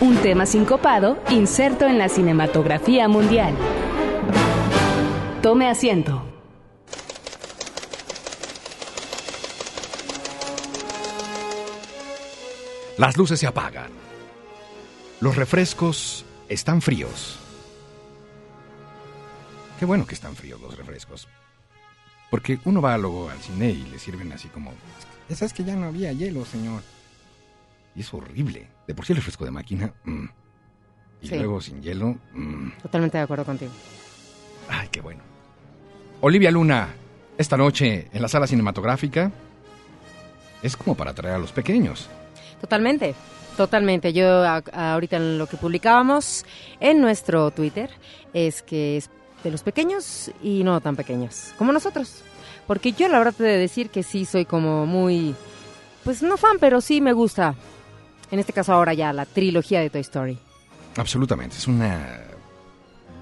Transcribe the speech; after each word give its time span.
un 0.00 0.16
tema 0.16 0.46
sincopado 0.46 1.22
inserto 1.28 1.86
en 1.86 1.98
la 1.98 2.08
cinematografía 2.08 3.06
mundial. 3.06 3.54
Tome 5.42 5.68
asiento. 5.68 6.26
Las 12.96 13.16
luces 13.16 13.40
se 13.40 13.46
apagan. 13.46 13.90
Los 15.20 15.36
refrescos 15.36 16.24
están 16.48 16.80
fríos. 16.80 17.38
Qué 19.78 19.84
bueno 19.84 20.06
que 20.06 20.14
están 20.14 20.34
fríos 20.34 20.60
los 20.60 20.76
refrescos. 20.76 21.28
Porque 22.30 22.58
uno 22.64 22.80
va 22.80 22.96
luego 22.96 23.28
al 23.28 23.38
cine 23.40 23.70
y 23.70 23.82
le 23.84 23.98
sirven 23.98 24.32
así 24.32 24.48
como... 24.48 24.72
Esa 25.28 25.44
es 25.44 25.52
que 25.52 25.64
ya 25.64 25.76
no 25.76 25.86
había 25.86 26.12
hielo, 26.12 26.44
señor. 26.44 26.82
Y 27.94 28.00
es 28.00 28.14
horrible. 28.14 28.68
De 28.86 28.94
por 28.94 29.04
sí 29.04 29.12
el 29.12 29.16
refresco 29.18 29.44
de 29.44 29.50
máquina... 29.50 29.92
mm. 30.04 30.24
Y 31.22 31.28
Sí. 31.28 31.36
luego 31.36 31.60
sin 31.60 31.82
hielo... 31.82 32.16
mm. 32.32 32.70
Totalmente 32.82 33.18
de 33.18 33.24
acuerdo 33.24 33.44
contigo. 33.44 33.70
Ay, 34.68 34.88
qué 34.90 35.00
bueno. 35.02 35.22
Olivia 36.22 36.50
Luna, 36.50 36.88
esta 37.36 37.56
noche 37.56 38.08
en 38.12 38.22
la 38.22 38.28
sala 38.28 38.46
cinematográfica 38.46 39.30
es 40.62 40.76
como 40.76 40.94
para 40.94 41.10
atraer 41.10 41.34
a 41.34 41.38
los 41.38 41.52
pequeños. 41.52 42.08
Totalmente, 42.60 43.14
totalmente. 43.56 44.12
Yo 44.12 44.44
a- 44.44 44.62
ahorita 44.92 45.16
en 45.16 45.38
lo 45.38 45.46
que 45.46 45.56
publicábamos 45.56 46.44
en 46.78 47.00
nuestro 47.00 47.50
Twitter 47.50 47.90
es 48.32 48.62
que 48.62 48.96
es 48.98 49.10
de 49.44 49.50
los 49.50 49.62
pequeños 49.62 50.30
y 50.42 50.62
no 50.64 50.80
tan 50.80 50.96
pequeños, 50.96 51.52
como 51.58 51.72
nosotros. 51.72 52.22
Porque 52.66 52.92
yo 52.92 53.08
la 53.08 53.18
verdad 53.18 53.34
te 53.36 53.42
de 53.44 53.56
decir 53.58 53.90
que 53.90 54.02
sí 54.02 54.24
soy 54.24 54.44
como 54.44 54.86
muy, 54.86 55.34
pues 56.04 56.22
no 56.22 56.36
fan, 56.36 56.58
pero 56.60 56.80
sí 56.80 57.00
me 57.00 57.12
gusta. 57.14 57.54
En 58.30 58.38
este 58.38 58.52
caso 58.52 58.72
ahora 58.72 58.94
ya 58.94 59.12
la 59.12 59.26
trilogía 59.26 59.80
de 59.80 59.90
Toy 59.90 60.00
Story. 60.02 60.38
Absolutamente, 60.96 61.56
es 61.56 61.66
una 61.66 62.20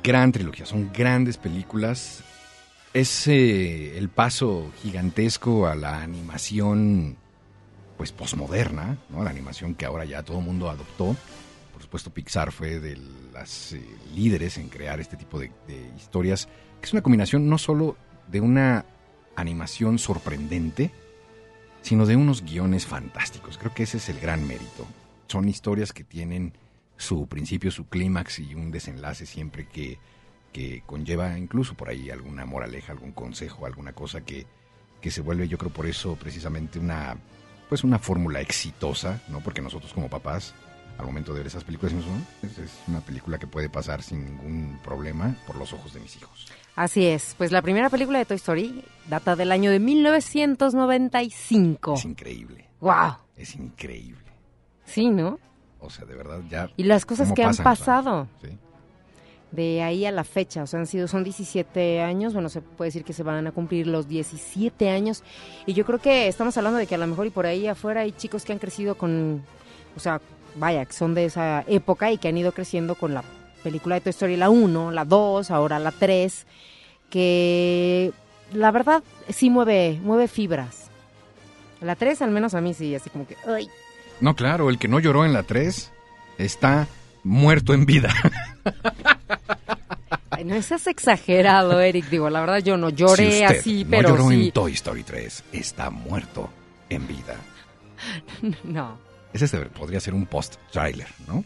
gran 0.03 0.33
trilogía, 0.33 0.67
son 0.67 0.91
grandes 0.93 1.37
películas. 1.37 2.23
Es 2.93 3.27
eh, 3.29 3.97
el 3.99 4.09
paso 4.09 4.71
gigantesco 4.83 5.67
a 5.67 5.75
la 5.75 6.03
animación, 6.03 7.17
pues 7.97 8.13
posmoderna, 8.13 8.97
¿no? 9.11 9.23
La 9.23 9.31
animación 9.31 9.75
que 9.75 9.85
ahora 9.85 10.05
ya 10.05 10.23
todo 10.23 10.39
el 10.39 10.45
mundo 10.45 10.71
adoptó. 10.71 11.17
Por 11.73 11.83
supuesto, 11.83 12.11
Pixar 12.11 12.51
fue 12.53 12.81
de 12.81 12.99
las 13.33 13.73
eh, 13.73 13.83
líderes 14.15 14.59
en 14.59 14.69
crear 14.69 15.01
este 15.01 15.17
tipo 15.17 15.39
de, 15.39 15.51
de 15.67 15.91
historias, 15.97 16.49
que 16.81 16.87
es 16.87 16.93
una 16.93 17.03
combinación 17.03 17.49
no 17.49 17.59
solo 17.59 17.97
de 18.27 18.41
una 18.41 18.85
animación 19.37 19.99
sorprendente, 19.99 20.91
sino 21.83 22.07
de 22.07 22.17
unos 22.17 22.43
guiones 22.43 22.87
fantásticos. 22.87 23.59
Creo 23.59 23.75
que 23.75 23.85
ese 23.85 23.99
es 23.99 24.09
el 24.09 24.21
gran 24.21 24.47
mérito. 24.47 24.87
Son 25.27 25.49
historias 25.49 25.93
que 25.93 26.05
tienen 26.05 26.53
su 26.97 27.27
principio, 27.27 27.71
su 27.71 27.87
clímax 27.89 28.41
y 28.41 28.55
un 28.55 28.71
desenlace 28.71 29.25
siempre 29.27 29.67
que, 29.67 29.99
que 30.53 30.83
conlleva 30.87 31.39
incluso 31.39 31.75
por 31.75 31.89
ahí 31.89 32.11
alguna 32.11 32.45
moraleja, 32.45 32.93
algún 32.93 33.13
consejo, 33.13 33.67
alguna 33.67 33.93
cosa 33.93 34.23
que, 34.23 34.47
que 35.01 35.11
se 35.11 35.21
vuelve, 35.21 35.49
yo 35.49 35.59
creo 35.59 35.73
por 35.73 35.87
eso 35.87 36.17
precisamente 36.17 36.79
una 36.79 37.17
pues 37.69 37.85
una 37.85 37.99
fórmula 37.99 38.41
exitosa, 38.41 39.21
¿no? 39.29 39.41
Porque 39.41 39.61
nosotros 39.61 39.93
como 39.93 40.09
papás 40.09 40.55
al 40.97 41.05
momento 41.07 41.33
de 41.33 41.41
ver 41.41 41.47
esas 41.47 41.65
películas 41.65 41.93
decimos, 41.95 42.19
"Oh, 42.43 42.47
es, 42.47 42.59
es 42.59 42.73
una 42.89 43.01
película 43.01 43.39
que 43.39 43.47
puede 43.47 43.69
pasar 43.69 44.03
sin 44.03 44.25
ningún 44.25 44.81
problema 44.83 45.37
por 45.47 45.57
los 45.57 45.73
ojos 45.73 45.93
de 45.93 46.01
mis 46.01 46.17
hijos. 46.17 46.47
Así 46.79 47.07
es, 47.07 47.35
pues 47.37 47.51
la 47.51 47.61
primera 47.61 47.91
película 47.91 48.21
de 48.21 48.25
Toy 48.25 48.37
Story 48.37 48.85
data 49.09 49.35
del 49.35 49.51
año 49.51 49.73
de 49.73 49.81
1995. 49.81 51.95
Es 51.95 52.05
increíble, 52.05 52.69
¡Wow! 52.81 53.17
es 53.37 53.57
increíble. 53.57 54.23
Sí, 54.85 55.11
¿no? 55.11 55.41
O 55.81 55.91
sea, 55.91 56.05
de 56.05 56.15
verdad 56.15 56.39
ya 56.49 56.71
Y 56.77 56.85
las 56.85 57.05
cosas 57.05 57.27
¿Cómo 57.27 57.35
que 57.35 57.43
han 57.43 57.49
pasan 57.49 57.65
pasado. 57.65 58.29
Sí. 58.41 58.51
de 59.51 59.83
ahí 59.83 60.07
a 60.07 60.13
la 60.13 60.23
fecha, 60.23 60.63
o 60.63 60.69
sea, 60.69 60.79
han 60.79 60.87
sido, 60.87 61.09
son 61.09 61.25
17 61.25 62.01
años, 62.01 62.33
bueno, 62.33 62.49
se 62.49 62.61
puede 62.61 62.91
decir 62.91 63.03
que 63.03 63.13
se 63.13 63.25
van 63.25 63.45
a 63.49 63.51
cumplir 63.51 63.89
los 63.89 64.07
17 64.07 64.89
años, 64.89 65.25
y 65.67 65.73
yo 65.73 65.85
creo 65.85 65.99
que 65.99 66.29
estamos 66.29 66.57
hablando 66.59 66.79
de 66.79 66.87
que 66.87 66.95
a 66.95 66.99
lo 66.99 67.09
mejor 67.09 67.27
y 67.27 67.31
por 67.31 67.47
ahí 67.47 67.67
afuera 67.67 68.03
hay 68.03 68.13
chicos 68.13 68.45
que 68.45 68.53
han 68.53 68.61
crecido 68.61 68.95
con, 68.95 69.43
o 69.97 70.01
sea, 70.01 70.21
vaya, 70.55 70.85
que 70.85 70.93
son 70.93 71.15
de 71.15 71.25
esa 71.25 71.65
época 71.67 72.13
y 72.13 72.19
que 72.19 72.29
han 72.29 72.39
ido 72.39 72.53
creciendo 72.53 72.95
con 72.95 73.15
la 73.15 73.25
película 73.65 73.97
de 73.97 74.03
Toy 74.03 74.11
Story, 74.11 74.37
la 74.37 74.49
1, 74.49 74.93
la 74.93 75.05
2, 75.05 75.51
ahora 75.51 75.81
la 75.81 75.91
3, 75.91 76.47
que 77.11 78.13
la 78.53 78.71
verdad 78.71 79.03
sí 79.29 79.51
mueve, 79.51 79.99
mueve 80.03 80.29
fibras. 80.29 80.87
La 81.81 81.95
3 81.97 82.23
al 82.23 82.31
menos 82.31 82.55
a 82.55 82.61
mí 82.61 82.75
sí, 82.75 82.95
así 82.95 83.09
como 83.11 83.27
que, 83.27 83.37
ay, 83.47 83.69
No, 84.21 84.35
claro, 84.35 84.69
el 84.71 84.79
que 84.79 84.89
no 84.89 84.99
lloró 84.99 85.25
en 85.25 85.33
la 85.33 85.43
3 85.45 85.93
está 86.39 86.89
muerto 87.25 87.73
en 87.75 87.87
vida. 87.87 88.13
ay, 90.31 90.45
no 90.45 90.61
seas 90.63 90.87
exagerado, 90.87 91.81
Eric, 91.81 92.07
digo, 92.11 92.31
la 92.31 92.41
verdad 92.41 92.59
yo 92.59 92.77
no 92.77 92.91
lloré 92.91 93.31
si 93.31 93.43
usted 93.45 93.59
así, 93.59 93.85
no 93.85 93.91
pero 93.91 94.09
lloró 94.11 94.29
sí. 94.29 94.47
en 94.47 94.53
Toy 94.53 94.73
Story 94.73 95.03
3, 95.05 95.45
está 95.53 95.91
muerto 95.91 96.51
en 96.89 97.07
vida. 97.07 97.37
No. 98.65 98.97
Ese 99.33 99.49
se- 99.49 99.59
podría 99.67 99.99
ser 100.01 100.15
un 100.15 100.25
post-trailer, 100.27 101.09
¿no? 101.27 101.45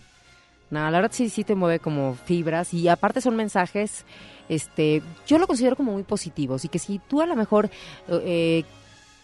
No, 0.73 0.91
la 0.91 1.03
verdad 1.03 1.11
sí, 1.13 1.29
sí 1.29 1.45
te 1.45 1.55
mueve 1.55 1.81
como 1.81 2.15
fibras 2.15 2.73
y 2.73 2.89
aparte 2.89 3.21
son 3.21 3.37
mensajes, 3.37 4.07
este, 4.49 5.03
yo 5.27 5.39
lo 5.39 5.47
considero 5.47 5.77
como 5.77 5.93
muy 5.93 6.03
positivos 6.03 6.65
y 6.65 6.69
que 6.69 6.79
si 6.79 6.99
tú 6.99 7.21
a 7.21 7.27
lo 7.27 7.37
mejor 7.37 7.69
eh, 8.09 8.65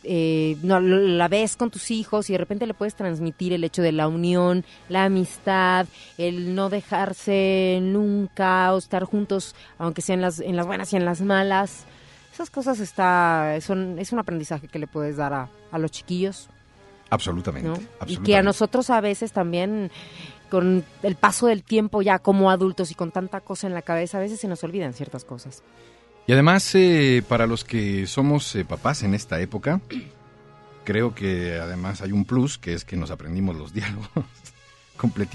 eh, 0.04 0.58
no, 0.62 0.78
la 0.78 1.26
ves 1.28 1.56
con 1.56 1.70
tus 1.70 1.90
hijos 1.90 2.28
y 2.28 2.34
de 2.34 2.38
repente 2.38 2.66
le 2.66 2.74
puedes 2.74 2.94
transmitir 2.94 3.54
el 3.54 3.64
hecho 3.64 3.80
de 3.80 3.92
la 3.92 4.08
unión, 4.08 4.62
la 4.90 5.04
amistad, 5.06 5.86
el 6.18 6.54
no 6.54 6.68
dejarse 6.68 7.78
nunca 7.80 8.74
o 8.74 8.76
estar 8.76 9.04
juntos, 9.04 9.56
aunque 9.78 10.02
sean 10.02 10.20
las, 10.20 10.40
en 10.40 10.54
las 10.54 10.66
buenas 10.66 10.92
y 10.92 10.96
en 10.96 11.06
las 11.06 11.22
malas. 11.22 11.84
Esas 12.30 12.50
cosas 12.50 12.78
está, 12.78 13.58
son, 13.62 13.98
es 13.98 14.12
un 14.12 14.18
aprendizaje 14.18 14.68
que 14.68 14.78
le 14.78 14.86
puedes 14.86 15.16
dar 15.16 15.32
a, 15.32 15.48
a 15.72 15.78
los 15.78 15.92
chiquillos. 15.92 16.50
Absolutamente. 17.10 17.68
¿no? 17.68 17.74
Y 17.74 17.78
absolutamente. 18.00 18.22
que 18.30 18.36
a 18.36 18.42
nosotros 18.42 18.90
a 18.90 19.00
veces 19.00 19.32
también, 19.32 19.90
con 20.48 20.84
el 21.02 21.16
paso 21.16 21.46
del 21.46 21.62
tiempo 21.62 22.02
ya 22.02 22.18
como 22.18 22.50
adultos 22.50 22.90
y 22.90 22.94
con 22.94 23.10
tanta 23.10 23.40
cosa 23.40 23.66
en 23.66 23.74
la 23.74 23.82
cabeza, 23.82 24.18
a 24.18 24.20
veces 24.20 24.40
se 24.40 24.48
nos 24.48 24.62
olvidan 24.64 24.94
ciertas 24.94 25.24
cosas. 25.24 25.62
Y 26.26 26.32
además, 26.32 26.74
eh, 26.74 27.22
para 27.26 27.46
los 27.46 27.64
que 27.64 28.06
somos 28.06 28.54
eh, 28.54 28.64
papás 28.64 29.02
en 29.02 29.14
esta 29.14 29.40
época, 29.40 29.80
creo 30.84 31.14
que 31.14 31.58
además 31.58 32.02
hay 32.02 32.12
un 32.12 32.24
plus, 32.24 32.58
que 32.58 32.74
es 32.74 32.84
que 32.84 32.96
nos 32.96 33.10
aprendimos 33.10 33.56
los 33.56 33.72
diálogos 33.74 34.24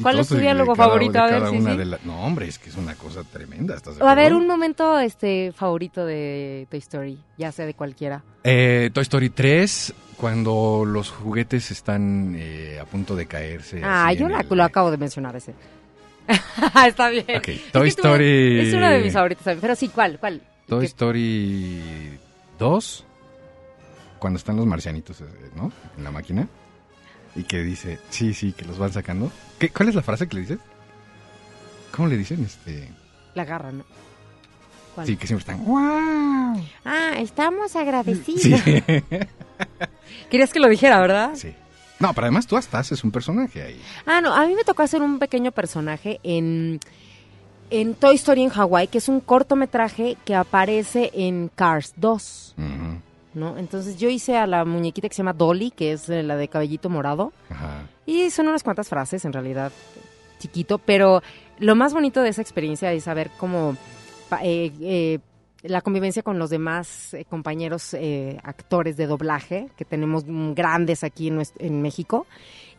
¿Cuál 0.04 0.20
es 0.20 0.28
tu 0.28 0.36
diálogo 0.36 0.76
favorito? 0.76 1.18
A 1.20 1.26
ver, 1.28 1.48
sí, 1.50 1.58
sí. 1.62 1.86
la- 1.86 2.00
No, 2.04 2.24
hombre, 2.26 2.48
es 2.48 2.60
que 2.60 2.70
es 2.70 2.76
una 2.78 2.96
cosa 2.96 3.24
tremenda. 3.24 3.76
¿estás 3.76 4.00
A 4.02 4.14
ver, 4.16 4.34
un 4.34 4.46
momento 4.46 5.00
este 5.00 5.52
favorito 5.54 6.06
de 6.06 6.68
Toy 6.70 6.80
Story, 6.80 7.18
ya 7.38 7.52
sea 7.52 7.66
de 7.66 7.74
cualquiera. 7.74 8.24
Eh, 8.44 8.90
Toy 8.94 9.02
Story 9.04 9.30
3, 9.30 9.94
cuando 10.18 10.84
los 10.86 11.10
juguetes 11.10 11.72
están 11.72 12.36
eh, 12.38 12.78
a 12.82 12.86
punto 12.86 13.16
de 13.16 13.26
caerse. 13.26 13.82
ah, 13.84 14.12
yo 14.14 14.26
en 14.28 14.34
la- 14.34 14.42
el- 14.42 14.48
lo 14.58 14.64
acabo 14.64 14.92
de 14.92 14.98
mencionar 14.98 15.36
ese. 15.36 15.54
Está 16.88 17.10
bien. 17.10 17.26
Ok, 17.38 17.48
Es 17.50 17.72
Toy 17.72 17.92
tú- 17.92 18.02
Story- 18.02 18.68
Es 18.68 18.74
uno 18.74 18.90
de 18.90 19.00
mis 19.00 19.14
favoritos 19.14 19.44
también, 19.44 19.62
pero 19.62 19.76
sí, 19.76 19.88
¿cuál? 19.90 20.20
¿Cuál? 20.20 20.42
Toy 20.68 20.86
Story 20.86 22.18
2, 22.60 23.06
cuando 24.20 24.38
están 24.38 24.56
los 24.56 24.66
marcianitos, 24.66 25.22
eh, 25.22 25.26
¿no? 25.56 25.72
En 25.98 26.04
la 26.04 26.12
máquina. 26.12 26.48
Y 27.36 27.44
que 27.44 27.64
dice, 27.64 28.00
sí, 28.10 28.34
sí, 28.34 28.54
que 28.54 28.66
los 28.66 28.78
van 28.78 28.94
sacando. 28.94 29.32
¿Qué, 29.60 29.70
¿Cuál 29.70 29.90
es 29.90 29.96
la 29.96 30.04
frase 30.04 30.28
que 30.28 30.36
le 30.36 30.42
dices? 30.42 30.60
¿Cómo 31.92 32.08
le 32.08 32.18
dicen? 32.18 32.44
Este, 32.44 32.90
La 33.36 33.44
agarra, 33.44 33.72
¿no? 33.72 33.84
¿Cuál? 34.96 35.08
sí, 35.08 35.18
que 35.18 35.26
siempre 35.28 35.42
están, 35.42 35.66
¡wow! 35.66 36.64
Ah, 36.86 37.14
estamos 37.18 37.76
agradecidos. 37.76 38.42
Sí. 38.42 38.54
Querías 40.30 40.52
que 40.52 40.60
lo 40.60 40.68
dijera, 40.70 41.00
¿verdad? 41.00 41.32
sí. 41.36 41.54
No, 42.00 42.14
pero 42.14 42.26
además 42.26 42.48
tú 42.48 42.58
hasta 42.58 42.80
haces 42.80 43.02
un 43.06 43.12
personaje 43.12 43.62
ahí. 43.62 43.82
Ah, 44.06 44.20
no, 44.20 44.34
a 44.34 44.46
mí 44.46 44.54
me 44.56 44.66
tocó 44.66 44.82
hacer 44.84 45.02
un 45.02 45.20
pequeño 45.20 45.54
personaje 45.54 46.20
en, 46.24 46.82
en 47.70 47.94
Toy 47.96 48.16
Story 48.16 48.44
en 48.44 48.50
Hawái, 48.50 48.88
que 48.90 48.98
es 48.98 49.08
un 49.08 49.22
cortometraje 49.22 50.18
que 50.26 50.36
aparece 50.36 51.12
en 51.14 51.50
Cars 51.56 51.94
2, 51.96 52.56
Ujú, 52.58 52.68
¿no? 53.34 53.58
Entonces 53.58 53.98
yo 53.98 54.10
hice 54.10 54.38
a 54.38 54.48
la 54.48 54.66
muñequita 54.66 55.08
que 55.10 55.16
se 55.16 55.20
llama 55.20 55.34
Dolly, 55.34 55.72
que 55.72 55.94
es 55.94 56.10
eh, 56.10 56.24
la 56.24 56.36
de 56.36 56.48
cabellito 56.48 56.90
morado, 56.90 57.34
Ajá. 57.50 57.88
y 58.06 58.30
son 58.30 58.48
unas 58.48 58.64
cuantas 58.64 58.90
frases 58.90 59.26
en 59.26 59.34
realidad. 59.34 59.72
chiquito, 60.40 60.78
pero 60.78 61.22
lo 61.60 61.76
más 61.76 61.94
bonito 61.94 62.22
de 62.22 62.30
esa 62.30 62.42
experiencia 62.42 62.92
es 62.92 63.06
saber 63.06 63.30
cómo 63.38 63.78
eh, 64.42 64.72
eh, 64.82 65.20
la 65.62 65.82
convivencia 65.82 66.22
con 66.24 66.38
los 66.38 66.50
demás 66.50 67.14
eh, 67.14 67.24
compañeros 67.24 67.96
actores 68.44 68.98
de 68.98 69.08
doblaje 69.08 69.70
que 69.78 69.86
tenemos 69.86 70.26
grandes 70.54 71.04
aquí 71.06 71.30
en, 71.60 71.82
México 71.82 72.26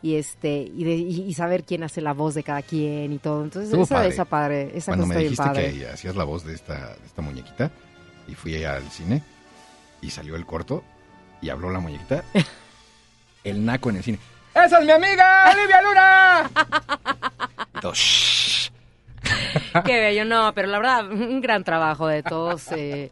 y 0.03 0.15
este 0.15 0.57
y, 0.59 0.83
de- 0.83 0.95
y- 0.95 1.33
saber 1.33 1.63
quién 1.63 1.81
hace 1.83 2.01
la 2.01 2.13
voz 2.13 2.35
de 2.35 2.43
cada 2.43 2.61
quien 2.61 3.11
y 3.11 3.17
todo. 3.17 3.43
Entonces 3.43 3.69
Estuvo 3.71 3.83
esa, 3.85 3.95
padre. 3.95 4.09
esa 4.09 4.25
padre, 4.25 4.71
esa 4.77 4.91
Cuando 4.91 5.05
cosa 5.05 5.17
me 5.17 5.23
dijiste 5.23 5.43
padre. 5.43 5.73
que 5.73 5.87
hacías 5.87 6.15
la 6.15 6.23
voz 6.25 6.45
de 6.45 6.53
esta, 6.53 6.95
de 6.97 7.05
esta 7.07 7.21
muñequita 7.23 7.71
y 8.27 8.35
fui 8.35 8.53
allá 8.55 8.75
al 8.75 8.83
cine 8.91 9.23
y 10.01 10.09
salió 10.09 10.35
el 10.35 10.45
corto 10.45 10.83
y 11.41 11.49
habló 11.49 11.69
la 11.71 11.79
muñequita, 11.79 12.23
el 13.43 13.65
naco 13.65 13.89
en 13.89 13.97
el 13.97 14.03
cine. 14.03 14.19
¡Esa 14.53 14.79
es 14.79 14.85
mi 14.85 14.91
amiga, 14.91 15.51
Olivia 15.51 15.81
Luna! 15.81 16.51
"Shh". 17.93 18.71
Qué 19.85 19.99
bello, 19.99 20.25
no, 20.25 20.53
pero 20.53 20.67
la 20.67 20.77
verdad, 20.79 21.09
un 21.11 21.41
gran 21.41 21.63
trabajo 21.63 22.07
de 22.07 22.23
todos, 22.23 22.71
eh, 22.71 23.11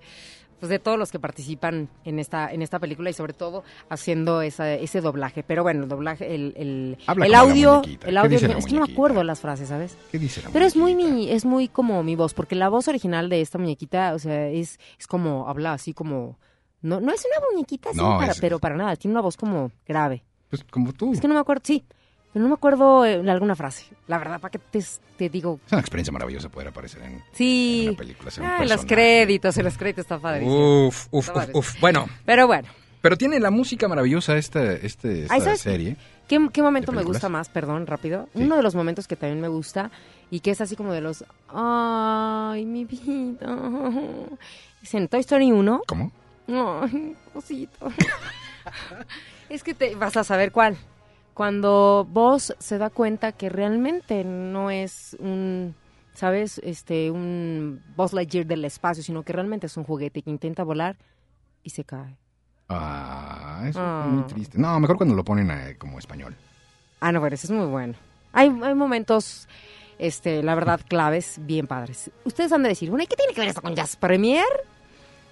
pues 0.60 0.70
de 0.70 0.80
todos 0.80 0.98
los 0.98 1.12
que 1.12 1.20
participan 1.20 1.90
en 2.06 2.20
esta, 2.20 2.52
en 2.52 2.62
esta 2.62 2.80
película 2.80 3.10
y 3.10 3.14
sobre 3.14 3.34
todo 3.34 3.64
haciendo 3.90 4.42
esa, 4.42 4.72
ese 4.74 5.02
doblaje. 5.02 5.44
Pero 5.44 5.64
bueno, 5.64 5.84
el 5.84 5.90
doblaje, 5.90 6.34
el, 6.34 6.54
el, 6.56 6.98
audio, 7.36 7.76
muñequita. 7.82 8.08
el 8.08 8.14
¿Qué 8.14 8.20
audio, 8.20 8.36
es 8.38 8.42
que 8.42 8.48
no 8.48 8.54
me 8.56 8.62
muñequita? 8.62 8.94
acuerdo 8.94 9.24
las 9.24 9.42
frases, 9.42 9.68
¿sabes? 9.70 9.98
¿Qué 10.12 10.20
dice 10.20 10.42
la 10.42 10.50
Pero 10.52 10.66
es 10.66 10.76
muy 10.76 10.94
muñequita? 10.96 11.16
mi, 11.16 11.32
es 11.32 11.46
muy 11.46 11.68
como 11.68 12.02
mi 12.04 12.16
voz, 12.16 12.34
porque 12.34 12.56
la 12.56 12.70
voz 12.70 12.88
original 12.88 13.28
de 13.30 13.42
esta 13.42 13.58
muñequita, 13.58 14.14
o 14.14 14.20
sea, 14.20 14.48
es, 14.48 14.80
es 14.98 15.08
como, 15.08 15.50
habla 15.50 15.74
así 15.74 15.94
como, 15.94 16.38
no, 16.84 17.00
no 17.02 17.12
es 17.12 17.26
una 17.26 17.46
muñequita 17.52 17.90
así, 17.90 17.98
No, 17.98 18.18
para- 18.20 18.32
es- 18.34 18.40
pero 18.40 18.60
para 18.60 18.76
nada, 18.76 18.96
tiene 18.96 19.14
una 19.14 19.22
voz 19.22 19.36
como 19.36 19.72
grave. 19.88 20.24
Pues 20.50 20.64
como 20.66 20.94
tú. 20.94 21.12
Es 21.14 21.20
que 21.20 21.28
no 21.28 21.34
me 21.34 21.40
acuerdo, 21.40 21.64
sí, 21.66 21.84
pero 22.32 22.44
no 22.44 22.50
me 22.50 22.54
acuerdo 22.56 23.04
eh, 23.06 23.28
alguna 23.30 23.56
frase. 23.56 23.86
La 24.08 24.20
verdad, 24.20 24.40
¿para 24.40 24.52
qué 24.52 24.60
te, 24.60 24.84
te 25.18 25.30
digo? 25.30 25.60
Es 25.66 25.72
una 25.72 25.82
experiencia 25.82 26.12
maravillosa 26.14 26.50
poder 26.50 26.68
aparecer 26.68 27.02
en, 27.02 27.24
Sí. 27.34 27.82
en 27.84 27.90
una 27.90 27.98
película. 27.98 28.30
ser 28.32 28.44
un 28.44 28.50
Ah, 28.50 28.58
en 28.62 28.70
los 28.70 28.86
créditos, 28.86 29.58
en 29.58 29.66
los 29.66 29.78
créditos 29.78 30.04
está 30.04 30.20
padrísimo. 30.20 30.88
Uf, 30.88 31.08
uf, 31.12 31.30
uf, 31.36 31.50
uf. 31.56 31.80
Bueno, 31.82 32.06
Pero 32.26 32.46
bueno, 32.48 32.68
pero 33.02 33.18
tiene 33.18 33.40
la 33.40 33.50
música 33.52 33.88
maravillosa 33.88 34.38
esta, 34.38 34.74
este, 34.74 35.24
esta 35.24 35.56
serie. 35.58 35.98
¿qué, 36.28 36.48
qué 36.54 36.62
momento 36.62 36.92
¿De 36.92 36.98
me 37.00 37.04
gusta 37.04 37.28
más? 37.30 37.50
Perdón, 37.50 37.86
rápido. 37.86 38.30
Sí. 38.34 38.44
Uno 38.44 38.56
de 38.58 38.64
los 38.64 38.76
momentos 38.76 39.08
que 39.08 39.16
también 39.16 39.42
me 39.42 39.48
gusta 39.50 39.92
y 40.32 40.40
que 40.40 40.52
es 40.52 40.62
así 40.62 40.76
como 40.76 40.94
de 40.94 41.02
los... 41.02 41.26
Ay, 41.50 42.66
mi 42.66 42.86
vida. 42.86 43.58
Es 44.82 44.94
en 44.94 45.08
Toy 45.08 45.20
Story 45.22 45.52
1. 45.52 45.82
¿Cómo? 45.88 46.12
Ay, 46.48 47.16
cosito. 47.34 47.92
es 49.50 49.64
que 49.64 49.74
te 49.74 49.96
vas 49.96 50.18
a 50.18 50.24
saber 50.24 50.52
cuál. 50.52 50.78
Cuando 51.34 52.08
vos 52.10 52.54
se 52.60 52.78
da 52.78 52.90
cuenta 52.90 53.32
que 53.32 53.50
realmente 53.50 54.24
no 54.24 54.70
es 54.70 55.16
un, 55.20 55.74
¿sabes? 56.14 56.60
Este, 56.64 57.10
un 57.10 57.82
Buzz 57.96 58.14
Lightyear 58.14 58.46
del 58.46 58.64
espacio, 58.66 59.02
sino 59.04 59.24
que 59.24 59.34
realmente 59.34 59.66
es 59.68 59.76
un 59.78 59.84
juguete 59.84 60.22
que 60.22 60.30
intenta 60.30 60.64
volar 60.64 60.96
y 61.64 61.72
se 61.72 61.84
cae. 61.84 62.18
Ah, 62.70 63.64
eso 63.68 63.80
Ah. 63.82 64.04
es 64.06 64.12
muy 64.14 64.24
triste. 64.26 64.58
No, 64.60 64.80
mejor 64.80 64.98
cuando 64.98 65.16
lo 65.16 65.24
ponen 65.24 65.50
eh, 65.50 65.76
como 65.78 65.98
español. 65.98 66.36
Ah, 67.00 67.12
no, 67.12 67.20
pero 67.22 67.34
ese 67.36 67.48
es 67.48 67.52
muy 67.52 67.66
bueno. 67.66 67.96
Hay, 68.32 68.48
hay 68.64 68.76
momentos, 68.76 69.48
este, 70.00 70.44
la 70.44 70.54
verdad, 70.56 70.82
claves 70.88 71.38
bien 71.42 71.68
padres. 71.68 72.12
Ustedes 72.26 72.52
han 72.52 72.64
de 72.64 72.70
decir, 72.70 72.90
bueno, 72.90 73.04
¿y 73.04 73.08
qué 73.08 73.16
tiene 73.16 73.34
que 73.34 73.42
ver 73.42 73.50
esto 73.50 73.62
con 73.62 73.76
Jazz 73.76 73.96
Premier? 73.96 74.46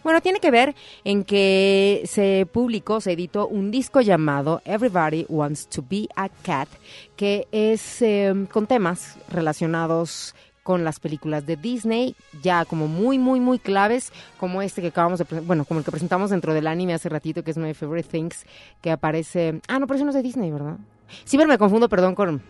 Bueno, 0.04 0.22
tiene 0.22 0.40
que 0.40 0.52
ver 0.52 0.76
en 1.04 1.24
que 1.24 2.02
se 2.06 2.48
publicó, 2.52 3.02
se 3.02 3.12
editó 3.14 3.48
un 3.48 3.72
disco 3.72 4.02
llamado 4.02 4.62
Everybody 4.66 5.26
Wants 5.30 5.68
to 5.68 5.84
Be 5.88 6.08
a 6.16 6.30
Cat, 6.30 6.70
que 7.16 7.48
es 7.52 8.02
eh, 8.02 8.34
con 8.52 8.68
temas 8.68 9.18
relacionados 9.30 10.34
con 10.64 10.84
las 10.84 11.00
películas 11.00 11.46
de 11.46 11.56
Disney, 11.56 12.16
ya 12.42 12.66
como 12.66 12.88
muy, 12.88 13.18
muy, 13.18 13.40
muy 13.40 13.60
claves, 13.60 14.12
como 14.40 14.62
este 14.62 14.82
que 14.82 14.88
acabamos 14.88 15.20
de, 15.20 15.26
bueno, 15.42 15.66
como 15.66 15.80
el 15.80 15.86
que 15.86 15.92
presentamos 15.92 16.30
dentro 16.30 16.54
del 16.54 16.68
anime 16.68 16.94
hace 16.94 17.10
ratito, 17.10 17.44
que 17.44 17.52
es 17.52 17.58
My 17.58 17.74
Favorite 17.74 18.10
Things, 18.10 18.46
que 18.82 18.92
aparece, 18.92 19.60
ah, 19.68 19.80
no, 19.80 19.88
pero 19.88 19.96
eso 19.96 20.06
no 20.06 20.12
es 20.12 20.16
de 20.16 20.22
Disney, 20.22 20.52
¿verdad? 20.52 20.78
Sí, 21.26 21.38
pero 21.38 21.50
me 21.50 21.58
confundo, 21.58 21.90
perdón, 21.90 22.16
con, 22.16 22.42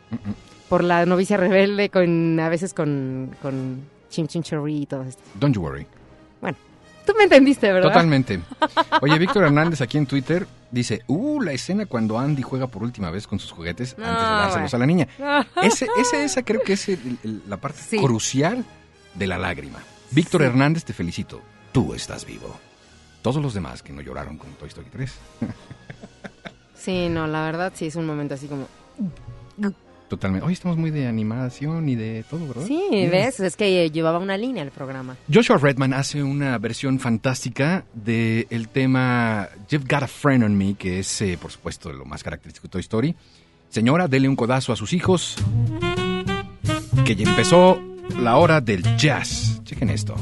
por 0.70 0.84
la 0.84 1.06
novicia 1.06 1.38
rebelde, 1.38 1.90
con, 1.90 2.40
a 2.40 2.50
veces 2.50 2.74
con, 2.74 3.36
con 3.42 3.82
Chim 4.10 4.28
Chim 4.28 4.44
Cherry 4.44 4.84
y 4.84 4.86
todo 4.86 5.04
esto. 5.04 5.24
Don't 5.40 5.56
you 5.56 5.62
worry. 5.62 5.88
Tú 7.06 7.14
me 7.18 7.24
entendiste, 7.24 7.72
¿verdad? 7.72 7.90
Totalmente. 7.90 8.40
Oye, 9.02 9.18
Víctor 9.18 9.44
Hernández 9.46 9.82
aquí 9.82 9.98
en 9.98 10.06
Twitter 10.06 10.46
dice, 10.70 11.02
uh, 11.08 11.42
la 11.42 11.52
escena 11.52 11.86
cuando 11.86 12.18
Andy 12.20 12.42
juega 12.42 12.68
por 12.68 12.84
última 12.84 13.10
vez 13.10 13.28
con 13.28 13.40
sus 13.40 13.52
juguetes 13.52 13.94
antes 13.94 14.06
de 14.06 14.12
dárselos 14.14 14.72
bueno. 14.72 14.76
a 14.76 14.78
la 14.80 14.86
niña. 14.86 15.08
Ese, 15.64 15.88
ese- 15.98 16.24
esa 16.24 16.44
creo 16.44 16.62
que 16.62 16.74
es 16.74 16.90
el- 16.90 17.18
el- 17.24 17.42
la 17.48 17.58
parte 17.58 17.80
Sí. 17.82 17.98
crucial 17.98 18.64
de 19.16 19.28
la 19.28 19.38
lágrima. 19.38 19.80
Víctor 20.12 20.42
Sí. 20.42 20.48
Hernández, 20.48 20.86
te 20.86 20.94
felicito. 20.94 21.42
Tú 21.72 21.94
estás 21.94 22.26
vivo. 22.26 22.56
Todos 23.22 23.42
los 23.42 23.54
demás 23.54 23.82
que 23.84 23.94
no 23.94 24.02
lloraron 24.02 24.38
con 24.38 24.50
Toy 24.54 24.68
Story 24.70 24.88
3. 24.92 25.14
Sí, 26.76 27.10
no, 27.10 27.28
la 27.28 27.44
verdad 27.44 27.72
sí 27.76 27.86
es 27.88 27.96
un 27.96 28.06
momento 28.06 28.34
así 28.34 28.48
como... 28.48 28.68
Totalmente. 30.12 30.46
Hoy 30.46 30.52
estamos 30.52 30.76
muy 30.76 30.92
de 30.92 31.08
animación 31.08 31.88
y 31.88 31.96
de 31.96 32.26
todo, 32.30 32.46
¿verdad? 32.46 32.66
Sí. 32.68 32.84
¿ves? 32.92 33.40
Es 33.40 33.56
que 33.56 33.90
llevaba 33.92 34.20
una 34.20 34.36
línea 34.36 34.62
el 34.62 34.70
programa. 34.70 35.16
Joshua 35.34 35.58
Redman 35.58 35.94
hace 35.94 36.22
una 36.22 36.58
versión 36.58 37.00
fantástica 37.00 37.86
del 37.94 38.68
tema 38.68 39.48
You've 39.70 39.86
Got 39.90 40.04
a 40.04 40.08
Friend 40.08 40.44
on 40.44 40.58
Me, 40.58 40.74
que 40.74 41.00
es, 41.00 41.22
eh, 41.22 41.40
por 41.42 41.50
supuesto, 41.50 41.94
lo 41.94 42.04
más 42.04 42.24
característico 42.24 42.68
de 42.68 42.72
Toy 42.74 42.82
Story. 42.82 43.16
Señora, 43.70 44.10
dele 44.10 44.28
un 44.28 44.36
codazo 44.36 44.74
a 44.74 44.76
sus 44.76 44.92
hijos, 44.92 45.38
que 47.06 47.16
ya 47.16 47.30
empezó 47.30 47.82
la 48.20 48.36
hora 48.36 48.60
del 48.60 48.84
jazz. 48.98 49.62
Chequen 49.64 49.92
esto. 49.92 50.18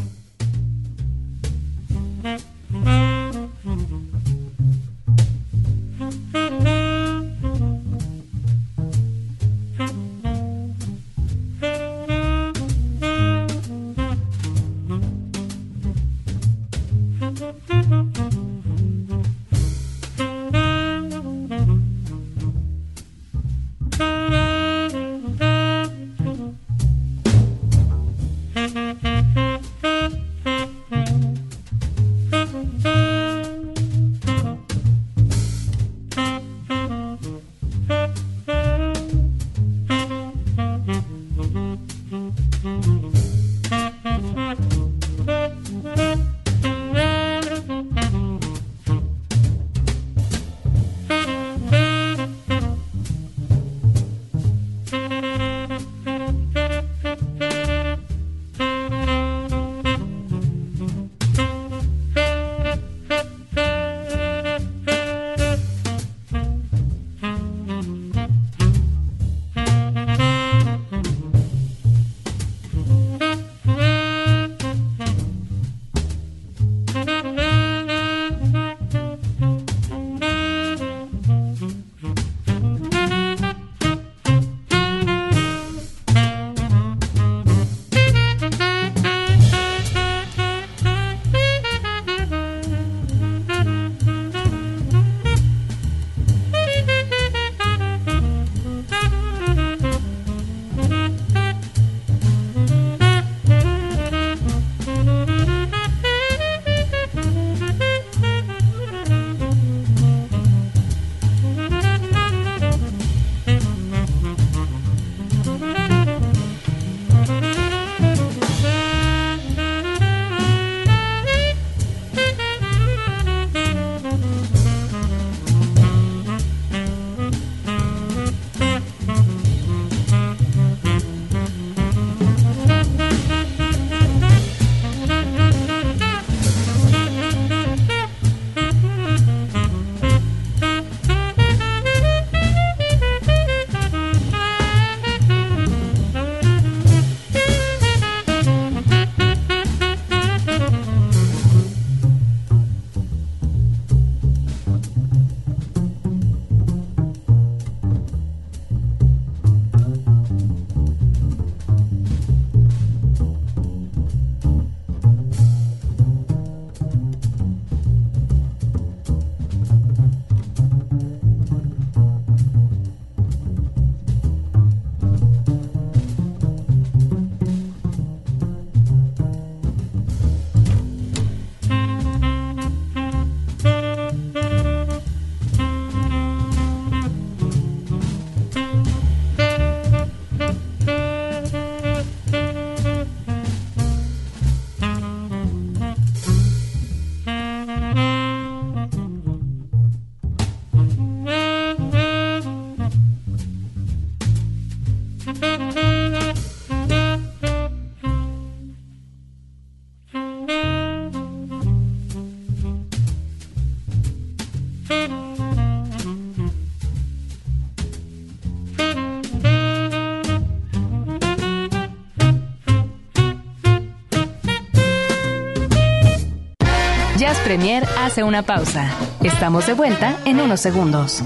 Hace 227.60 228.24
una 228.24 228.44
pausa. 228.44 228.90
Estamos 229.22 229.68
de 229.68 229.74
vuelta 229.74 230.18
en 230.24 230.40
unos 230.40 230.62
segundos. 230.62 231.22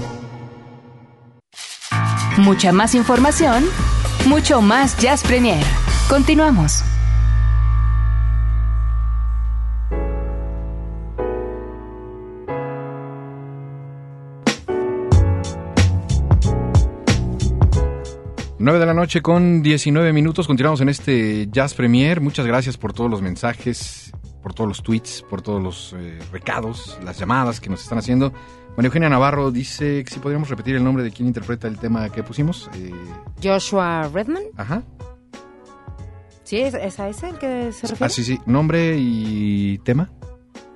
Mucha 2.38 2.72
más 2.72 2.96
información, 2.96 3.64
mucho 4.26 4.60
más 4.60 4.98
Jazz 4.98 5.22
Premier. 5.22 5.64
Continuamos. 6.08 6.82
9 18.64 18.78
de 18.78 18.86
la 18.86 18.94
noche 18.94 19.20
con 19.20 19.62
19 19.62 20.12
minutos. 20.14 20.46
Continuamos 20.46 20.80
en 20.80 20.88
este 20.88 21.48
Jazz 21.50 21.74
Premier. 21.74 22.22
Muchas 22.22 22.46
gracias 22.46 22.78
por 22.78 22.94
todos 22.94 23.10
los 23.10 23.20
mensajes, 23.20 24.10
por 24.44 24.52
todos 24.52 24.68
los 24.68 24.82
tweets, 24.82 25.22
por 25.28 25.40
todos 25.40 25.60
los 25.62 25.94
eh, 25.98 26.18
recados, 26.30 26.98
las 27.02 27.18
llamadas 27.18 27.60
que 27.60 27.70
nos 27.70 27.82
están 27.82 27.96
haciendo. 27.96 28.30
María 28.76 28.88
Eugenia 28.88 29.08
Navarro 29.08 29.50
dice 29.50 30.04
que 30.04 30.12
si 30.12 30.20
podríamos 30.20 30.50
repetir 30.50 30.76
el 30.76 30.84
nombre 30.84 31.02
de 31.02 31.10
quien 31.10 31.26
interpreta 31.26 31.66
el 31.66 31.78
tema 31.78 32.10
que 32.10 32.22
pusimos. 32.22 32.68
Eh, 32.74 32.92
Joshua 33.42 34.10
Redman. 34.12 34.42
ajá. 34.56 34.82
Sí, 36.42 36.58
¿es, 36.60 36.74
es 36.74 37.00
a 37.00 37.08
ese 37.08 37.30
el 37.30 37.38
que 37.38 37.72
se 37.72 37.86
refiere? 37.86 38.04
Ah, 38.04 38.08
sí, 38.10 38.22
sí. 38.22 38.38
Nombre 38.44 38.96
y 38.98 39.78
tema. 39.78 40.10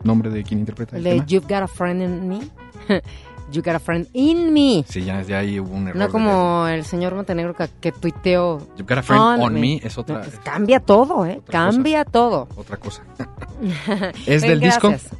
Nombre 0.02 0.30
de 0.30 0.42
quien 0.42 0.60
interpreta 0.60 0.96
el 0.96 1.04
tema. 1.04 1.26
You've 1.26 1.46
Got 1.46 1.64
a 1.64 1.68
Friend 1.68 2.00
in 2.00 2.26
Me. 2.26 2.40
you 3.52 3.62
Got 3.62 3.74
a 3.74 3.78
Friend 3.78 4.08
in 4.14 4.54
Me. 4.54 4.82
Sí, 4.88 5.04
ya, 5.04 5.20
ya 5.20 5.40
ahí 5.40 5.60
hubo 5.60 5.74
un 5.74 5.88
error. 5.88 5.96
No 5.96 6.06
de 6.06 6.10
como 6.10 6.66
el 6.68 6.86
señor 6.86 7.14
Montenegro 7.14 7.54
que, 7.54 7.68
que 7.82 7.92
tuiteó. 7.92 8.58
You've 8.78 8.88
got 8.88 8.98
a 8.98 9.02
friend 9.02 9.22
on 9.22 9.40
on, 9.42 9.54
me. 9.54 9.60
me. 9.60 9.80
es 9.84 9.98
otra, 9.98 10.16
No, 10.16 10.22
pues 10.22 10.38
cambia 10.38 10.80
todo, 10.80 11.26
¿eh? 11.26 11.36
Otra 11.42 11.52
Cambia 11.52 12.04
todo. 12.06 12.48
otra 12.56 12.78
cosa. 12.78 13.02
es 14.26 14.42
del 14.42 14.60
disco 14.60 14.90
gracias. 14.90 15.12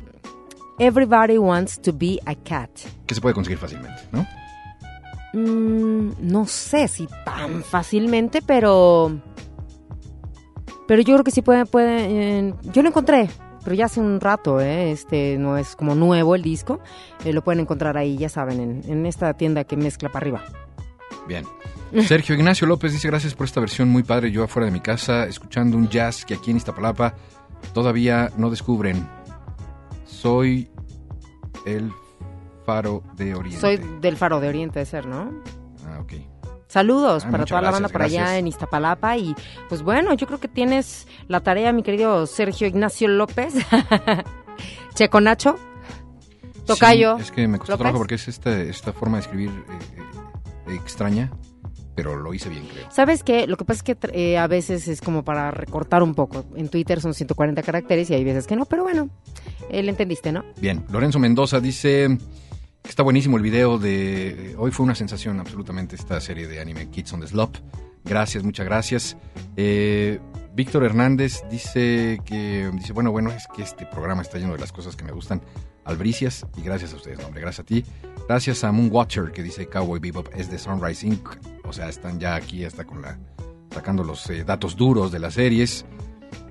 Everybody 0.78 1.38
wants 1.38 1.80
to 1.80 1.92
be 1.92 2.21
a 2.25 2.37
cat. 2.37 2.71
que 3.07 3.14
se 3.14 3.21
puede 3.21 3.35
conseguir 3.35 3.59
fácilmente, 3.59 4.00
¿no? 4.12 4.26
Mm, 5.33 6.12
no 6.21 6.47
sé 6.47 6.87
si 6.88 7.09
tan 7.25 7.64
fácilmente, 7.64 8.42
pero. 8.42 9.21
Pero 10.87 11.02
yo 11.02 11.14
creo 11.14 11.25
que 11.25 11.33
sí 11.33 11.42
puede. 11.42 11.66
puede 11.66 12.07
eh, 12.09 12.54
yo 12.73 12.83
lo 12.83 12.88
encontré, 12.88 13.28
pero 13.64 13.75
ya 13.75 13.87
hace 13.87 14.00
un 14.00 14.21
rato, 14.21 14.61
¿eh? 14.61 14.92
Este 14.92 15.37
no 15.37 15.59
es 15.59 15.75
como 15.75 15.97
nuevo 15.97 16.37
el 16.37 16.42
disco. 16.42 16.80
Eh, 17.25 17.33
lo 17.33 17.42
pueden 17.42 17.61
encontrar 17.61 17.97
ahí, 17.97 18.16
ya 18.16 18.28
saben, 18.28 18.61
en, 18.61 18.83
en 18.88 19.04
esta 19.04 19.35
tienda 19.35 19.64
que 19.64 19.76
mezcla 19.76 20.11
para 20.11 20.25
arriba. 20.25 20.45
Bien. 21.26 21.45
Sergio 22.07 22.35
Ignacio 22.35 22.66
López 22.66 22.92
dice 22.92 23.09
gracias 23.09 23.35
por 23.35 23.47
esta 23.47 23.61
versión 23.61 23.88
muy 23.88 24.02
padre. 24.02 24.30
Yo 24.30 24.45
afuera 24.45 24.66
de 24.66 24.73
mi 24.73 24.80
casa 24.80 25.26
escuchando 25.26 25.76
un 25.76 25.88
jazz 25.88 26.25
que 26.25 26.35
aquí 26.35 26.50
en 26.50 26.59
Iztapalapa 26.59 27.14
todavía 27.73 28.31
no 28.37 28.50
descubren. 28.50 29.09
Soy 30.07 30.71
el 31.67 31.93
faro 32.65 33.03
de 33.15 33.35
Oriente. 33.35 33.61
Soy 33.61 33.77
del 34.00 34.17
Faro 34.17 34.41
de 34.41 34.49
Oriente 34.49 34.79
de 34.81 34.87
ser, 34.87 35.07
¿no? 35.07 35.31
Ah, 35.87 36.00
ok. 36.00 36.12
Saludos 36.67 37.25
Ah, 37.27 37.31
para 37.31 37.45
toda 37.47 37.62
la 37.62 37.71
banda 37.71 37.88
gracias, 37.88 37.93
por 37.93 38.03
allá 38.27 38.38
en 38.38 38.47
Iztapalapa 38.47 39.17
y 39.17 39.35
pues 39.71 39.83
bueno, 39.83 40.12
yo 40.12 40.27
creo 40.27 40.38
que 40.38 40.49
tienes 40.49 41.07
la 41.27 41.41
tarea, 41.41 41.73
mi 41.73 41.83
querido 41.83 42.27
Sergio 42.27 42.67
Ignacio 42.67 43.09
López. 43.09 43.55
Checo 44.95 45.21
Nacho. 45.21 45.57
Tocayo. 46.67 47.17
Sí, 47.17 47.23
es 47.23 47.31
que 47.31 47.49
me 47.49 47.59
costó 47.59 47.73
López. 47.73 47.81
trabajo 47.83 47.99
porque 47.99 48.17
es 48.17 48.29
esta, 48.29 48.61
esta 48.61 48.93
forma 48.93 49.17
de 49.17 49.23
escribir 49.23 49.49
eh, 49.50 50.03
eh, 50.69 50.75
extraña, 50.75 51.31
pero 51.99 52.14
lo 52.14 52.33
hice 52.33 52.49
bien, 52.49 52.64
creo. 52.73 52.88
¿Sabes 52.93 53.25
qué? 53.25 53.49
Lo 53.49 53.57
que 53.57 53.64
pasa 53.64 53.78
es 53.78 53.83
que 53.83 53.97
eh, 54.12 54.38
a 54.38 54.47
veces 54.47 54.87
es 54.87 55.00
como 55.00 55.25
para 55.25 55.50
recortar 55.50 56.05
un 56.05 56.14
poco. 56.14 56.45
En 56.55 56.69
Twitter 56.69 57.00
son 57.00 57.12
140 57.12 57.61
caracteres 57.64 58.09
y 58.11 58.14
hay 58.14 58.23
veces 58.23 58.47
que 58.47 58.55
no, 58.55 58.67
pero 58.67 58.85
bueno, 58.85 59.11
eh, 59.69 59.83
le 59.83 59.90
entendiste, 59.90 60.31
¿no? 60.31 60.45
Bien, 60.61 60.85
Lorenzo 60.93 61.19
Mendoza 61.19 61.59
dice 61.59 62.17
que 62.85 62.88
está 62.88 63.02
buenísimo 63.02 63.37
el 63.37 63.43
video 63.43 63.78
de... 63.78 64.55
Hoy 64.59 64.71
fue 64.71 64.85
una 64.85 64.95
sensación 64.95 65.40
absolutamente 65.40 65.97
esta 65.97 66.21
serie 66.21 66.47
de 66.47 66.61
anime 66.61 66.88
Kids 66.88 67.14
on 67.14 67.21
the 67.21 67.26
Slop. 67.26 67.57
Gracias, 68.05 68.45
muchas 68.45 68.67
gracias. 68.67 69.17
Eh, 69.57 70.21
Víctor 70.55 70.85
Hernández 70.85 71.43
dice 71.50 72.21
que... 72.25 72.71
Dice, 72.75 72.93
bueno, 72.93 73.11
bueno, 73.11 73.33
es 73.33 73.49
que 73.49 73.62
este 73.62 73.87
programa 73.87 74.23
está 74.23 74.38
lleno 74.38 74.52
de 74.52 74.61
las 74.61 74.71
cosas 74.71 74.95
que 74.95 75.02
me 75.02 75.11
gustan. 75.11 75.43
Albricias, 75.85 76.47
y 76.57 76.62
gracias 76.62 76.93
a 76.93 76.97
ustedes, 76.97 77.19
hombre, 77.25 77.40
gracias 77.40 77.64
a 77.64 77.67
ti. 77.67 77.85
Gracias 78.28 78.62
a 78.62 78.70
Moonwatcher, 78.73 79.32
que 79.32 79.42
dice 79.42 79.68
Cowboy 79.68 80.00
Bebop 80.00 80.28
es 80.35 80.50
de 80.50 80.58
Sunrise 80.58 81.06
Inc. 81.06 81.26
O 81.64 81.73
sea, 81.73 81.88
están 81.88 82.20
ya 82.20 82.35
aquí 82.35 82.62
hasta 82.62 82.85
con 82.85 83.00
la... 83.00 83.18
sacando 83.70 84.04
los 84.04 84.28
eh, 84.28 84.44
datos 84.44 84.76
duros 84.76 85.11
de 85.11 85.18
las 85.18 85.32
series. 85.32 85.87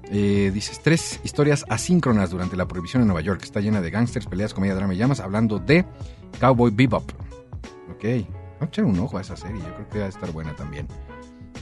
Eh, 0.10 0.50
dices, 0.52 0.80
tres 0.82 1.20
historias 1.24 1.66
asíncronas 1.70 2.32
durante 2.32 2.58
la 2.58 2.68
prohibición 2.68 3.04
en 3.04 3.10
Nueva 3.10 3.22
York. 3.22 3.42
Está 3.44 3.60
llena 3.62 3.80
de 3.80 3.92
gángsters, 3.92 4.26
peleas, 4.26 4.56
comedia, 4.56 4.74
drama 4.74 4.96
y 4.96 4.98
llamas, 4.98 5.20
hablando 5.20 5.60
de 5.60 5.86
Cowboy 6.40 6.72
Bebop. 6.72 7.12
Ok, 7.92 8.04
voy 8.04 8.28
a 8.62 8.66
echar 8.66 8.86
un 8.86 8.98
ojo 8.98 9.20
a 9.20 9.22
esa 9.22 9.38
serie, 9.38 9.62
yo 9.62 9.76
creo 9.76 9.90
que 9.90 10.00
va 10.00 10.06
a 10.06 10.10
estar 10.10 10.32
buena 10.32 10.56
también. 10.56 10.88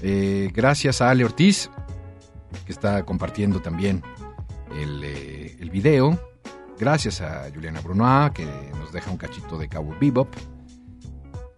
Eh, 0.01 0.49
gracias 0.53 1.01
a 1.01 1.09
Ale 1.09 1.25
Ortiz, 1.25 1.69
que 2.65 2.71
está 2.71 3.03
compartiendo 3.03 3.61
también 3.61 4.01
el, 4.79 5.03
el 5.03 5.69
video. 5.69 6.17
Gracias 6.79 7.21
a 7.21 7.49
Juliana 7.53 7.79
Brunois, 7.81 8.31
que 8.31 8.45
nos 8.77 8.91
deja 8.91 9.09
un 9.11 9.17
cachito 9.17 9.57
de 9.57 9.69
Cowboy 9.69 9.95
Bebop. 9.99 10.27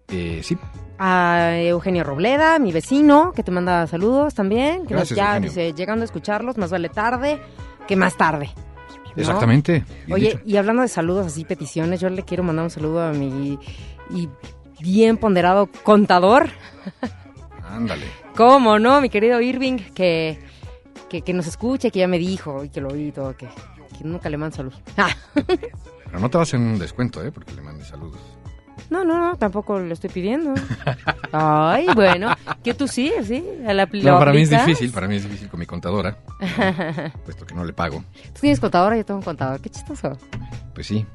Eh, 0.09 0.41
sí, 0.43 0.57
A 0.99 1.57
Eugenio 1.57 2.03
Robleda, 2.03 2.59
mi 2.59 2.71
vecino, 2.71 3.31
que 3.33 3.43
te 3.43 3.51
manda 3.51 3.87
saludos 3.87 4.33
también. 4.35 4.85
Que 4.85 4.93
nos 4.93 5.09
Gracias, 5.09 5.17
ya 5.17 5.27
Eugenio. 5.35 5.49
dice, 5.49 5.73
llegando 5.73 6.03
a 6.03 6.05
escucharlos, 6.05 6.57
más 6.57 6.71
vale 6.71 6.89
tarde 6.89 7.41
que 7.87 7.95
más 7.95 8.15
tarde. 8.15 8.49
¿no? 9.15 9.21
exactamente. 9.21 9.83
Oye, 10.11 10.29
dicho. 10.29 10.41
y 10.45 10.57
hablando 10.57 10.83
de 10.83 10.87
saludos 10.87 11.25
así, 11.25 11.43
peticiones, 11.43 11.99
yo 11.99 12.09
le 12.09 12.23
quiero 12.23 12.43
mandar 12.43 12.65
un 12.65 12.69
saludo 12.69 13.01
a 13.01 13.11
mi 13.11 13.57
y 14.11 14.29
bien 14.79 15.17
ponderado 15.17 15.69
contador. 15.83 16.49
Ándale. 17.69 18.05
¿Cómo 18.35 18.77
no? 18.77 19.01
Mi 19.01 19.09
querido 19.09 19.41
Irving, 19.41 19.77
que, 19.95 20.39
que, 21.09 21.21
que 21.23 21.33
nos 21.33 21.47
escuche, 21.47 21.89
que 21.89 21.99
ya 21.99 22.07
me 22.07 22.19
dijo 22.19 22.63
y 22.63 22.69
que 22.69 22.79
lo 22.79 22.89
oí 22.89 23.07
y 23.07 23.11
todo, 23.11 23.35
que, 23.35 23.47
que 23.97 24.03
nunca 24.03 24.29
le 24.29 24.37
mando 24.37 24.55
salud. 24.55 24.73
Ah, 24.97 25.09
Pero 25.33 26.19
no 26.19 26.29
te 26.29 26.37
vas 26.37 26.47
hacer 26.49 26.59
un 26.59 26.79
descuento, 26.79 27.23
¿eh? 27.23 27.31
Porque 27.31 27.53
le 27.53 27.61
mandes 27.61 27.87
saludos. 27.87 28.19
no, 28.89 29.03
no, 29.03 29.17
no, 29.17 29.35
tampoco 29.37 29.77
le 29.79 29.93
estoy 29.93 30.09
pidiendo. 30.09 30.53
Ay, 31.31 31.87
bueno, 31.93 32.33
que 32.63 32.73
tú 32.73 32.87
sí, 32.87 33.11
sí. 33.23 33.43
A 33.67 33.73
la, 33.73 33.85
No, 33.85 34.11
lo 34.13 34.19
para 34.19 34.31
mí 34.31 34.41
es 34.43 34.49
difícil, 34.49 34.91
para 34.91 35.07
mí 35.07 35.15
es 35.17 35.23
difícil 35.23 35.49
con 35.49 35.59
mi 35.59 35.65
contadora, 35.65 36.17
¿no? 36.39 37.11
puesto 37.25 37.45
que 37.45 37.53
no 37.55 37.65
le 37.65 37.73
pago. 37.73 38.03
Tú 38.33 38.41
tienes 38.41 38.59
contadora, 38.59 38.95
yo 38.95 39.03
tengo 39.05 39.19
un 39.19 39.25
contador. 39.25 39.59
Qué 39.59 39.69
chistoso. 39.69 40.17
Pues 40.73 40.87
sí, 40.87 41.05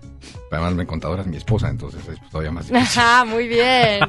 además 0.50 0.74
mi 0.74 0.84
contadora 0.84 1.22
es 1.22 1.28
mi 1.28 1.36
esposa, 1.38 1.68
entonces 1.70 2.06
es 2.08 2.20
todavía 2.30 2.50
más 2.52 2.68
difícil. 2.68 3.00
Ah, 3.02 3.24
muy 3.26 3.48
bien. 3.48 4.00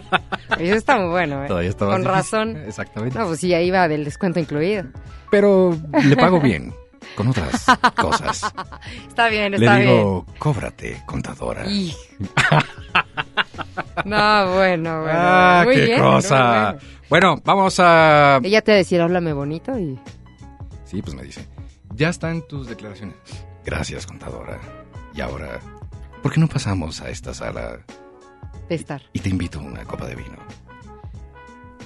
Eso 0.60 0.76
está 0.76 0.98
muy 1.00 1.10
bueno, 1.12 1.46
¿eh? 1.46 1.48
Todavía 1.48 1.70
está 1.70 1.86
más 1.86 1.94
Con 1.94 2.02
difícil. 2.02 2.18
razón. 2.18 2.58
Exactamente. 2.68 3.18
No, 3.18 3.28
pues 3.28 3.40
sí, 3.40 3.54
ahí 3.54 3.72
va 3.72 3.88
del 3.88 4.04
descuento 4.04 4.40
incluido. 4.42 4.84
Pero 5.32 5.78
le 6.04 6.16
pago 6.18 6.40
bien, 6.42 6.74
con 7.16 7.28
otras 7.28 7.66
cosas. 7.96 8.42
Está 9.08 9.30
bien, 9.30 9.52
Le 9.52 9.58
está 9.58 9.76
digo, 9.78 10.26
cóbrate, 10.40 11.02
contadora. 11.06 11.64
bien. 11.64 11.74
Y- 11.88 11.96
No, 14.06 14.54
bueno, 14.56 15.02
bueno. 15.02 15.12
ah, 15.20 15.62
muy 15.66 15.76
qué 15.76 15.86
bien, 15.86 16.00
cosa. 16.02 16.72
muy 16.80 16.80
Bueno. 17.10 17.28
bueno. 17.36 17.42
vamos 17.46 17.80
a... 17.80 18.40
Ella 18.44 18.62
te 18.62 18.72
va 18.72 18.76
a 18.76 18.78
decir, 18.78 19.00
háblame 19.02 19.34
bonito 19.34 19.78
y... 19.78 19.98
Sí, 20.86 21.02
pues 21.02 21.16
me 21.16 21.24
dice, 21.24 21.48
ya 21.96 22.10
están 22.10 22.42
tus 22.48 22.68
declaraciones. 22.68 23.16
Gracias, 23.66 24.06
contadora. 24.06 24.60
Y 25.16 25.22
ahora, 25.22 25.60
¿por 26.22 26.34
qué 26.34 26.40
no 26.40 26.48
pasamos 26.48 27.02
a 27.02 27.10
esta 27.10 27.34
sala 27.34 27.80
de 28.68 28.76
estar. 28.76 29.02
y 29.14 29.20
te 29.20 29.30
invito 29.30 29.60
a 29.60 29.64
una 29.64 29.84
copa 29.86 30.06
de 30.08 30.16
vino? 30.16 30.38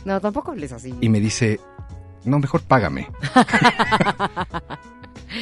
No, 0.06 0.20
tampoco 0.20 0.52
hables 0.52 0.72
así. 0.72 0.96
y 1.00 1.10
me 1.10 1.20
dice, 1.20 1.60
no, 2.24 2.40
mejor 2.40 2.62
págame. 2.62 3.08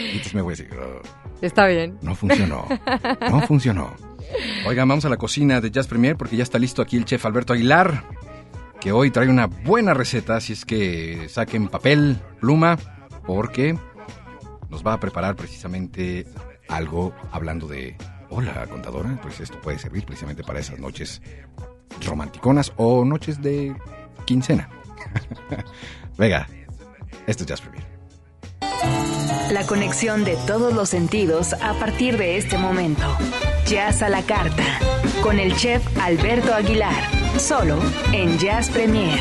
entonces 0.08 0.34
me 0.34 0.42
voy 0.42 0.54
a 0.54 0.56
decir, 0.58 0.70
"Oh, 0.78 1.02
Está 1.42 1.68
bien. 1.68 1.98
no 2.02 2.16
funcionó, 2.16 2.66
no 3.30 3.42
funcionó. 3.42 3.94
Oigan, 4.68 4.88
vamos 4.88 5.06
a 5.06 5.10
la 5.10 5.18
cocina 5.18 5.62
de 5.62 5.70
Jazz 5.72 5.88
Premier 5.88 6.16
porque 6.18 6.36
ya 6.36 6.44
está 6.44 6.58
listo 6.60 6.82
aquí 6.82 6.98
el 6.98 7.06
chef 7.06 7.26
Alberto 7.26 7.54
Aguilar, 7.54 8.04
que 8.82 8.92
hoy 8.92 9.12
trae 9.12 9.30
una 9.30 9.48
buena 9.48 9.94
receta, 9.94 10.36
así 10.38 10.54
es 10.54 10.66
que 10.66 11.28
saquen 11.30 11.68
papel, 11.68 12.18
pluma, 12.40 12.78
porque 13.26 13.78
nos 14.70 14.86
va 14.86 14.94
a 14.94 15.00
preparar 15.00 15.36
precisamente 15.36 16.26
algo 16.68 17.14
hablando 17.32 17.68
de, 17.68 17.96
hola 18.30 18.66
contadora, 18.68 19.20
pues 19.22 19.40
esto 19.40 19.60
puede 19.62 19.78
servir 19.80 20.06
precisamente 20.06 20.44
para 20.44 20.60
esas 20.60 20.80
noches 20.80 21.22
romanticonas 22.06 22.74
o 22.78 23.06
noches 23.06 23.42
de 23.42 23.76
quincena. 24.26 24.70
Venga, 26.18 26.48
esto 27.28 27.44
es 27.44 27.48
Jazz 27.48 27.62
Premier. 27.62 29.15
La 29.52 29.66
conexión 29.66 30.24
de 30.24 30.36
todos 30.48 30.74
los 30.74 30.90
sentidos 30.90 31.54
a 31.54 31.74
partir 31.74 32.18
de 32.18 32.38
este 32.38 32.58
momento. 32.58 33.06
Jazz 33.66 34.02
a 34.02 34.10
la 34.10 34.24
carta. 34.24 34.64
Con 35.22 35.40
el 35.40 35.56
chef 35.56 35.84
Alberto 36.00 36.54
Aguilar. 36.54 37.10
Solo 37.38 37.78
en 38.12 38.38
Jazz 38.38 38.70
Premier. 38.70 39.20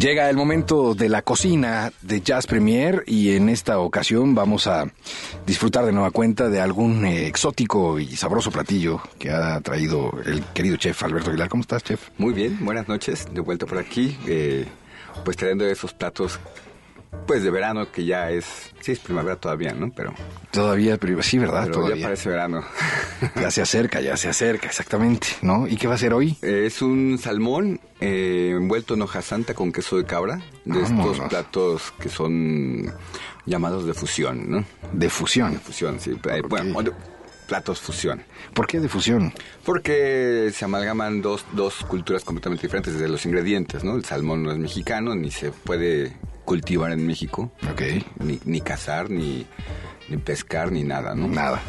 Llega 0.00 0.30
el 0.30 0.36
momento 0.36 0.94
de 0.94 1.10
la 1.10 1.20
cocina 1.20 1.92
de 2.00 2.22
Jazz 2.22 2.46
Premier 2.46 3.04
y 3.06 3.36
en 3.36 3.50
esta 3.50 3.80
ocasión 3.80 4.34
vamos 4.34 4.66
a 4.66 4.90
disfrutar 5.44 5.84
de 5.84 5.92
nueva 5.92 6.10
cuenta 6.10 6.48
de 6.48 6.58
algún 6.58 7.04
eh, 7.04 7.26
exótico 7.26 7.98
y 7.98 8.16
sabroso 8.16 8.50
platillo 8.50 9.02
que 9.18 9.30
ha 9.30 9.60
traído 9.60 10.10
el 10.24 10.42
querido 10.54 10.78
chef 10.78 11.02
Alberto 11.02 11.28
Aguilar. 11.28 11.50
¿Cómo 11.50 11.60
estás, 11.60 11.84
chef? 11.84 12.08
Muy 12.16 12.32
bien, 12.32 12.64
buenas 12.64 12.88
noches, 12.88 13.28
de 13.30 13.42
vuelta 13.42 13.66
por 13.66 13.76
aquí, 13.76 14.16
eh, 14.26 14.64
pues 15.22 15.36
trayendo 15.36 15.66
esos 15.66 15.92
platos 15.92 16.40
pues 17.26 17.42
de 17.42 17.50
verano 17.50 17.90
que 17.92 18.04
ya 18.04 18.30
es, 18.30 18.44
sí 18.80 18.92
es 18.92 18.98
primavera 19.00 19.36
todavía, 19.36 19.72
¿no? 19.72 19.92
Pero 19.92 20.14
Todavía, 20.50 20.96
pero 20.96 21.22
sí, 21.22 21.38
¿verdad? 21.38 21.62
pero 21.64 21.74
ya 21.74 21.82
Todavía. 21.82 22.04
parece 22.06 22.28
verano. 22.28 22.64
Ya 23.40 23.50
se 23.50 23.62
acerca, 23.62 24.00
ya 24.00 24.16
se 24.16 24.28
acerca, 24.28 24.66
exactamente, 24.66 25.28
¿no? 25.42 25.66
¿Y 25.68 25.76
qué 25.76 25.86
va 25.86 25.94
a 25.94 25.98
ser 25.98 26.12
hoy? 26.14 26.36
Eh, 26.42 26.64
es 26.66 26.82
un 26.82 27.18
salmón 27.18 27.80
eh, 28.00 28.52
envuelto 28.56 28.94
en 28.94 29.02
hoja 29.02 29.22
santa 29.22 29.54
con 29.54 29.70
queso 29.72 29.96
de 29.96 30.04
cabra, 30.04 30.40
de 30.64 30.80
Vámonos. 30.82 31.12
estos 31.12 31.28
platos 31.28 31.92
que 32.00 32.08
son 32.08 32.92
llamados 33.46 33.86
de 33.86 33.94
fusión, 33.94 34.50
¿no? 34.50 34.64
De 34.92 35.08
fusión. 35.10 35.54
Fusión, 35.60 36.00
sí. 36.00 36.12
eh. 36.30 36.42
Bueno, 36.48 36.82
de- 36.82 36.92
platos 37.46 37.80
fusión. 37.80 38.22
¿Por 38.54 38.66
qué 38.68 38.78
de 38.78 38.88
fusión? 38.88 39.32
Porque 39.64 40.50
se 40.54 40.64
amalgaman 40.64 41.20
dos, 41.20 41.44
dos 41.52 41.74
culturas 41.84 42.24
completamente 42.24 42.62
diferentes 42.62 42.92
desde 42.94 43.08
los 43.08 43.26
ingredientes, 43.26 43.82
¿no? 43.82 43.96
El 43.96 44.04
salmón 44.04 44.42
no 44.44 44.52
es 44.52 44.58
mexicano, 44.58 45.14
ni 45.16 45.30
se 45.32 45.50
puede 45.50 46.16
cultivar 46.50 46.90
en 46.90 47.06
México, 47.06 47.52
Ok. 47.70 47.82
ni, 48.24 48.40
ni 48.44 48.60
cazar, 48.60 49.08
ni, 49.08 49.46
ni 50.08 50.16
pescar, 50.16 50.72
ni 50.72 50.82
nada, 50.82 51.14
¿no? 51.14 51.28
Nada. 51.28 51.60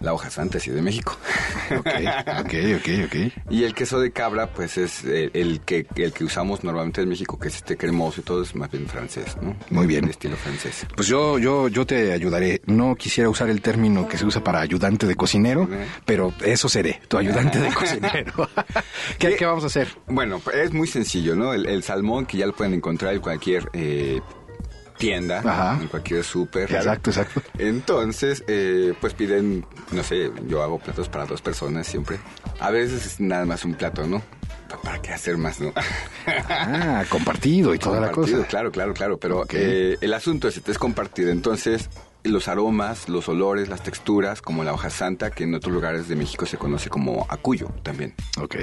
La 0.00 0.12
hoja 0.14 0.30
santa 0.30 0.60
sí 0.60 0.70
es 0.70 0.76
de 0.76 0.82
México. 0.82 1.16
Ok, 1.70 1.86
ok, 1.86 2.54
ok, 2.78 2.88
ok. 3.06 3.32
y 3.50 3.64
el 3.64 3.74
queso 3.74 4.00
de 4.00 4.10
cabra, 4.10 4.46
pues 4.50 4.78
es 4.78 5.04
el, 5.04 5.30
el 5.34 5.60
que 5.60 5.86
el 5.96 6.12
que 6.14 6.24
usamos 6.24 6.64
normalmente 6.64 7.02
en 7.02 7.08
México, 7.10 7.38
que 7.38 7.48
es 7.48 7.56
este 7.56 7.76
cremoso 7.76 8.20
y 8.22 8.24
todo, 8.24 8.42
es 8.42 8.54
más 8.54 8.70
bien 8.70 8.86
francés, 8.86 9.36
¿no? 9.42 9.54
Muy 9.70 9.86
bien. 9.86 10.08
Estilo 10.08 10.36
francés. 10.36 10.86
Pues 10.96 11.08
yo, 11.08 11.38
yo, 11.38 11.68
yo 11.68 11.84
te 11.86 12.12
ayudaré. 12.12 12.62
No 12.66 12.94
quisiera 12.96 13.28
usar 13.28 13.50
el 13.50 13.60
término 13.60 14.08
que 14.08 14.16
se 14.16 14.24
usa 14.24 14.42
para 14.42 14.60
ayudante 14.60 15.06
de 15.06 15.14
cocinero, 15.14 15.68
Eh. 15.70 15.86
pero 16.06 16.32
eso 16.42 16.68
seré, 16.70 17.00
tu 17.08 17.18
ayudante 17.18 17.58
de 17.58 17.68
cocinero. 17.72 18.48
¿Qué, 19.18 19.36
¿Qué 19.36 19.44
vamos 19.44 19.64
a 19.64 19.66
hacer? 19.66 19.88
Bueno, 20.06 20.40
es 20.54 20.72
muy 20.72 20.86
sencillo, 20.88 21.36
¿no? 21.36 21.52
El, 21.52 21.66
el 21.66 21.82
salmón 21.82 22.24
que 22.24 22.38
ya 22.38 22.46
lo 22.46 22.54
pueden 22.54 22.72
encontrar 22.74 23.12
en 23.14 23.20
cualquier 23.20 23.68
eh, 23.74 24.20
tienda, 24.98 25.38
Ajá. 25.44 25.78
en 25.80 25.88
cualquier 25.88 26.24
súper. 26.24 26.70
Exacto, 26.72 27.10
exacto. 27.10 27.40
Entonces, 27.58 28.44
eh, 28.48 28.92
pues 29.00 29.14
piden, 29.14 29.64
no 29.92 30.02
sé, 30.02 30.30
yo 30.46 30.62
hago 30.62 30.78
platos 30.78 31.08
para 31.08 31.24
dos 31.26 31.40
personas 31.40 31.86
siempre. 31.86 32.18
A 32.60 32.70
veces 32.70 33.06
es 33.06 33.20
nada 33.20 33.46
más 33.46 33.64
un 33.64 33.74
plato, 33.74 34.06
¿no? 34.06 34.20
Pa- 34.68 34.80
¿Para 34.82 35.00
qué 35.00 35.12
hacer 35.12 35.38
más, 35.38 35.60
no? 35.60 35.72
Ah, 36.26 37.04
compartido 37.08 37.74
y 37.74 37.78
toda 37.78 38.00
la 38.00 38.10
Compartido, 38.10 38.38
cosa. 38.38 38.48
Claro, 38.48 38.70
claro, 38.72 38.92
claro. 38.94 39.16
Pero 39.18 39.46
eh, 39.50 39.96
el 40.00 40.12
asunto 40.12 40.48
es, 40.48 40.60
es 40.66 40.78
compartido. 40.78 41.30
Entonces, 41.30 41.88
los 42.24 42.48
aromas, 42.48 43.08
los 43.08 43.28
olores, 43.28 43.68
las 43.68 43.82
texturas, 43.82 44.42
como 44.42 44.64
la 44.64 44.74
hoja 44.74 44.90
santa, 44.90 45.30
que 45.30 45.44
en 45.44 45.54
otros 45.54 45.72
lugares 45.72 46.08
de 46.08 46.16
México 46.16 46.44
se 46.44 46.58
conoce 46.58 46.90
como 46.90 47.26
acuyo 47.30 47.68
también. 47.82 48.14
Ok. 48.38 48.56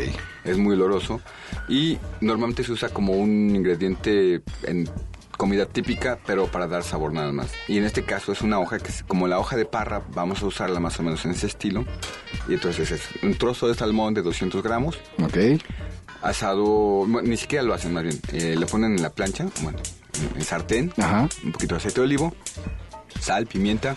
Es 0.43 0.57
muy 0.57 0.73
oloroso 0.75 1.21
y 1.67 1.97
normalmente 2.21 2.63
se 2.63 2.71
usa 2.73 2.89
como 2.89 3.13
un 3.13 3.55
ingrediente 3.55 4.41
en 4.63 4.87
comida 5.35 5.65
típica, 5.65 6.19
pero 6.25 6.47
para 6.47 6.67
dar 6.67 6.83
sabor 6.83 7.13
nada 7.13 7.31
más. 7.31 7.51
Y 7.67 7.77
en 7.77 7.83
este 7.85 8.03
caso 8.03 8.31
es 8.31 8.41
una 8.41 8.59
hoja 8.59 8.79
que 8.79 8.89
es 8.89 9.03
como 9.03 9.27
la 9.27 9.39
hoja 9.39 9.55
de 9.57 9.65
parra, 9.65 10.01
vamos 10.13 10.41
a 10.41 10.45
usarla 10.45 10.79
más 10.79 10.99
o 10.99 11.03
menos 11.03 11.23
en 11.25 11.31
ese 11.31 11.47
estilo. 11.47 11.85
Y 12.47 12.53
entonces 12.53 12.91
es 12.91 13.01
un 13.23 13.35
trozo 13.35 13.67
de 13.67 13.75
salmón 13.75 14.13
de 14.13 14.21
200 14.21 14.61
gramos, 14.63 14.97
Ok. 15.23 15.37
asado, 16.21 17.05
bueno, 17.05 17.21
ni 17.27 17.37
siquiera 17.37 17.63
lo 17.63 17.73
hacen 17.73 17.93
más 17.93 18.03
bien, 18.03 18.19
eh, 18.33 18.55
le 18.57 18.65
ponen 18.65 18.95
en 18.95 19.01
la 19.01 19.09
plancha, 19.11 19.47
bueno, 19.61 19.77
en, 20.35 20.43
sartén, 20.43 20.93
Ajá. 20.97 21.27
un 21.43 21.51
poquito 21.51 21.75
de 21.75 21.79
aceite 21.79 22.01
de 22.01 22.05
olivo, 22.05 22.33
sal, 23.19 23.45
pimienta 23.47 23.95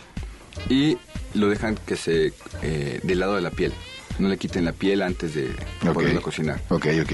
y 0.68 0.98
lo 1.34 1.48
dejan 1.48 1.76
que 1.86 1.96
se 1.96 2.32
eh, 2.62 3.00
del 3.02 3.20
lado 3.20 3.34
de 3.36 3.42
la 3.42 3.50
piel. 3.50 3.72
No 4.18 4.28
le 4.28 4.36
quiten 4.36 4.64
la 4.64 4.72
piel 4.72 5.02
antes 5.02 5.34
de 5.34 5.50
Ok. 5.86 5.94
ponerlo 5.94 6.18
a 6.18 6.22
cocinar. 6.22 6.60
Ok, 6.70 6.86
ok. 7.02 7.12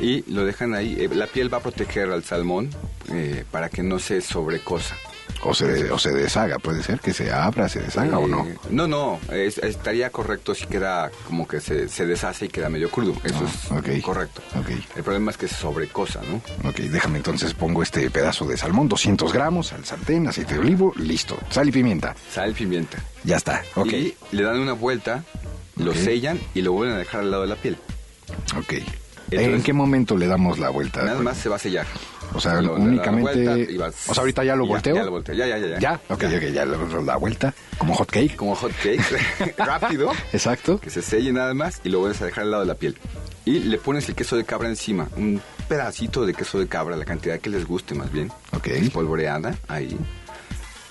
Y 0.00 0.22
lo 0.32 0.44
dejan 0.44 0.74
ahí. 0.74 0.96
Eh, 0.98 1.08
La 1.14 1.26
piel 1.26 1.52
va 1.52 1.58
a 1.58 1.62
proteger 1.62 2.10
al 2.10 2.24
salmón 2.24 2.70
eh, 3.10 3.44
para 3.50 3.68
que 3.68 3.82
no 3.82 3.98
se 3.98 4.20
sobrecosa. 4.20 4.96
O 5.44 5.54
se, 5.54 5.90
o 5.90 5.98
se 5.98 6.10
deshaga, 6.10 6.58
puede 6.60 6.84
ser 6.84 7.00
que 7.00 7.12
se 7.12 7.32
abra, 7.32 7.68
se 7.68 7.80
deshaga 7.80 8.18
o 8.18 8.28
no. 8.28 8.46
Eh, 8.46 8.56
No, 8.70 8.86
no, 8.86 9.18
es- 9.32 9.58
estaría 9.58 10.10
correcto 10.10 10.54
si 10.54 10.66
queda 10.66 11.10
como 11.26 11.48
que 11.48 11.60
se, 11.60 11.88
se 11.88 12.06
deshace 12.06 12.44
y 12.44 12.48
queda 12.48 12.68
medio 12.68 12.88
crudo. 12.90 13.14
Eso 13.24 13.44
Ah, 13.70 13.80
es 13.84 14.04
correcto. 14.04 14.40
El 14.94 15.02
problema 15.02 15.32
es 15.32 15.36
que 15.36 15.48
se 15.48 15.56
sobrecosa, 15.56 16.20
¿no? 16.22 16.36
Ok, 16.68 16.76
déjame 16.76 17.16
entonces 17.18 17.54
pongo 17.54 17.82
este 17.82 18.08
pedazo 18.10 18.46
de 18.46 18.56
salmón, 18.56 18.88
200 18.88 19.32
gramos, 19.32 19.72
al 19.72 19.84
sartén, 19.84 20.28
aceite 20.28 20.54
de 20.54 20.60
olivo, 20.60 20.92
listo. 20.96 21.36
Sal 21.50 21.68
y 21.68 21.72
pimienta. 21.72 22.14
Sal, 22.32 22.52
pimienta. 22.54 22.98
Ya 23.24 23.36
está. 23.36 23.64
Ok. 23.74 23.92
Y 23.92 24.14
le 24.30 24.42
dan 24.44 24.60
una 24.60 24.74
vuelta, 24.74 25.24
lo 25.76 25.92
sellan 25.92 26.38
y 26.54 26.62
lo 26.62 26.72
vuelven 26.72 26.94
a 26.96 26.98
dejar 27.00 27.22
al 27.22 27.30
lado 27.32 27.42
de 27.42 27.48
la 27.48 27.56
piel. 27.56 27.78
Ok. 28.56 28.74
Entonces- 29.36 29.54
¿En 29.56 29.62
qué 29.62 29.72
momento 29.72 30.16
le 30.16 30.26
damos 30.26 30.58
la 30.58 30.70
vuelta? 30.70 31.02
Nada 31.02 31.20
más 31.20 31.36
se 31.38 31.48
va 31.48 31.56
a 31.56 31.58
sellar. 31.58 31.86
O 32.34 32.40
sea, 32.40 32.60
Lo- 32.62 32.74
únicamente. 32.76 33.76
vas- 33.76 34.08
o 34.08 34.14
sea, 34.14 34.22
ahorita 34.22 34.42
ya 34.44 34.56
lo 34.56 34.64
ya, 34.64 34.70
volteo. 34.70 34.94
Ya 34.96 35.02
lo 35.04 35.10
volteo. 35.10 35.34
Ya, 35.34 35.46
ya, 35.46 35.58
ya. 35.58 35.66
Ya, 35.68 35.78
Ya, 35.78 36.00
ok, 36.08 36.22
ya 36.52 36.64
le 36.64 36.72
damos 36.72 37.04
la 37.04 37.16
vuelta. 37.16 37.52
Como 37.76 37.94
hot 37.94 38.10
cake. 38.10 38.36
Como 38.36 38.54
hot 38.54 38.72
cake. 38.82 39.02
Rápido. 39.58 40.10
Exacto. 40.32 40.78
que 40.80 40.88
se 40.90 41.02
selle 41.02 41.32
nada 41.32 41.52
más 41.54 41.80
y 41.84 41.90
lo 41.90 41.98
vuelves 42.00 42.22
a 42.22 42.26
dejar 42.26 42.44
al 42.44 42.50
lado 42.52 42.62
de 42.62 42.68
la 42.68 42.74
piel. 42.76 42.96
Y 43.44 43.58
le 43.58 43.76
pones 43.78 44.08
el 44.08 44.14
queso 44.14 44.36
de 44.36 44.44
cabra 44.44 44.68
encima, 44.68 45.08
un 45.16 45.42
pedacito 45.68 46.24
de 46.24 46.32
queso 46.32 46.58
de 46.60 46.68
cabra, 46.68 46.96
la 46.96 47.04
cantidad 47.04 47.38
que 47.40 47.50
les 47.50 47.66
guste 47.66 47.94
más 47.94 48.10
bien, 48.12 48.30
Ok. 48.56 48.68
espolvoreada 48.68 49.56
ahí. 49.68 49.98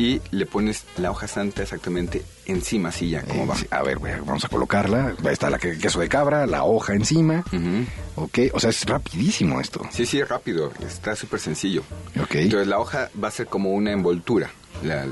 Y 0.01 0.19
le 0.31 0.47
pones 0.47 0.85
la 0.97 1.11
hoja 1.11 1.27
santa 1.27 1.61
exactamente 1.61 2.23
encima, 2.47 2.89
así 2.89 3.09
ya, 3.11 3.21
como 3.21 3.43
Eh, 3.43 3.45
va. 3.45 3.55
sí, 3.55 3.67
a 3.69 3.83
ver, 3.83 3.99
vamos 3.99 4.43
a 4.43 4.47
colocarla. 4.49 5.13
Está 5.29 5.51
la 5.51 5.59
que- 5.59 5.77
queso 5.77 5.99
de 5.99 6.09
cabra, 6.09 6.47
la 6.47 6.63
hoja 6.63 6.93
encima. 6.95 7.43
Ujú. 7.53 7.85
Ok, 8.23 8.39
o 8.53 8.59
sea, 8.59 8.71
es 8.71 8.83
rapidísimo 8.87 9.61
esto. 9.61 9.87
Sí, 9.91 10.07
sí, 10.07 10.23
rápido, 10.23 10.71
está 10.79 11.15
súper 11.15 11.39
sencillo. 11.39 11.83
Ok. 12.19 12.33
Entonces 12.35 12.67
la 12.67 12.79
hoja 12.79 13.09
va 13.23 13.27
a 13.27 13.31
ser 13.31 13.45
como 13.45 13.71
una 13.73 13.91
envoltura. 13.91 14.49
La- 14.81 15.05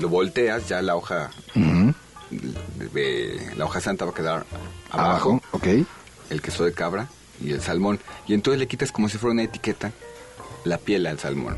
lo 0.00 0.08
volteas, 0.10 0.68
ya 0.68 0.82
la 0.82 0.94
hoja, 0.94 1.30
la 3.56 3.64
hoja 3.64 3.80
santa 3.80 4.04
va 4.04 4.10
a 4.10 4.14
quedar 4.14 4.44
Abajo, 4.90 5.30
abajo. 5.30 5.42
ok. 5.52 5.66
el 6.30 6.42
queso 6.42 6.64
de 6.64 6.72
cabra 6.72 7.08
y 7.42 7.52
el 7.52 7.62
salmón. 7.62 8.00
Y 8.26 8.34
entonces 8.34 8.58
le 8.60 8.66
quitas 8.68 8.92
como 8.92 9.08
si 9.08 9.16
fuera 9.16 9.32
una 9.32 9.44
etiqueta 9.44 9.92
la 10.64 10.76
piel 10.76 11.06
al 11.06 11.18
salmón. 11.18 11.56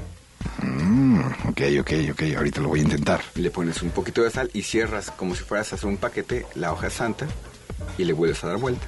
Mm, 0.62 1.20
ok, 1.48 1.60
ok, 1.80 1.92
ok, 2.12 2.22
ahorita 2.36 2.60
lo 2.60 2.68
voy 2.68 2.80
a 2.80 2.82
intentar. 2.82 3.20
Le 3.34 3.50
pones 3.50 3.82
un 3.82 3.90
poquito 3.90 4.22
de 4.22 4.30
sal 4.30 4.50
y 4.52 4.62
cierras 4.62 5.10
como 5.10 5.34
si 5.34 5.44
fueras 5.44 5.72
a 5.72 5.76
hacer 5.76 5.88
un 5.88 5.96
paquete 5.96 6.46
la 6.54 6.72
hoja 6.72 6.90
santa 6.90 7.26
y 7.98 8.04
le 8.04 8.12
vuelves 8.12 8.42
a 8.44 8.48
dar 8.48 8.56
vuelta. 8.58 8.86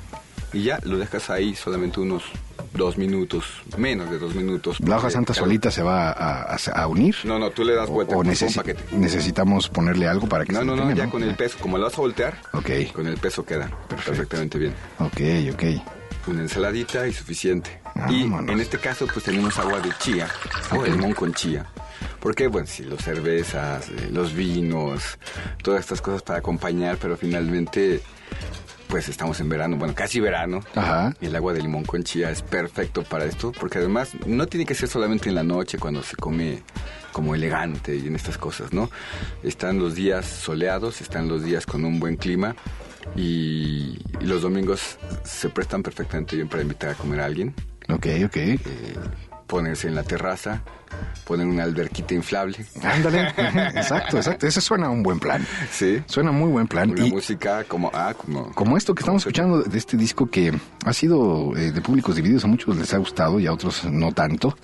Y 0.52 0.64
ya 0.64 0.78
lo 0.82 0.98
dejas 0.98 1.30
ahí 1.30 1.54
solamente 1.54 1.98
unos 2.00 2.24
dos 2.74 2.98
minutos, 2.98 3.44
menos 3.78 4.10
de 4.10 4.18
dos 4.18 4.34
minutos. 4.34 4.78
¿La 4.80 4.96
hoja 4.98 5.08
santa 5.08 5.32
solita 5.32 5.70
se 5.70 5.82
va 5.82 6.10
a, 6.10 6.42
a- 6.54 6.56
a 6.56 6.86
unir? 6.88 7.16
No, 7.24 7.38
no, 7.38 7.50
tú 7.50 7.64
le 7.64 7.74
das 7.74 7.88
¿O, 7.88 7.92
vuelta 7.92 8.16
o 8.16 8.22
si 8.22 8.30
necesi- 8.30 8.48
un 8.48 8.54
paquete. 8.54 8.84
necesitamos 8.96 9.68
ponerle 9.70 10.06
algo 10.08 10.28
para 10.28 10.44
que 10.44 10.52
No, 10.52 10.58
se 10.60 10.64
no, 10.66 10.76
no, 10.76 10.84
mantenga, 10.84 11.06
ya 11.06 11.10
con 11.10 11.22
el 11.22 11.34
peso, 11.36 11.56
como 11.58 11.78
lo 11.78 11.84
vas 11.84 11.94
a 11.94 12.00
voltear, 12.02 12.38
Ok, 12.52 12.70
con 12.92 13.06
el 13.06 13.16
peso 13.16 13.44
queda 13.46 13.68
Perfecto. 13.88 14.10
perfectamente 14.10 14.58
bien. 14.58 14.74
ok, 14.98 15.20
ok. 15.54 16.28
Una 16.28 16.42
ensaladita 16.42 17.06
y 17.08 17.12
suficiente. 17.14 17.80
Vámonos. 17.94 18.50
Y 18.50 18.52
en 18.52 18.60
este 18.60 18.78
caso, 18.78 19.06
pues 19.06 19.24
tenemos 19.24 19.58
agua 19.58 19.80
de 19.80 19.90
chía, 19.98 20.28
agua 20.70 20.84
de 20.84 20.90
limón 20.90 21.12
con 21.12 21.32
chía. 21.32 21.66
Porque, 22.20 22.46
bueno, 22.46 22.66
sí, 22.66 22.84
los 22.84 23.00
cervezas, 23.00 23.88
eh, 23.88 24.08
los 24.12 24.34
vinos, 24.34 25.18
todas 25.62 25.80
estas 25.80 26.00
cosas 26.00 26.22
para 26.22 26.38
acompañar, 26.38 26.96
pero 26.98 27.16
finalmente, 27.16 28.00
pues 28.88 29.08
estamos 29.08 29.40
en 29.40 29.48
verano, 29.48 29.76
bueno, 29.76 29.94
casi 29.94 30.20
verano. 30.20 30.60
Ajá. 30.74 31.14
Y 31.20 31.26
el 31.26 31.36
agua 31.36 31.52
de 31.52 31.62
limón 31.62 31.84
con 31.84 32.04
chía 32.04 32.30
es 32.30 32.42
perfecto 32.42 33.02
para 33.02 33.24
esto, 33.24 33.52
porque 33.52 33.78
además 33.78 34.12
no 34.26 34.46
tiene 34.46 34.66
que 34.66 34.74
ser 34.74 34.88
solamente 34.88 35.28
en 35.28 35.34
la 35.34 35.42
noche 35.42 35.78
cuando 35.78 36.02
se 36.02 36.16
come 36.16 36.62
como 37.12 37.34
elegante 37.34 37.96
y 37.96 38.06
en 38.06 38.16
estas 38.16 38.38
cosas, 38.38 38.72
¿no? 38.72 38.90
Están 39.42 39.78
los 39.78 39.94
días 39.94 40.26
soleados, 40.26 41.00
están 41.00 41.28
los 41.28 41.42
días 41.42 41.66
con 41.66 41.84
un 41.84 42.00
buen 42.00 42.16
clima 42.16 42.56
y 43.16 43.98
los 44.20 44.42
domingos 44.42 44.98
se 45.24 45.48
prestan 45.48 45.82
perfectamente 45.82 46.36
bien 46.36 46.48
para 46.48 46.62
invitar 46.62 46.90
a 46.90 46.94
comer 46.94 47.20
a 47.20 47.26
alguien, 47.26 47.54
Ok, 47.88 48.06
ok. 48.26 48.36
eh, 48.36 48.58
ponerse 49.46 49.86
en 49.88 49.94
la 49.94 50.02
terraza, 50.02 50.62
poner 51.26 51.46
una 51.46 51.64
alberquita 51.64 52.14
inflable, 52.14 52.56
Ándale. 52.82 53.28
exacto, 53.74 54.16
exacto. 54.16 54.46
Ese 54.46 54.60
suena 54.62 54.88
un 54.88 55.02
buen 55.02 55.18
plan. 55.20 55.46
¿sí? 55.70 56.02
Suena 56.06 56.32
muy 56.32 56.48
buen 56.50 56.66
plan. 56.66 56.90
Una 56.90 57.06
Y 57.06 57.10
música 57.10 57.64
como, 57.64 57.90
ah, 57.92 58.14
como, 58.16 58.50
como 58.54 58.76
esto 58.78 58.94
que 58.94 59.00
estamos 59.00 59.20
escuchando 59.22 59.62
de 59.62 59.76
este 59.78 59.96
disco 59.98 60.30
que 60.30 60.52
ha 60.86 60.92
sido 60.94 61.54
eh, 61.56 61.70
de 61.72 61.80
públicos 61.82 62.16
divididos, 62.16 62.44
a 62.44 62.48
muchos 62.48 62.76
les 62.78 62.94
ha 62.94 62.98
gustado 62.98 63.38
y 63.40 63.46
a 63.46 63.52
otros 63.52 63.84
no 63.84 64.12
tanto. 64.12 64.56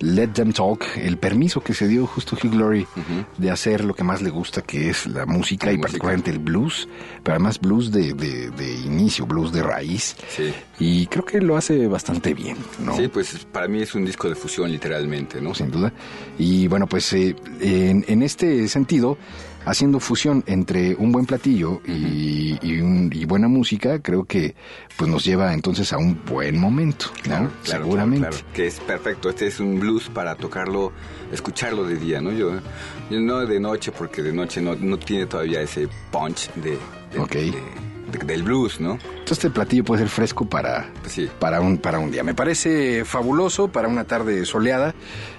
Let 0.00 0.28
Them 0.28 0.52
Talk, 0.52 0.84
el 0.96 1.18
permiso 1.18 1.60
que 1.60 1.74
se 1.74 1.86
dio 1.86 2.06
justo 2.06 2.34
Hugh 2.36 2.50
Glory 2.50 2.86
de 3.38 3.50
hacer 3.50 3.84
lo 3.84 3.94
que 3.94 4.02
más 4.02 4.22
le 4.22 4.30
gusta, 4.30 4.62
que 4.62 4.88
es 4.90 5.06
la 5.06 5.26
música 5.26 5.66
La 5.66 5.72
y 5.72 5.76
música. 5.76 5.88
particularmente 5.88 6.30
el 6.30 6.38
blues, 6.38 6.88
pero 7.22 7.34
además 7.36 7.60
blues 7.60 7.92
de, 7.92 8.14
de- 8.14 8.50
de 8.50 8.72
inicio, 8.80 9.26
blues 9.26 9.52
de 9.52 9.62
raíz. 9.62 10.16
Sí. 10.34 10.52
Y 10.78 11.06
creo 11.06 11.24
que 11.24 11.40
lo 11.40 11.56
hace 11.56 11.86
bastante 11.86 12.32
bien, 12.34 12.56
¿no? 12.82 12.96
Sí, 12.96 13.08
pues 13.08 13.44
para 13.52 13.68
mí 13.68 13.82
es 13.82 13.94
un 13.94 14.04
disco 14.04 14.28
de 14.28 14.34
fusión 14.34 14.70
literalmente, 14.72 15.40
¿no? 15.40 15.54
sin 15.54 15.70
duda. 15.70 15.92
Y 16.38 16.66
bueno, 16.68 16.86
pues 16.86 17.12
eh, 17.12 17.36
en, 17.60 18.04
en 18.08 18.22
este 18.22 18.66
sentido, 18.68 19.18
haciendo 19.64 20.00
fusión 20.00 20.42
entre 20.46 20.94
un 20.94 21.12
buen 21.12 21.26
platillo 21.26 21.80
y, 21.86 22.58
y 22.62 22.80
un- 22.80 23.10
y 23.14 23.24
buena 23.24 23.48
música, 23.48 23.98
creo 24.00 24.24
que 24.24 24.54
pues 24.96 25.10
nos 25.10 25.24
lleva 25.24 25.52
entonces 25.54 25.92
a 25.92 25.98
un 25.98 26.20
buen 26.24 26.58
momento, 26.58 27.06
¿no? 27.16 27.22
Claro, 27.22 27.50
claro, 27.64 27.84
Seguramente. 27.84 28.20
claro, 28.28 28.36
claro. 28.38 28.52
que 28.54 28.66
es 28.66 28.80
perfecto. 28.80 29.28
Este 29.30 29.46
es 29.46 29.60
un 29.60 29.78
blues 29.80 30.08
para 30.08 30.34
tocarlo, 30.34 30.92
escucharlo 31.32 31.84
de 31.84 31.96
día, 31.96 32.20
¿no? 32.20 32.32
Yo, 32.32 32.52
yo 33.10 33.20
no 33.20 33.38
de 33.46 33.60
noche, 33.60 33.92
porque 33.92 34.22
de 34.22 34.32
noche 34.32 34.60
no, 34.60 34.74
no 34.76 34.98
tiene 34.98 35.26
todavía 35.26 35.60
ese 35.60 35.88
punch 36.10 36.50
de, 36.54 36.70
de- 37.12 37.18
de- 37.50 37.89
del 38.10 38.42
blues, 38.42 38.80
¿no? 38.80 38.92
Entonces 38.94 39.38
este 39.38 39.50
platillo 39.50 39.84
puede 39.84 40.02
ser 40.02 40.08
fresco 40.10 40.44
para, 40.46 40.90
Pues 41.00 41.12
sí. 41.12 41.28
para, 41.38 41.60
un, 41.60 41.78
para 41.78 41.98
un 41.98 42.10
día. 42.10 42.22
Me 42.22 42.34
parece 42.34 43.04
fabuloso 43.04 43.68
para 43.68 43.88
una 43.88 44.04
tarde 44.04 44.44
soleada 44.44 44.94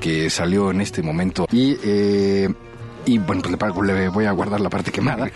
que 0.00 0.30
salió 0.30 0.70
en 0.70 0.80
este 0.80 1.02
momento. 1.02 1.46
Y. 1.50 1.76
eh, 1.82 2.48
y 3.06 3.18
bueno, 3.18 3.40
pues 3.42 3.52
le, 3.52 3.56
pago- 3.58 3.82
le 3.82 4.08
voy 4.08 4.26
a 4.26 4.32
guardar 4.32 4.60
la 4.60 4.68
parte 4.68 4.92
quemada. 4.92 5.26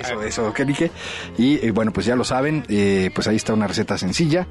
eso, 0.00 0.22
eso, 0.22 0.52
que 0.52 0.64
dije. 0.64 0.90
Y 1.38 1.64
eh, 1.64 1.70
bueno, 1.70 1.92
pues 1.92 2.06
ya 2.06 2.16
lo 2.16 2.24
saben, 2.24 2.64
eh, 2.68 3.10
pues 3.14 3.28
ahí 3.28 3.36
está 3.36 3.52
una 3.54 3.66
receta 3.68 3.96
sencilla 3.98 4.46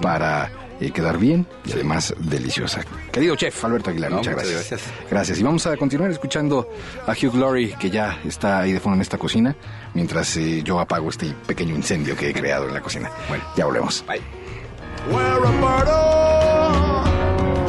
para 0.00 0.50
eh, 0.80 0.90
quedar 0.92 1.18
bien 1.18 1.46
y 1.66 1.72
además 1.72 2.14
deliciosa. 2.18 2.80
Querido 3.12 3.34
chef 3.36 3.62
Alberto 3.64 3.90
Aguilar, 3.90 4.10
No, 4.12 4.18
muchas 4.18 4.34
muchas 4.34 4.48
gracias. 4.50 4.68
gracias. 4.70 4.92
Gracias. 5.10 5.38
Y 5.40 5.42
vamos 5.42 5.66
a 5.66 5.76
continuar 5.76 6.10
escuchando 6.10 6.68
a 7.06 7.12
Hugh 7.12 7.32
Glory, 7.32 7.74
que 7.78 7.90
ya 7.90 8.18
está 8.24 8.60
ahí 8.60 8.72
de 8.72 8.80
fondo 8.80 8.96
en 8.96 9.02
esta 9.02 9.18
cocina, 9.18 9.54
mientras 9.94 10.36
eh, 10.36 10.62
yo 10.62 10.78
apago 10.80 11.10
este 11.10 11.34
pequeño 11.46 11.74
incendio 11.74 12.16
que 12.16 12.30
he 12.30 12.32
creado 12.32 12.68
en 12.68 12.74
la 12.74 12.80
cocina. 12.80 13.10
Bueno, 13.28 13.44
ya 13.56 13.64
volvemos. 13.64 14.04
Bye. 14.06 14.20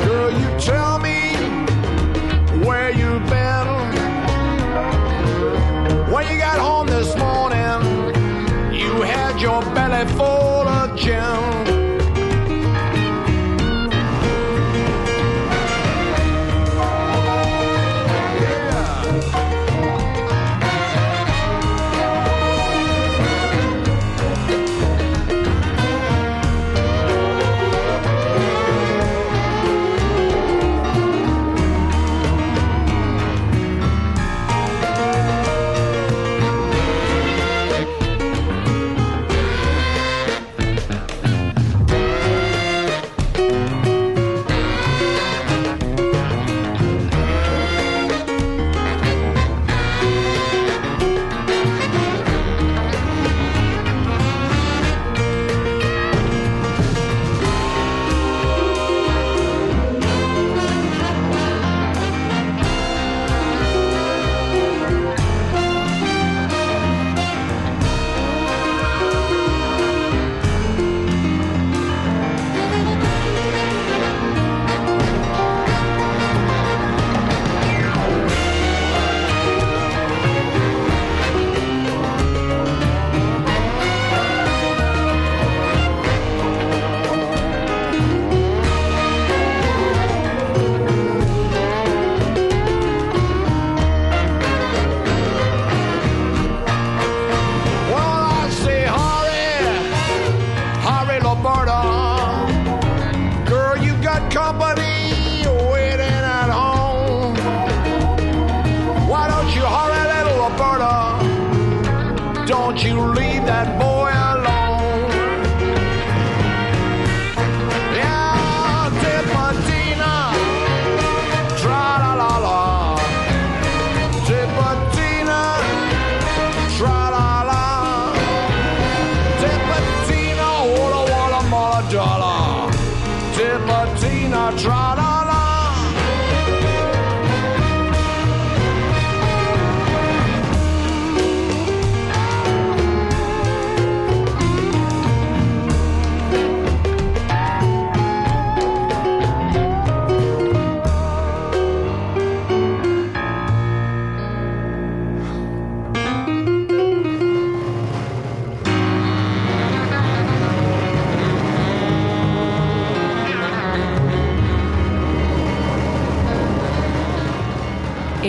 Could 0.01 0.33
you 2.97 3.08
When 6.19 6.29
you 6.29 6.37
got 6.37 6.59
home 6.59 6.87
this 6.87 7.15
morning, 7.15 7.79
you 8.73 8.91
had 9.03 9.39
your 9.39 9.61
belly 9.73 10.05
full 10.17 10.67
of 10.67 10.99
gin. 10.99 11.58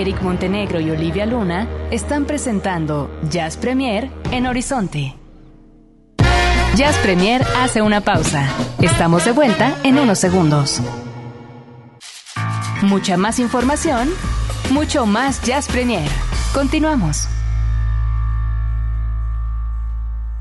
Eric 0.00 0.22
Montenegro 0.22 0.80
y 0.80 0.90
Olivia 0.90 1.26
Luna 1.26 1.68
están 1.90 2.24
presentando 2.24 3.10
Jazz 3.28 3.58
Premier 3.58 4.10
en 4.30 4.46
Horizonte. 4.46 5.14
Jazz 6.74 6.96
Premier 7.02 7.44
hace 7.58 7.82
una 7.82 8.00
pausa. 8.00 8.48
Estamos 8.80 9.26
de 9.26 9.32
vuelta 9.32 9.76
en 9.82 9.98
unos 9.98 10.18
segundos. 10.18 10.80
Mucha 12.80 13.18
más 13.18 13.38
información, 13.38 14.08
mucho 14.70 15.04
más 15.04 15.42
Jazz 15.42 15.68
Premier. 15.68 16.08
Continuamos. 16.54 17.28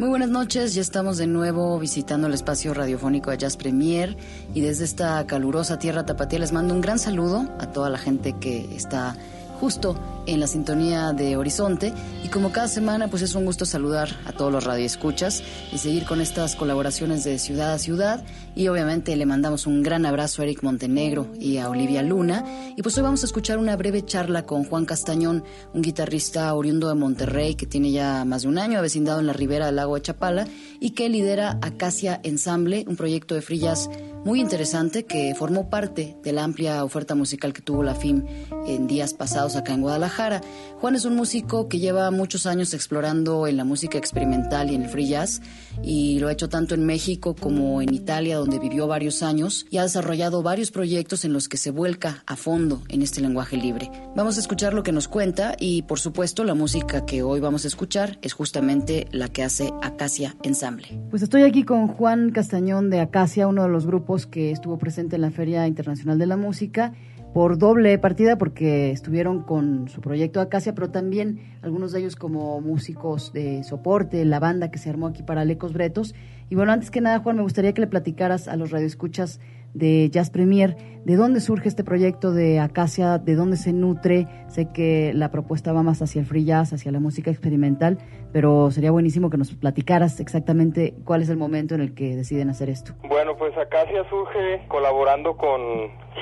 Muy 0.00 0.08
buenas 0.08 0.30
noches, 0.30 0.72
ya 0.72 0.80
estamos 0.80 1.18
de 1.18 1.26
nuevo 1.26 1.78
visitando 1.78 2.26
el 2.26 2.32
espacio 2.32 2.72
radiofónico 2.72 3.30
de 3.30 3.36
Jazz 3.36 3.58
Premier 3.58 4.16
y 4.54 4.62
desde 4.62 4.84
esta 4.84 5.26
calurosa 5.26 5.78
tierra 5.78 6.06
tapatía 6.06 6.38
les 6.38 6.52
mando 6.52 6.72
un 6.72 6.80
gran 6.80 6.98
saludo 6.98 7.46
a 7.58 7.66
toda 7.66 7.90
la 7.90 7.98
gente 7.98 8.32
que 8.40 8.74
está 8.74 9.14
justo 9.60 9.94
en 10.26 10.40
la 10.40 10.46
sintonía 10.46 11.12
de 11.12 11.36
Horizonte. 11.36 11.92
Y 12.24 12.28
como 12.28 12.50
cada 12.50 12.68
semana 12.68 13.08
pues 13.08 13.22
es 13.22 13.34
un 13.34 13.44
gusto 13.44 13.66
saludar 13.66 14.08
a 14.26 14.32
todos 14.32 14.50
los 14.50 14.64
radioescuchas 14.64 15.42
y 15.72 15.78
seguir 15.78 16.04
con 16.04 16.20
estas 16.20 16.56
colaboraciones 16.56 17.24
de 17.24 17.38
ciudad 17.38 17.74
a 17.74 17.78
ciudad. 17.78 18.24
Y 18.56 18.68
obviamente 18.68 19.14
le 19.16 19.26
mandamos 19.26 19.66
un 19.66 19.82
gran 19.82 20.06
abrazo 20.06 20.40
a 20.40 20.46
Eric 20.46 20.62
Montenegro 20.62 21.28
y 21.38 21.58
a 21.58 21.68
Olivia 21.68 22.02
Luna. 22.02 22.44
Y 22.76 22.82
pues 22.82 22.96
hoy 22.96 23.02
vamos 23.02 23.22
a 23.22 23.26
escuchar 23.26 23.58
una 23.58 23.76
breve 23.76 24.04
charla 24.04 24.46
con 24.46 24.64
Juan 24.64 24.86
Castañón, 24.86 25.44
un 25.74 25.82
guitarrista 25.82 26.52
oriundo 26.54 26.88
de 26.88 26.94
Monterrey 26.94 27.54
que 27.54 27.66
tiene 27.66 27.92
ya 27.92 28.24
más 28.24 28.42
de 28.42 28.48
un 28.48 28.58
año 28.58 28.78
avecindado 28.78 29.20
en 29.20 29.26
la 29.26 29.32
ribera 29.34 29.66
del 29.66 29.76
lago 29.76 29.94
de 29.96 30.02
Chapala 30.02 30.46
y 30.80 30.90
que 30.90 31.08
lidera 31.08 31.58
Acacia 31.60 32.20
Ensemble, 32.22 32.84
un 32.88 32.96
proyecto 32.96 33.34
de 33.34 33.42
frillas 33.42 33.90
muy 34.24 34.40
interesante 34.40 35.04
que 35.04 35.34
formó 35.34 35.70
parte 35.70 36.16
de 36.22 36.32
la 36.32 36.44
amplia 36.44 36.84
oferta 36.84 37.14
musical 37.14 37.52
que 37.52 37.62
tuvo 37.62 37.82
la 37.82 37.94
FIM 37.94 38.24
en 38.66 38.86
días 38.86 39.14
pasados 39.14 39.56
acá 39.56 39.72
en 39.72 39.80
Guadalajara. 39.80 40.42
Juan 40.80 40.94
es 40.94 41.04
un 41.04 41.16
músico 41.16 41.68
que 41.68 41.78
lleva 41.78 42.10
muchos 42.10 42.46
años 42.46 42.74
explorando 42.74 43.46
en 43.46 43.56
la 43.56 43.64
música 43.64 43.98
experimental 43.98 44.70
y 44.70 44.74
en 44.74 44.82
el 44.82 44.88
free 44.88 45.08
jazz 45.08 45.40
y 45.82 46.18
lo 46.18 46.28
ha 46.28 46.32
hecho 46.32 46.48
tanto 46.48 46.74
en 46.74 46.84
México 46.84 47.34
como 47.34 47.80
en 47.80 47.94
Italia 47.94 48.36
donde 48.36 48.58
vivió 48.58 48.86
varios 48.86 49.22
años 49.22 49.66
y 49.70 49.78
ha 49.78 49.82
desarrollado 49.82 50.42
varios 50.42 50.70
proyectos 50.70 51.24
en 51.24 51.32
los 51.32 51.48
que 51.48 51.56
se 51.56 51.70
vuelca 51.70 52.22
a 52.26 52.36
fondo 52.36 52.82
en 52.88 53.02
este 53.02 53.20
lenguaje 53.20 53.56
libre. 53.56 53.90
Vamos 54.14 54.36
a 54.36 54.40
escuchar 54.40 54.74
lo 54.74 54.82
que 54.82 54.92
nos 54.92 55.08
cuenta 55.08 55.56
y 55.58 55.82
por 55.82 55.98
supuesto 55.98 56.44
la 56.44 56.54
música 56.54 57.06
que 57.06 57.22
hoy 57.22 57.40
vamos 57.40 57.64
a 57.64 57.68
escuchar 57.68 58.18
es 58.20 58.34
justamente 58.34 59.06
la 59.12 59.28
que 59.28 59.42
hace 59.42 59.72
Acacia 59.82 60.36
Ensemble. 60.42 61.00
Pues 61.08 61.22
estoy 61.22 61.42
aquí 61.42 61.62
con 61.64 61.88
Juan 61.88 62.30
Castañón 62.30 62.90
de 62.90 63.00
Acacia, 63.00 63.46
uno 63.46 63.62
de 63.62 63.68
los 63.68 63.86
grupos 63.86 64.09
que 64.18 64.50
estuvo 64.50 64.76
presente 64.76 65.16
en 65.16 65.22
la 65.22 65.30
Feria 65.30 65.66
Internacional 65.68 66.18
de 66.18 66.26
la 66.26 66.36
Música 66.36 66.92
por 67.32 67.58
doble 67.58 67.96
partida 67.98 68.38
porque 68.38 68.90
estuvieron 68.90 69.42
con 69.42 69.88
su 69.88 70.00
proyecto 70.00 70.40
Acacia, 70.40 70.74
pero 70.74 70.90
también 70.90 71.38
algunos 71.62 71.92
de 71.92 72.00
ellos 72.00 72.16
como 72.16 72.60
músicos 72.60 73.32
de 73.32 73.62
soporte, 73.62 74.24
la 74.24 74.40
banda 74.40 74.72
que 74.72 74.78
se 74.78 74.90
armó 74.90 75.06
aquí 75.06 75.22
para 75.22 75.44
Lecos 75.44 75.72
Bretos. 75.72 76.14
Y 76.48 76.56
bueno, 76.56 76.72
antes 76.72 76.90
que 76.90 77.00
nada, 77.00 77.20
Juan, 77.20 77.36
me 77.36 77.42
gustaría 77.42 77.72
que 77.72 77.82
le 77.82 77.86
platicaras 77.86 78.48
a 78.48 78.56
los 78.56 78.72
radioescuchas 78.72 79.38
de 79.74 80.08
Jazz 80.10 80.30
Premier, 80.30 80.76
de 81.04 81.16
dónde 81.16 81.40
surge 81.40 81.68
este 81.68 81.84
proyecto 81.84 82.32
de 82.32 82.60
Acacia, 82.60 83.18
de 83.18 83.34
dónde 83.34 83.56
se 83.56 83.72
nutre. 83.72 84.26
Sé 84.48 84.68
que 84.72 85.12
la 85.14 85.30
propuesta 85.30 85.72
va 85.72 85.82
más 85.82 86.02
hacia 86.02 86.20
el 86.20 86.26
free 86.26 86.44
jazz, 86.44 86.72
hacia 86.72 86.92
la 86.92 87.00
música 87.00 87.30
experimental, 87.30 87.98
pero 88.32 88.70
sería 88.70 88.90
buenísimo 88.90 89.30
que 89.30 89.38
nos 89.38 89.54
platicaras 89.54 90.20
exactamente 90.20 90.94
cuál 91.04 91.22
es 91.22 91.30
el 91.30 91.36
momento 91.36 91.74
en 91.74 91.80
el 91.80 91.94
que 91.94 92.16
deciden 92.16 92.50
hacer 92.50 92.68
esto. 92.68 92.92
Bueno, 93.08 93.36
pues 93.36 93.56
Acacia 93.56 94.04
surge 94.08 94.62
colaborando 94.68 95.36
con 95.36 95.60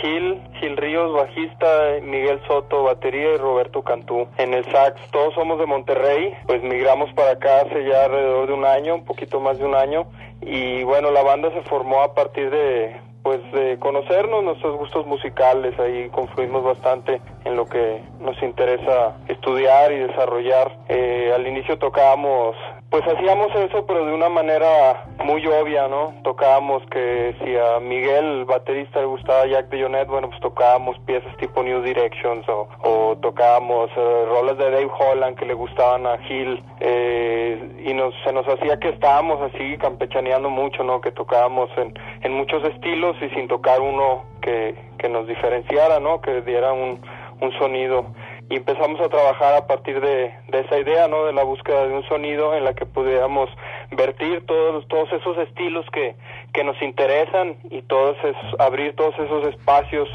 Gil, 0.01 0.41
Gil 0.61 0.77
Ríos, 0.77 1.13
bajista, 1.13 1.67
Miguel 2.03 2.41
Soto, 2.47 2.85
batería 2.85 3.35
y 3.35 3.37
Roberto 3.39 3.83
Cantú 3.83 4.29
en 4.37 4.55
el 4.55 4.65
sax. 4.67 5.01
Todos 5.11 5.35
somos 5.35 5.59
de 5.59 5.67
Monterrey, 5.67 6.35
pues 6.47 6.63
migramos 6.63 7.13
para 7.15 7.33
acá 7.33 7.63
hace 7.63 7.89
ya 7.89 8.05
alrededor 8.05 8.47
de 8.47 8.53
un 8.53 8.65
año, 8.65 8.95
un 8.95 9.05
poquito 9.05 9.41
más 9.41 9.59
de 9.59 9.65
un 9.65 9.75
año. 9.75 10.07
Y 10.41 10.85
bueno, 10.85 11.11
la 11.11 11.23
banda 11.23 11.51
se 11.53 11.63
formó 11.63 12.03
a 12.03 12.15
partir 12.15 12.51
de 12.51 13.08
pues 13.29 13.53
de 13.53 13.79
conocernos 13.79 14.43
nuestros 14.43 14.79
gustos 14.79 15.07
musicales, 15.07 15.79
ahí 15.79 16.09
confluimos 16.09 16.64
bastante 16.64 17.21
en 17.45 17.57
lo 17.57 17.67
que 17.67 18.03
nos 18.21 18.43
interesa 18.43 19.19
estudiar 19.29 19.93
y 19.93 19.99
desarrollar. 19.99 20.75
Eh, 20.88 21.31
al 21.35 21.47
inicio 21.47 21.77
tocábamos, 21.79 22.57
pues 22.90 23.07
hacíamos 23.07 23.55
eso, 23.55 23.85
pero 23.87 24.07
de 24.07 24.14
una 24.14 24.31
manera 24.31 25.05
muy 25.22 25.46
obvia, 25.46 25.88
¿no? 25.88 26.14
Tocábamos 26.24 26.83
que 26.90 27.35
si 27.44 27.55
a 27.55 27.81
Miguel, 27.81 28.24
el 28.24 28.44
baterista, 28.46 29.01
le 29.01 29.07
gustaba 29.07 29.46
Jack 29.46 29.68
de 29.68 29.83
Jonet, 29.83 30.09
bueno, 30.09 30.31
pues 30.31 30.40
tocábamos 30.40 30.98
piezas 31.01 31.37
tipo 31.37 31.62
New 31.62 31.83
Directions 31.83 32.48
o, 32.48 32.66
o 32.81 33.16
tocábamos 33.20 33.90
eh, 33.94 34.24
rolas 34.29 34.57
de 34.57 34.70
Dave 34.70 34.90
Holland 34.98 35.37
que 35.37 35.44
le 35.44 35.53
gustaban 35.53 36.07
a 36.07 36.16
Gil 36.18 36.62
eh, 36.81 37.85
y 37.85 37.92
nos, 37.92 38.14
se 38.24 38.33
nos 38.33 38.48
hacía 38.48 38.79
que 38.79 38.88
estábamos 38.88 39.38
así 39.42 39.77
campechaneando 39.77 40.48
mucho, 40.48 40.83
¿no? 40.83 41.03
Que 41.03 41.11
tocábamos 41.11 41.68
en, 41.77 41.92
en 42.22 42.33
muchos 42.33 42.64
estilos 42.64 43.16
y 43.20 43.29
sin 43.31 43.48
tocar 43.48 43.83
uno 43.83 44.24
que, 44.40 44.74
que 44.96 45.11
nos 45.11 45.27
diferenciara, 45.27 46.01
¿no? 46.01 46.22
Que 46.22 46.40
diera 46.40 46.72
un, 46.72 47.01
un 47.40 47.53
sonido 47.59 48.07
y 48.51 48.57
empezamos 48.57 49.01
a 49.01 49.09
trabajar 49.09 49.55
a 49.55 49.67
partir 49.67 50.01
de, 50.01 50.33
esa 50.53 50.79
idea, 50.79 51.07
¿no? 51.09 51.25
De 51.25 51.33
la 51.33 51.43
búsqueda 51.45 51.87
de 51.87 51.95
un 51.95 52.03
sonido 52.09 52.55
en 52.55 52.65
la 52.65 52.75
que 52.75 52.87
pudiéramos 52.87 53.51
vertir 53.91 54.45
todos, 54.47 54.87
todos 54.89 55.13
esos 55.13 55.37
estilos 55.39 55.85
que, 55.93 56.15
que 56.53 56.65
nos 56.65 56.81
interesan 56.81 57.57
y 57.71 57.83
todos 57.83 58.17
esos, 58.19 58.61
abrir 58.61 58.97
todos 58.97 59.15
esos 59.19 59.47
espacios 59.49 60.09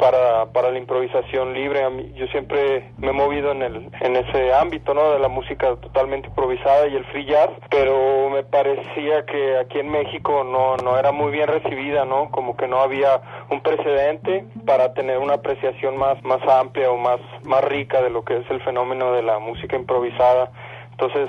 para, 0.00 0.46
para 0.46 0.70
la 0.70 0.78
improvisación 0.78 1.52
libre. 1.52 1.82
Yo 2.14 2.26
siempre 2.28 2.90
me 2.96 3.08
he 3.08 3.12
movido 3.12 3.52
en, 3.52 3.62
el, 3.62 3.90
en 4.00 4.16
ese 4.16 4.52
ámbito, 4.54 4.94
¿no? 4.94 5.12
De 5.12 5.18
la 5.18 5.28
música 5.28 5.76
totalmente 5.76 6.28
improvisada 6.28 6.88
y 6.88 6.96
el 6.96 7.04
free 7.06 7.26
jazz, 7.26 7.50
pero 7.70 8.30
me 8.30 8.42
parecía 8.42 9.26
que 9.26 9.58
aquí 9.58 9.78
en 9.78 9.90
México 9.90 10.42
no, 10.42 10.76
no 10.78 10.98
era 10.98 11.12
muy 11.12 11.30
bien 11.30 11.48
recibida, 11.48 12.06
¿no? 12.06 12.30
Como 12.30 12.56
que 12.56 12.66
no 12.66 12.80
había 12.80 13.20
un 13.50 13.60
precedente 13.60 14.46
para 14.64 14.94
tener 14.94 15.18
una 15.18 15.34
apreciación 15.34 15.98
más, 15.98 16.22
más 16.24 16.40
amplia 16.48 16.90
o 16.90 16.96
más, 16.96 17.20
más 17.44 17.62
rica 17.64 18.00
de 18.00 18.08
lo 18.08 18.24
que 18.24 18.38
es 18.38 18.50
el 18.50 18.62
fenómeno 18.62 19.12
de 19.12 19.22
la 19.22 19.38
música 19.38 19.76
improvisada. 19.76 20.50
Entonces, 20.92 21.28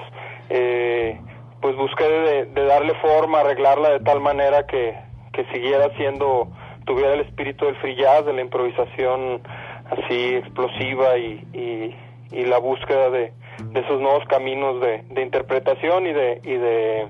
eh, 0.49 1.19
pues 1.61 1.75
busqué 1.75 2.05
de 2.05 2.65
darle 2.65 2.93
forma, 2.95 3.41
arreglarla 3.41 3.89
de 3.89 3.99
tal 3.99 4.21
manera 4.21 4.65
que, 4.65 4.97
que 5.33 5.45
siguiera 5.51 5.89
siendo 5.97 6.47
tuviera 6.85 7.13
el 7.13 7.21
espíritu 7.21 7.65
del 7.65 7.75
free 7.77 7.95
de 7.95 8.33
la 8.33 8.41
improvisación 8.41 9.41
así 9.89 10.35
explosiva 10.35 11.17
y, 11.17 11.45
y, 11.53 11.95
y 12.31 12.45
la 12.45 12.59
búsqueda 12.59 13.09
de, 13.09 13.33
de, 13.63 13.79
esos 13.79 13.99
nuevos 13.99 14.25
caminos 14.27 14.79
de, 14.81 15.03
de 15.09 15.21
interpretación 15.21 16.07
y 16.07 16.13
de, 16.13 16.41
y 16.43 16.53
de 16.53 17.07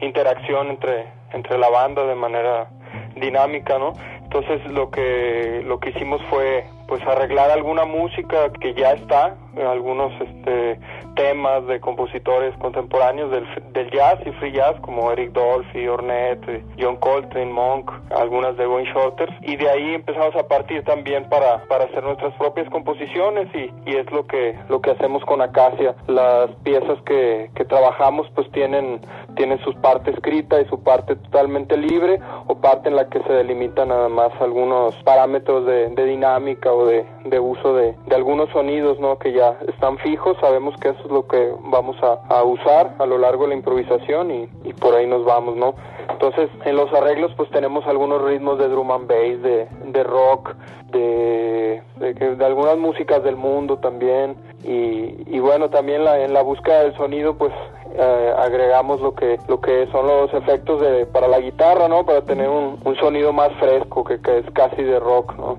interacción 0.00 0.68
entre, 0.68 1.06
entre 1.32 1.58
la 1.58 1.68
banda 1.68 2.04
de 2.04 2.14
manera 2.14 2.70
dinámica, 3.16 3.78
¿no? 3.78 3.92
Entonces 4.22 4.64
lo 4.70 4.90
que 4.90 5.62
lo 5.66 5.80
que 5.80 5.90
hicimos 5.90 6.22
fue 6.30 6.64
pues 6.86 7.02
arreglar 7.02 7.50
alguna 7.50 7.84
música 7.84 8.52
que 8.60 8.74
ya 8.74 8.92
está, 8.92 9.36
algunos 9.56 10.12
este 10.20 10.78
temas 11.14 11.66
de 11.66 11.80
compositores 11.80 12.54
contemporáneos 12.58 13.30
del, 13.30 13.46
del 13.72 13.90
jazz 13.90 14.18
y 14.24 14.30
free 14.32 14.52
jazz 14.52 14.78
como 14.80 15.10
Eric 15.12 15.32
Dolphy, 15.32 15.86
Ornette, 15.88 16.64
John 16.78 16.96
Coltrane, 16.96 17.52
Monk, 17.52 17.90
algunas 18.10 18.56
de 18.56 18.66
Wayne 18.66 18.90
Shorter 18.92 19.28
y 19.42 19.56
de 19.56 19.68
ahí 19.68 19.94
empezamos 19.94 20.34
a 20.36 20.46
partir 20.46 20.84
también 20.84 21.28
para, 21.28 21.64
para 21.64 21.84
hacer 21.84 22.02
nuestras 22.02 22.32
propias 22.34 22.68
composiciones 22.70 23.48
y, 23.54 23.70
y 23.90 23.96
es 23.96 24.10
lo 24.12 24.26
que 24.26 24.58
lo 24.68 24.80
que 24.80 24.92
hacemos 24.92 25.24
con 25.24 25.42
Acacia. 25.42 25.94
Las 26.06 26.50
piezas 26.62 27.00
que, 27.02 27.50
que 27.54 27.64
trabajamos 27.64 28.28
pues 28.34 28.50
tienen 28.52 29.00
tienen 29.36 29.58
su 29.64 29.74
parte 29.74 30.10
escrita 30.10 30.60
y 30.60 30.66
su 30.66 30.82
parte 30.82 31.16
totalmente 31.16 31.76
libre 31.76 32.20
o 32.46 32.56
parte 32.56 32.88
en 32.88 32.96
la 32.96 33.08
que 33.08 33.22
se 33.22 33.32
delimitan 33.32 33.88
nada 33.88 34.08
más 34.08 34.32
algunos 34.40 34.94
parámetros 35.04 35.66
de, 35.66 35.88
de 35.88 36.04
dinámica 36.04 36.72
o 36.72 36.86
de, 36.86 37.06
de 37.24 37.40
uso 37.40 37.74
de, 37.74 37.94
de, 38.06 38.14
algunos 38.14 38.50
sonidos 38.50 38.98
¿no? 39.00 39.18
que 39.18 39.32
ya 39.32 39.39
están 39.68 39.98
fijos. 39.98 40.36
Sabemos 40.40 40.74
que 40.80 40.88
eso 40.90 41.00
es 41.04 41.10
lo 41.10 41.26
que 41.26 41.52
vamos 41.64 41.96
a, 42.02 42.42
usar 42.42 42.94
a 42.98 43.06
lo 43.06 43.18
largo 43.18 43.44
de 43.44 43.50
la 43.50 43.54
improvisación 43.56 44.30
y, 44.30 44.48
y, 44.64 44.72
por 44.72 44.94
ahí 44.94 45.06
nos 45.06 45.24
vamos. 45.24 45.56
¿no? 45.56 45.74
Entonces 46.10 46.50
en 46.64 46.76
los 46.76 46.92
arreglos 46.92 47.32
pues 47.36 47.50
tenemos 47.50 47.86
algunos 47.86 48.22
ritmos 48.22 48.58
de 48.58 48.68
drum 48.68 48.90
and 48.90 49.08
bass, 49.08 49.42
de, 49.42 49.68
de 49.86 50.02
rock, 50.04 50.54
de, 50.90 51.82
de, 51.96 52.36
de, 52.36 52.44
algunas 52.44 52.76
músicas 52.78 53.22
del 53.22 53.36
mundo 53.36 53.78
también 53.78 54.36
y, 54.64 55.22
y 55.34 55.38
bueno 55.38 55.70
también 55.70 56.04
la, 56.04 56.20
en 56.20 56.34
la 56.34 56.42
búsqueda 56.42 56.82
del 56.82 56.96
sonido 56.96 57.34
pues 57.36 57.52
eh, 57.94 58.34
agregamos 58.38 59.00
lo 59.00 59.14
que 59.14 59.38
lo 59.48 59.60
que 59.60 59.86
son 59.92 60.06
los 60.06 60.32
efectos 60.34 60.80
de 60.80 61.06
para 61.06 61.28
la 61.28 61.40
guitarra 61.40 61.88
no 61.88 62.04
para 62.04 62.22
tener 62.22 62.48
un, 62.48 62.78
un 62.84 62.96
sonido 62.96 63.32
más 63.32 63.52
fresco 63.58 64.04
que, 64.04 64.20
que, 64.20 64.38
es 64.38 64.50
casi 64.52 64.82
de 64.82 64.98
rock 64.98 65.36
no 65.36 65.58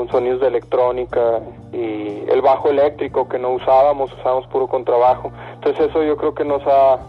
con 0.00 0.08
sonidos 0.08 0.40
de 0.40 0.46
electrónica 0.46 1.40
y 1.72 2.24
el 2.30 2.40
bajo 2.40 2.70
eléctrico 2.70 3.28
que 3.28 3.38
no 3.38 3.50
usábamos 3.50 4.10
usábamos 4.14 4.46
puro 4.46 4.66
contrabajo. 4.66 5.30
Entonces 5.54 5.90
eso 5.90 6.02
yo 6.02 6.16
creo 6.16 6.34
que 6.34 6.42
nos 6.42 6.62
ha 6.66 7.00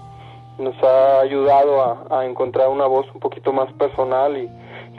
nos 0.60 0.76
ha 0.84 1.22
ayudado 1.22 1.82
a, 1.82 2.20
a 2.20 2.26
encontrar 2.26 2.68
una 2.68 2.86
voz 2.88 3.06
un 3.14 3.22
poquito 3.22 3.54
más 3.54 3.72
personal 3.74 4.36
y, 4.38 4.50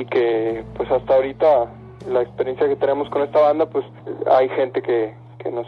y 0.01 0.07
que 0.07 0.65
pues 0.75 0.91
hasta 0.91 1.15
ahorita 1.15 1.67
la 2.09 2.23
experiencia 2.23 2.67
que 2.67 2.77
tenemos 2.77 3.11
con 3.11 3.21
esta 3.23 3.41
banda 3.41 3.67
pues 3.67 3.85
hay 4.27 4.49
gente 4.49 4.81
que, 4.81 5.15
que 5.39 5.51
nos 5.51 5.67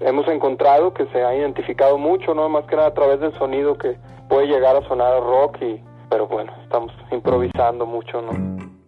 hemos 0.00 0.26
encontrado 0.26 0.92
que 0.92 1.06
se 1.06 1.22
ha 1.22 1.36
identificado 1.36 1.98
mucho 1.98 2.34
no 2.34 2.48
más 2.48 2.64
que 2.64 2.74
nada 2.74 2.88
a 2.88 2.94
través 2.94 3.20
del 3.20 3.32
sonido 3.38 3.78
que 3.78 3.96
puede 4.28 4.48
llegar 4.48 4.74
a 4.74 4.82
sonar 4.88 5.22
rock 5.22 5.62
y 5.62 5.80
pero 6.10 6.26
bueno 6.26 6.52
estamos 6.64 6.92
improvisando 7.12 7.86
mucho 7.86 8.20
no 8.20 8.79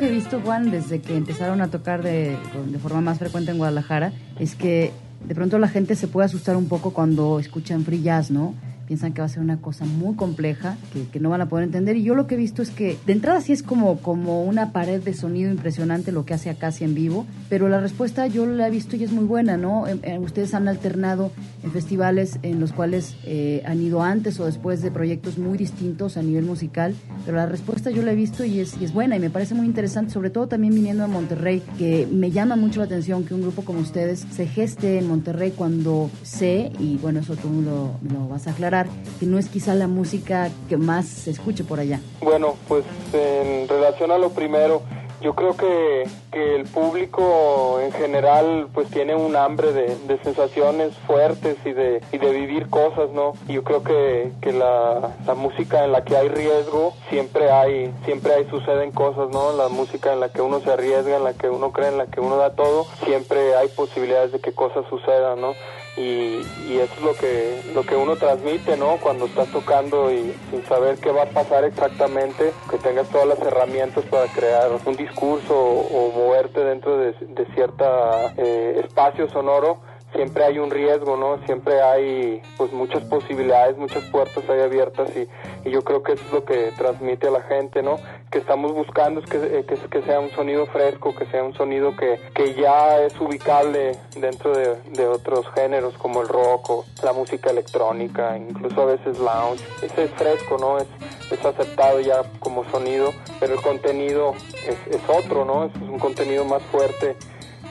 que 0.00 0.06
he 0.06 0.10
visto, 0.10 0.40
Juan, 0.40 0.70
desde 0.70 1.02
que 1.02 1.14
empezaron 1.14 1.60
a 1.60 1.68
tocar 1.68 2.02
de, 2.02 2.34
de 2.70 2.78
forma 2.78 3.02
más 3.02 3.18
frecuente 3.18 3.50
en 3.50 3.58
Guadalajara, 3.58 4.12
es 4.38 4.54
que 4.54 4.92
de 5.26 5.34
pronto 5.34 5.58
la 5.58 5.68
gente 5.68 5.94
se 5.94 6.08
puede 6.08 6.24
asustar 6.24 6.56
un 6.56 6.68
poco 6.68 6.92
cuando 6.92 7.38
escuchan 7.38 7.84
free 7.84 8.02
jazz, 8.02 8.30
¿no? 8.30 8.54
Piensan 8.90 9.12
que 9.12 9.20
va 9.20 9.26
a 9.26 9.28
ser 9.28 9.40
una 9.40 9.60
cosa 9.60 9.84
muy 9.84 10.16
compleja, 10.16 10.76
que, 10.92 11.06
que, 11.06 11.20
no 11.20 11.30
van 11.30 11.40
a 11.40 11.48
poder 11.48 11.64
entender. 11.64 11.96
Y 11.96 12.02
yo 12.02 12.16
lo 12.16 12.26
que 12.26 12.34
he 12.34 12.36
visto 12.36 12.60
es 12.60 12.70
que 12.70 12.98
de 13.06 13.12
entrada 13.12 13.40
sí 13.40 13.52
es 13.52 13.62
como, 13.62 13.98
como 13.98 14.42
una 14.42 14.72
pared 14.72 15.00
de 15.00 15.14
sonido 15.14 15.48
impresionante 15.48 16.10
lo 16.10 16.24
que 16.24 16.34
hace 16.34 16.50
Acacia 16.50 16.86
en 16.86 16.96
vivo, 16.96 17.24
pero 17.48 17.68
la 17.68 17.78
respuesta 17.78 18.26
yo 18.26 18.46
la 18.46 18.66
he 18.66 18.70
visto 18.72 18.96
y 18.96 19.04
es 19.04 19.12
muy 19.12 19.26
buena, 19.26 19.56
¿no? 19.56 19.84
Ustedes 20.18 20.54
han 20.54 20.66
alternado 20.66 21.30
en 21.62 21.70
festivales 21.70 22.40
en 22.42 22.58
los 22.58 22.72
cuales 22.72 23.14
eh, 23.24 23.62
han 23.64 23.80
ido 23.80 24.02
antes 24.02 24.40
o 24.40 24.46
después 24.46 24.82
de 24.82 24.90
proyectos 24.90 25.38
muy 25.38 25.56
distintos 25.56 26.16
a 26.16 26.22
nivel 26.22 26.44
musical, 26.44 26.96
pero 27.24 27.36
la 27.36 27.46
respuesta 27.46 27.92
yo 27.92 28.02
la 28.02 28.10
he 28.10 28.16
visto 28.16 28.42
y 28.44 28.58
es, 28.58 28.76
y 28.80 28.84
es 28.84 28.92
buena 28.92 29.14
y 29.14 29.20
me 29.20 29.30
parece 29.30 29.54
muy 29.54 29.66
interesante, 29.66 30.12
sobre 30.12 30.30
todo 30.30 30.48
también 30.48 30.74
viniendo 30.74 31.04
a 31.04 31.06
Monterrey, 31.06 31.62
que 31.78 32.08
me 32.10 32.32
llama 32.32 32.56
mucho 32.56 32.80
la 32.80 32.86
atención 32.86 33.24
que 33.24 33.34
un 33.34 33.42
grupo 33.42 33.62
como 33.62 33.78
ustedes 33.78 34.26
se 34.32 34.48
geste 34.48 34.98
en 34.98 35.06
Monterrey 35.06 35.52
cuando 35.54 36.10
sé, 36.24 36.72
y 36.80 36.96
bueno, 36.96 37.20
eso 37.20 37.36
tú 37.36 37.62
lo, 37.62 37.92
lo 38.12 38.28
vas 38.28 38.48
a 38.48 38.50
aclarar, 38.50 38.79
no 39.20 39.38
es 39.38 39.48
quizá 39.48 39.74
la 39.74 39.88
música 39.88 40.50
que 40.68 40.76
más 40.76 41.06
se 41.06 41.30
escuche 41.30 41.64
por 41.64 41.80
allá. 41.80 42.00
Bueno, 42.20 42.54
pues 42.68 42.84
en 43.12 43.68
relación 43.68 44.10
a 44.10 44.18
lo 44.18 44.30
primero, 44.30 44.82
yo 45.20 45.34
creo 45.34 45.54
que, 45.54 46.08
que 46.32 46.56
el 46.56 46.64
público 46.64 47.78
en 47.80 47.92
general 47.92 48.68
pues 48.72 48.88
tiene 48.88 49.14
un 49.14 49.36
hambre 49.36 49.72
de, 49.72 50.18
sensaciones 50.24 50.94
fuertes 51.06 51.56
y 51.64 51.72
de, 51.72 52.02
y 52.12 52.18
de 52.18 52.30
vivir 52.32 52.68
cosas, 52.68 53.10
¿no? 53.10 53.32
Yo 53.48 53.62
creo 53.64 53.82
que, 53.82 54.32
que 54.40 54.52
la, 54.52 55.14
la, 55.26 55.34
música 55.34 55.84
en 55.84 55.92
la 55.92 56.04
que 56.04 56.16
hay 56.16 56.28
riesgo 56.28 56.94
siempre 57.08 57.50
hay, 57.50 57.92
siempre 58.04 58.34
hay, 58.34 58.48
suceden 58.48 58.92
cosas, 58.92 59.28
¿no? 59.30 59.52
La 59.52 59.68
música 59.68 60.12
en 60.12 60.20
la 60.20 60.30
que 60.30 60.42
uno 60.42 60.60
se 60.60 60.70
arriesga, 60.70 61.16
en 61.16 61.24
la 61.24 61.34
que 61.34 61.48
uno 61.48 61.72
cree, 61.72 61.88
en 61.88 61.98
la 61.98 62.06
que 62.06 62.20
uno 62.20 62.36
da 62.36 62.54
todo, 62.54 62.86
siempre 63.04 63.56
hay 63.56 63.68
posibilidades 63.68 64.32
de 64.32 64.40
que 64.40 64.52
cosas 64.52 64.84
sucedan, 64.88 65.40
¿no? 65.40 65.52
Y, 65.96 66.42
y, 66.68 66.78
eso 66.80 66.94
es 66.94 67.02
lo 67.02 67.14
que 67.14 67.62
lo 67.74 67.82
que 67.82 67.96
uno 67.96 68.16
transmite 68.16 68.76
no 68.76 68.96
cuando 68.98 69.26
estás 69.26 69.48
tocando 69.48 70.10
y 70.12 70.34
sin 70.50 70.64
saber 70.66 70.98
qué 70.98 71.10
va 71.10 71.24
a 71.24 71.26
pasar 71.26 71.64
exactamente 71.64 72.52
que 72.70 72.78
tengas 72.78 73.08
todas 73.08 73.26
las 73.26 73.40
herramientas 73.40 74.04
para 74.04 74.26
crear 74.32 74.70
un 74.84 74.96
discurso 74.96 75.54
o, 75.54 76.08
o 76.08 76.12
moverte 76.12 76.62
dentro 76.64 76.96
de, 76.96 77.12
de 77.12 77.46
cierta 77.54 78.32
eh, 78.36 78.80
espacio 78.84 79.28
sonoro 79.30 79.78
siempre 80.12 80.44
hay 80.44 80.58
un 80.58 80.70
riesgo, 80.70 81.16
¿no? 81.16 81.38
Siempre 81.46 81.80
hay 81.82 82.42
pues 82.56 82.72
muchas 82.72 83.02
posibilidades, 83.04 83.76
muchas 83.76 84.04
puertas 84.04 84.48
ahí 84.48 84.60
abiertas 84.60 85.10
y, 85.16 85.28
y 85.68 85.70
yo 85.70 85.82
creo 85.82 86.02
que 86.02 86.12
eso 86.12 86.24
es 86.26 86.32
lo 86.32 86.44
que 86.44 86.72
transmite 86.76 87.28
a 87.28 87.30
la 87.30 87.42
gente, 87.42 87.82
¿no? 87.82 87.96
Que 88.30 88.38
estamos 88.38 88.72
buscando 88.72 89.20
es 89.20 89.30
que, 89.30 89.38
eh, 89.38 89.64
que, 89.64 90.02
sea 90.02 90.20
un 90.20 90.30
sonido 90.30 90.66
fresco, 90.66 91.14
que 91.14 91.26
sea 91.26 91.42
un 91.42 91.54
sonido 91.54 91.96
que, 91.96 92.20
que 92.34 92.54
ya 92.54 93.00
es 93.00 93.18
ubicable 93.20 93.96
dentro 94.16 94.56
de, 94.56 94.76
de, 94.92 95.06
otros 95.06 95.46
géneros 95.54 95.94
como 95.98 96.22
el 96.22 96.28
rock 96.28 96.70
o 96.70 96.84
la 97.02 97.12
música 97.12 97.50
electrónica, 97.50 98.36
incluso 98.36 98.82
a 98.82 98.86
veces 98.86 99.18
lounge. 99.18 99.62
Ese 99.82 100.04
es 100.04 100.10
fresco, 100.12 100.56
¿no? 100.58 100.78
Es, 100.78 100.88
es 101.30 101.44
aceptado 101.44 102.00
ya 102.00 102.22
como 102.40 102.64
sonido, 102.70 103.12
pero 103.38 103.54
el 103.54 103.62
contenido 103.62 104.34
es, 104.66 104.94
es 104.94 105.02
otro, 105.08 105.44
¿no? 105.44 105.64
Es 105.64 105.74
un 105.76 105.98
contenido 105.98 106.44
más 106.44 106.62
fuerte 106.64 107.16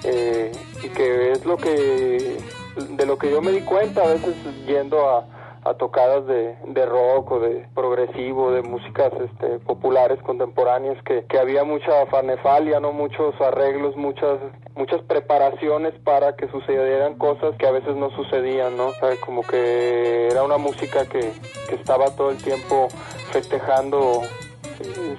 eh, 0.03 0.51
y 0.83 0.89
que 0.89 1.31
es 1.31 1.45
lo 1.45 1.57
que 1.57 2.37
de 2.75 3.05
lo 3.05 3.17
que 3.17 3.29
yo 3.29 3.41
me 3.41 3.51
di 3.51 3.61
cuenta 3.61 4.03
a 4.03 4.07
veces 4.07 4.35
yendo 4.65 5.09
a, 5.09 5.25
a 5.65 5.73
tocadas 5.73 6.25
de, 6.27 6.55
de 6.67 6.85
rock 6.85 7.31
o 7.31 7.39
de 7.39 7.67
progresivo, 7.75 8.51
de 8.51 8.61
músicas 8.61 9.11
este, 9.19 9.59
populares 9.59 10.21
contemporáneas, 10.23 11.01
que, 11.03 11.25
que 11.25 11.37
había 11.37 11.63
mucha 11.63 12.05
farnefalia, 12.07 12.79
no 12.79 12.93
muchos 12.93 13.39
arreglos, 13.41 13.95
muchas 13.95 14.39
muchas 14.75 15.01
preparaciones 15.01 15.93
para 16.05 16.37
que 16.37 16.47
sucedieran 16.47 17.15
cosas 17.15 17.53
que 17.57 17.67
a 17.67 17.71
veces 17.71 17.97
no 17.97 18.11
sucedían, 18.11 18.77
¿no? 18.77 18.87
O 18.87 18.93
sea, 18.93 19.09
como 19.25 19.41
que 19.41 20.27
era 20.27 20.43
una 20.43 20.57
música 20.57 21.05
que, 21.05 21.33
que 21.67 21.75
estaba 21.75 22.15
todo 22.15 22.29
el 22.29 22.37
tiempo 22.37 22.87
festejando 23.31 24.21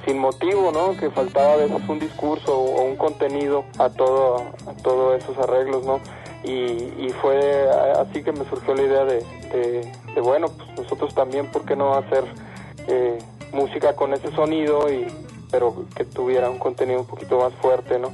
sin 0.06 0.18
motivo, 0.18 0.72
¿no? 0.72 0.96
Que 0.96 1.10
faltaba 1.10 1.54
a 1.54 1.56
veces 1.56 1.80
un 1.88 1.98
discurso 1.98 2.58
o 2.58 2.84
un 2.84 2.96
contenido 2.96 3.64
a 3.78 3.90
todo 3.90 4.36
a 4.66 4.72
todos 4.82 5.22
esos 5.22 5.36
arreglos, 5.38 5.84
¿no? 5.84 6.00
Y, 6.42 6.52
y 6.52 7.14
fue 7.20 7.68
así 7.98 8.22
que 8.22 8.32
me 8.32 8.48
surgió 8.48 8.74
la 8.74 8.82
idea 8.82 9.04
de, 9.04 9.24
de, 10.14 10.20
bueno, 10.22 10.48
pues 10.48 10.68
nosotros 10.78 11.14
también, 11.14 11.46
¿por 11.48 11.64
qué 11.64 11.76
no 11.76 11.94
hacer 11.94 12.24
eh, 12.88 13.18
música 13.52 13.94
con 13.94 14.14
ese 14.14 14.30
sonido 14.32 14.90
y 14.90 15.06
pero 15.50 15.84
que 15.94 16.04
tuviera 16.04 16.48
un 16.48 16.58
contenido 16.58 17.00
un 17.00 17.06
poquito 17.06 17.38
más 17.38 17.52
fuerte, 17.54 17.98
¿no? 17.98 18.12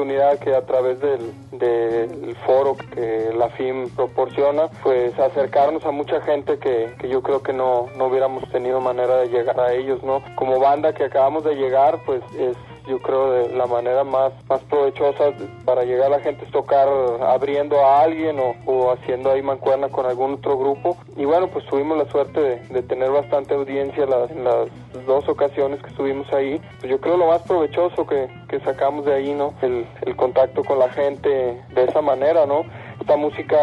Oportunidad 0.00 0.38
que 0.38 0.54
a 0.54 0.62
través 0.62 0.98
del, 1.00 1.32
del 1.52 2.34
foro 2.46 2.74
que 3.00 3.32
la 3.34 3.48
FIM 3.50 3.88
proporciona, 3.90 4.68
pues 4.82 5.18
acercarnos 5.18 5.84
a 5.86 5.90
mucha 5.90 6.20
gente 6.20 6.58
que, 6.58 6.94
que 6.98 7.08
yo 7.08 7.22
creo 7.22 7.42
que 7.42 7.52
no, 7.52 7.86
no 7.96 8.06
hubiéramos 8.06 8.46
tenido 8.50 8.80
manera 8.80 9.16
de 9.16 9.28
llegar 9.28 9.58
a 9.58 9.72
ellos, 9.72 10.02
¿no? 10.02 10.22
Como 10.34 10.60
banda 10.60 10.92
que 10.92 11.04
acabamos 11.04 11.44
de 11.44 11.54
llegar, 11.54 12.00
pues 12.04 12.22
es 12.38 12.56
yo 12.88 12.98
creo 12.98 13.30
de 13.30 13.56
la 13.56 13.66
manera 13.66 14.04
más, 14.04 14.32
más 14.48 14.60
provechosa 14.64 15.32
para 15.64 15.84
llegar 15.84 16.06
a 16.06 16.16
la 16.16 16.20
gente 16.20 16.44
es 16.44 16.50
tocar 16.50 16.88
abriendo 17.22 17.78
a 17.78 18.02
alguien 18.02 18.38
o, 18.40 18.54
o 18.66 18.92
haciendo 18.92 19.30
ahí 19.30 19.42
mancuerna 19.42 19.88
con 19.88 20.06
algún 20.06 20.34
otro 20.34 20.58
grupo. 20.58 20.96
Y 21.16 21.24
bueno, 21.24 21.48
pues 21.48 21.64
tuvimos 21.66 21.98
la 21.98 22.10
suerte 22.10 22.40
de, 22.40 22.56
de 22.68 22.82
tener 22.82 23.10
bastante 23.10 23.54
audiencia 23.54 24.04
en 24.04 24.44
las 24.44 24.68
dos 25.06 25.28
ocasiones 25.28 25.80
que 25.82 25.90
estuvimos 25.90 26.32
ahí. 26.32 26.60
Pues 26.80 26.90
yo 26.90 27.00
creo 27.00 27.16
lo 27.16 27.28
más 27.28 27.42
provechoso 27.42 28.06
que, 28.06 28.28
que 28.48 28.60
sacamos 28.60 29.04
de 29.04 29.14
ahí, 29.14 29.34
¿no? 29.34 29.54
El, 29.62 29.86
el 30.02 30.16
contacto 30.16 30.64
con 30.64 30.78
la 30.78 30.88
gente 30.90 31.28
de 31.28 31.84
esa 31.84 32.00
manera, 32.00 32.46
¿no? 32.46 32.64
Esta 33.00 33.16
música 33.16 33.56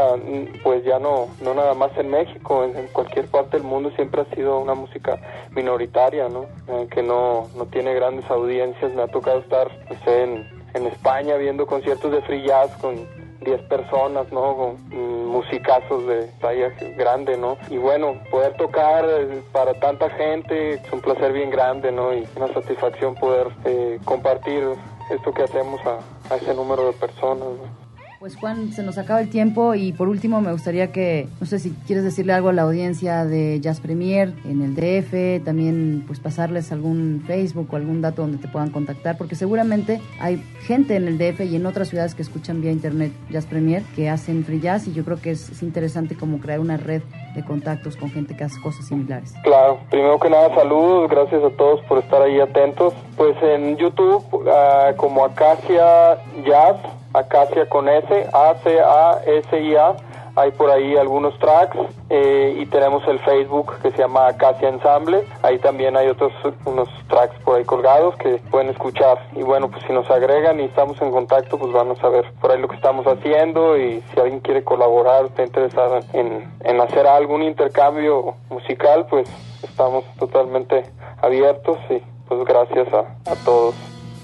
pues 0.63 0.83
ya 0.83 0.99
no 0.99 1.27
no 1.41 1.53
nada 1.53 1.73
más 1.73 1.95
en 1.97 2.09
México 2.09 2.63
en, 2.63 2.87
cualquier 2.87 3.27
parte 3.27 3.57
del 3.57 3.65
mundo 3.65 3.91
siempre 3.95 4.21
ha 4.21 4.35
sido 4.35 4.59
una 4.59 4.73
música 4.73 5.19
minoritaria 5.51 6.27
no 6.29 6.45
Eh, 6.67 6.87
que 6.91 7.01
no 7.01 7.47
no 7.55 7.65
tiene 7.67 7.93
grandes 7.93 8.29
audiencias 8.29 8.91
me 8.93 9.03
ha 9.03 9.07
tocado 9.07 9.39
estar 9.39 9.67
sé, 10.03 10.23
en, 10.23 10.47
en 10.73 10.87
España 10.87 11.35
viendo 11.35 11.65
conciertos 11.65 12.11
de 12.11 12.21
free 12.21 12.45
jazz 12.45 12.75
con 12.81 13.07
10 13.41 13.61
personas, 13.63 14.31
¿no? 14.31 14.55
Con 14.55 14.73
mm, 14.89 15.27
musicazos 15.27 16.05
de 16.07 16.27
talla 16.41 16.69
grande, 16.97 17.37
¿no? 17.37 17.57
Y 17.69 17.77
bueno, 17.77 18.15
poder 18.29 18.55
tocar 18.57 19.05
eh, 19.07 19.41
para 19.51 19.73
tanta 19.75 20.09
gente 20.09 20.73
es 20.73 20.91
un 20.91 21.01
placer 21.01 21.31
bien 21.31 21.49
grande, 21.49 21.91
¿no? 21.91 22.13
Y 22.13 22.27
una 22.35 22.53
satisfacción 22.53 23.15
poder 23.15 23.47
eh, 23.65 23.99
compartir 24.05 24.63
esto 25.09 25.33
que 25.33 25.43
hacemos 25.43 25.79
a, 25.85 25.99
a 26.33 26.37
ese 26.37 26.53
número 26.53 26.87
de 26.87 26.93
personas, 26.93 27.47
¿no? 27.47 27.86
Pues 28.19 28.35
Juan, 28.35 28.73
se 28.73 28.81
nos 28.81 28.97
acaba 28.97 29.21
el 29.21 29.29
tiempo 29.29 29.75
y 29.75 29.93
por 29.93 30.09
último 30.09 30.41
me 30.41 30.51
gustaría 30.51 30.91
que, 30.91 31.29
no 31.39 31.45
sé 31.45 31.59
si 31.59 31.69
quieres 31.85 32.03
decirle 32.03 32.33
algo 32.33 32.49
a 32.49 32.53
la 32.53 32.63
audiencia 32.63 33.25
de 33.25 33.59
Jazz 33.61 33.79
Premier 33.79 34.33
en 34.43 34.63
el 34.63 34.73
DF, 34.73 35.45
también 35.45 36.03
pues 36.07 36.19
pasarles 36.19 36.71
algún 36.71 37.23
Facebook 37.27 37.67
o 37.71 37.75
algún 37.75 38.01
dato 38.01 38.23
donde 38.23 38.39
te 38.39 38.47
puedan 38.47 38.71
contactar, 38.71 39.19
porque 39.19 39.35
seguramente 39.35 40.01
hay 40.19 40.43
gente 40.61 40.95
en 40.95 41.07
el 41.07 41.19
DF 41.19 41.41
y 41.41 41.57
en 41.57 41.67
otras 41.67 41.89
ciudades 41.89 42.15
que 42.15 42.23
escuchan 42.23 42.59
vía 42.59 42.71
internet 42.71 43.11
Jazz 43.29 43.45
Premier 43.45 43.83
que 43.95 44.09
hacen 44.09 44.43
free 44.43 44.61
jazz 44.61 44.87
y 44.87 44.93
yo 44.93 45.05
creo 45.05 45.21
que 45.21 45.29
es, 45.31 45.51
es 45.51 45.61
interesante 45.61 46.15
como 46.15 46.39
crear 46.39 46.59
una 46.59 46.77
red 46.77 47.03
de 47.37 47.45
contactos 47.45 47.95
con 47.95 48.09
gente 48.09 48.35
que 48.35 48.43
hace 48.43 48.59
cosas 48.61 48.85
similares. 48.87 49.33
Claro, 49.43 49.79
primero 49.89 50.19
que 50.19 50.29
nada 50.29 50.53
saludos, 50.55 51.09
gracias 51.09 51.43
a 51.43 51.49
todos 51.51 51.81
por 51.81 51.99
estar 51.99 52.21
ahí 52.21 52.39
atentos. 52.39 52.93
Pues 53.15 53.37
en 53.41 53.77
YouTube 53.77 54.23
ah, 54.51 54.93
como 54.97 55.23
Acacia 55.23 56.17
Jazz, 56.43 56.77
Acacia 57.13 57.69
con 57.69 57.87
S, 57.87 58.27
A-C-A-S-I-A, 58.33 59.95
hay 60.37 60.51
por 60.51 60.69
ahí 60.69 60.95
algunos 60.95 61.37
tracks 61.39 61.75
eh, 62.09 62.55
y 62.59 62.65
tenemos 62.67 63.05
el 63.07 63.17
Facebook 63.19 63.73
que 63.81 63.89
se 63.89 63.97
llama 63.97 64.27
Acacia 64.27 64.69
Ensamble, 64.69 65.25
ahí 65.41 65.57
también 65.57 65.97
hay 65.97 66.07
otros 66.09 66.31
unos 66.63 66.87
tracks 67.07 67.35
por 67.43 67.57
ahí 67.57 67.65
colgados 67.65 68.15
que 68.17 68.37
pueden 68.51 68.69
escuchar 68.69 69.17
y 69.33 69.41
bueno, 69.41 69.69
pues 69.69 69.83
si 69.87 69.93
nos 69.93 70.09
agregan 70.11 70.59
y 70.59 70.65
estamos 70.65 71.01
en 71.01 71.11
contacto, 71.11 71.57
pues 71.57 71.73
van 71.73 71.89
a 71.89 71.95
saber 71.95 72.31
por 72.39 72.51
ahí 72.51 72.61
lo 72.61 72.67
que 72.67 72.75
estamos 72.75 73.07
haciendo 73.07 73.77
y 73.77 74.03
si 74.13 74.19
alguien 74.19 74.39
quiere 74.39 74.63
colaborar, 74.63 75.25
está 75.25 75.43
interesado 75.43 75.99
en, 76.13 76.53
en 76.63 76.81
hacer 76.81 77.07
algún 77.07 77.41
intercambio 77.41 78.35
musical, 78.49 79.07
pues 79.09 79.27
estamos 79.63 80.05
totalmente 80.19 80.85
abiertos 81.19 81.77
y 81.89 81.99
pues 82.27 82.45
gracias 82.45 82.87
a, 82.93 83.31
a 83.31 83.35
todos. 83.43 83.73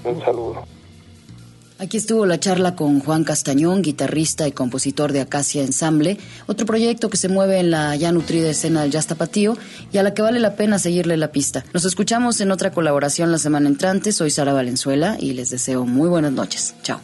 Un 0.04 0.20
saludo. 0.20 0.73
Aquí 1.76 1.96
estuvo 1.96 2.24
la 2.24 2.38
charla 2.38 2.76
con 2.76 3.00
Juan 3.00 3.24
Castañón, 3.24 3.82
guitarrista 3.82 4.46
y 4.46 4.52
compositor 4.52 5.10
de 5.12 5.20
Acacia 5.20 5.64
Ensamble, 5.64 6.18
otro 6.46 6.66
proyecto 6.66 7.10
que 7.10 7.16
se 7.16 7.28
mueve 7.28 7.58
en 7.58 7.72
la 7.72 7.96
ya 7.96 8.12
nutrida 8.12 8.48
escena 8.48 8.82
del 8.82 8.92
jazz 8.92 9.08
tapatío 9.08 9.58
y 9.92 9.98
a 9.98 10.04
la 10.04 10.14
que 10.14 10.22
vale 10.22 10.38
la 10.38 10.54
pena 10.54 10.78
seguirle 10.78 11.16
la 11.16 11.32
pista. 11.32 11.64
Nos 11.74 11.84
escuchamos 11.84 12.40
en 12.40 12.52
otra 12.52 12.70
colaboración 12.70 13.32
la 13.32 13.38
semana 13.38 13.68
entrante. 13.68 14.12
Soy 14.12 14.30
Sara 14.30 14.52
Valenzuela 14.52 15.16
y 15.18 15.32
les 15.32 15.50
deseo 15.50 15.84
muy 15.84 16.08
buenas 16.08 16.32
noches. 16.32 16.76
Chao. 16.82 17.00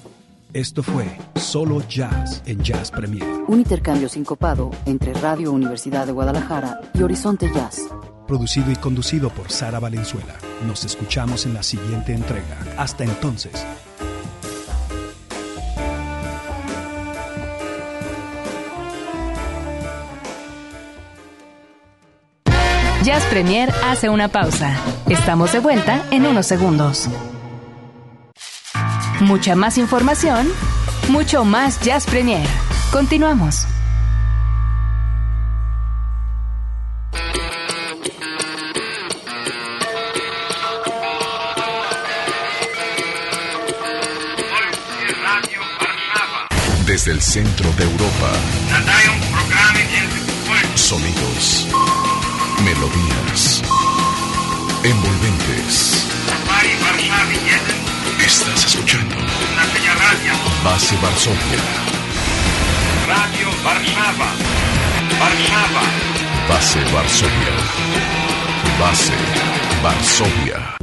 Esto 0.52 0.84
fue 0.84 1.06
Solo 1.34 1.82
Jazz 1.88 2.42
en 2.46 2.62
Jazz 2.62 2.92
Premier. 2.92 3.24
Un 3.48 3.58
intercambio 3.58 4.08
sincopado 4.08 4.70
entre 4.86 5.14
Radio 5.14 5.52
Universidad 5.52 6.06
de 6.06 6.12
Guadalajara 6.12 6.80
y 6.94 7.02
Horizonte 7.02 7.50
Jazz. 7.52 7.80
Producido 8.28 8.70
y 8.70 8.76
conducido 8.76 9.30
por 9.30 9.50
Sara 9.50 9.80
Valenzuela. 9.80 10.36
Nos 10.66 10.84
escuchamos 10.84 11.44
en 11.46 11.54
la 11.54 11.64
siguiente 11.64 12.14
entrega. 12.14 12.56
Hasta 12.78 13.02
entonces. 13.02 13.66
Jazz 23.02 23.24
Premier 23.30 23.72
hace 23.86 24.10
una 24.10 24.28
pausa. 24.28 24.76
Estamos 25.08 25.52
de 25.52 25.60
vuelta 25.60 26.02
en 26.10 26.26
unos 26.26 26.44
segundos. 26.46 27.08
Mucha 29.20 29.54
más 29.56 29.78
información, 29.78 30.46
mucho 31.08 31.46
más 31.46 31.80
Jazz 31.80 32.04
Premier. 32.04 32.46
Continuamos. 32.92 33.66
Desde 46.86 47.12
el 47.12 47.22
centro 47.22 47.72
de 47.78 47.84
Europa. 47.84 48.32
Sonidos. 50.74 51.66
Melodías. 52.64 53.62
Envolventes. 54.84 56.06
Estás 58.24 58.64
escuchando. 58.66 59.16
Base 60.64 60.96
Varsovia. 61.02 61.60
Radio 63.06 63.48
Warszawa. 63.64 64.30
Warszawa. 65.20 65.82
Base 66.48 66.84
Varsovia. 66.92 67.54
Base 68.78 69.12
Varsovia. 69.82 70.76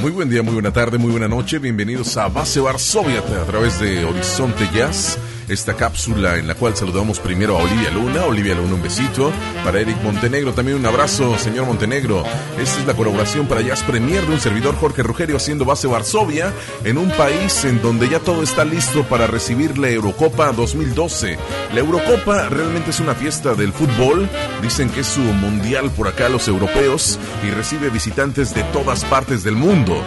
Muy 0.00 0.10
buen 0.10 0.28
día, 0.28 0.42
muy 0.42 0.54
buena 0.54 0.72
tarde, 0.72 0.98
muy 0.98 1.12
buena 1.12 1.28
noche. 1.28 1.58
Bienvenidos 1.58 2.16
a 2.16 2.28
Base 2.28 2.60
Varsovia 2.60 3.20
a 3.20 3.44
través 3.46 3.78
de 3.80 4.04
Horizonte 4.04 4.68
Jazz. 4.74 5.18
Esta 5.48 5.74
cápsula 5.74 6.38
en 6.38 6.48
la 6.48 6.54
cual 6.54 6.74
saludamos 6.74 7.20
primero 7.20 7.58
a 7.58 7.62
Olivia 7.62 7.90
Luna. 7.90 8.24
Olivia 8.24 8.54
Luna, 8.54 8.74
un 8.74 8.82
besito. 8.82 9.30
Para 9.62 9.80
Eric 9.80 10.02
Montenegro, 10.02 10.54
también 10.54 10.78
un 10.78 10.86
abrazo, 10.86 11.38
señor 11.38 11.66
Montenegro. 11.66 12.24
Esta 12.58 12.80
es 12.80 12.86
la 12.86 12.94
colaboración 12.94 13.46
para 13.46 13.60
Jazz 13.60 13.82
Premier 13.82 14.26
de 14.26 14.32
un 14.32 14.40
servidor 14.40 14.74
Jorge 14.76 15.02
Rugerio 15.02 15.36
haciendo 15.36 15.66
base 15.66 15.86
Varsovia 15.86 16.52
en 16.84 16.96
un 16.96 17.10
país 17.10 17.64
en 17.64 17.82
donde 17.82 18.08
ya 18.08 18.20
todo 18.20 18.42
está 18.42 18.64
listo 18.64 19.04
para 19.04 19.26
recibir 19.26 19.76
la 19.76 19.90
Eurocopa 19.90 20.50
2012. 20.52 21.38
La 21.74 21.80
Eurocopa 21.80 22.48
realmente 22.48 22.90
es 22.90 23.00
una 23.00 23.14
fiesta 23.14 23.54
del 23.54 23.72
fútbol. 23.72 24.28
Dicen 24.62 24.88
que 24.88 25.00
es 25.00 25.06
su 25.06 25.20
mundial 25.20 25.90
por 25.90 26.08
acá 26.08 26.30
los 26.30 26.48
europeos 26.48 27.18
y 27.46 27.50
recibe 27.50 27.90
visitantes 27.90 28.54
de 28.54 28.62
todas 28.64 29.04
partes 29.04 29.44
del 29.44 29.56
mundo. 29.56 30.02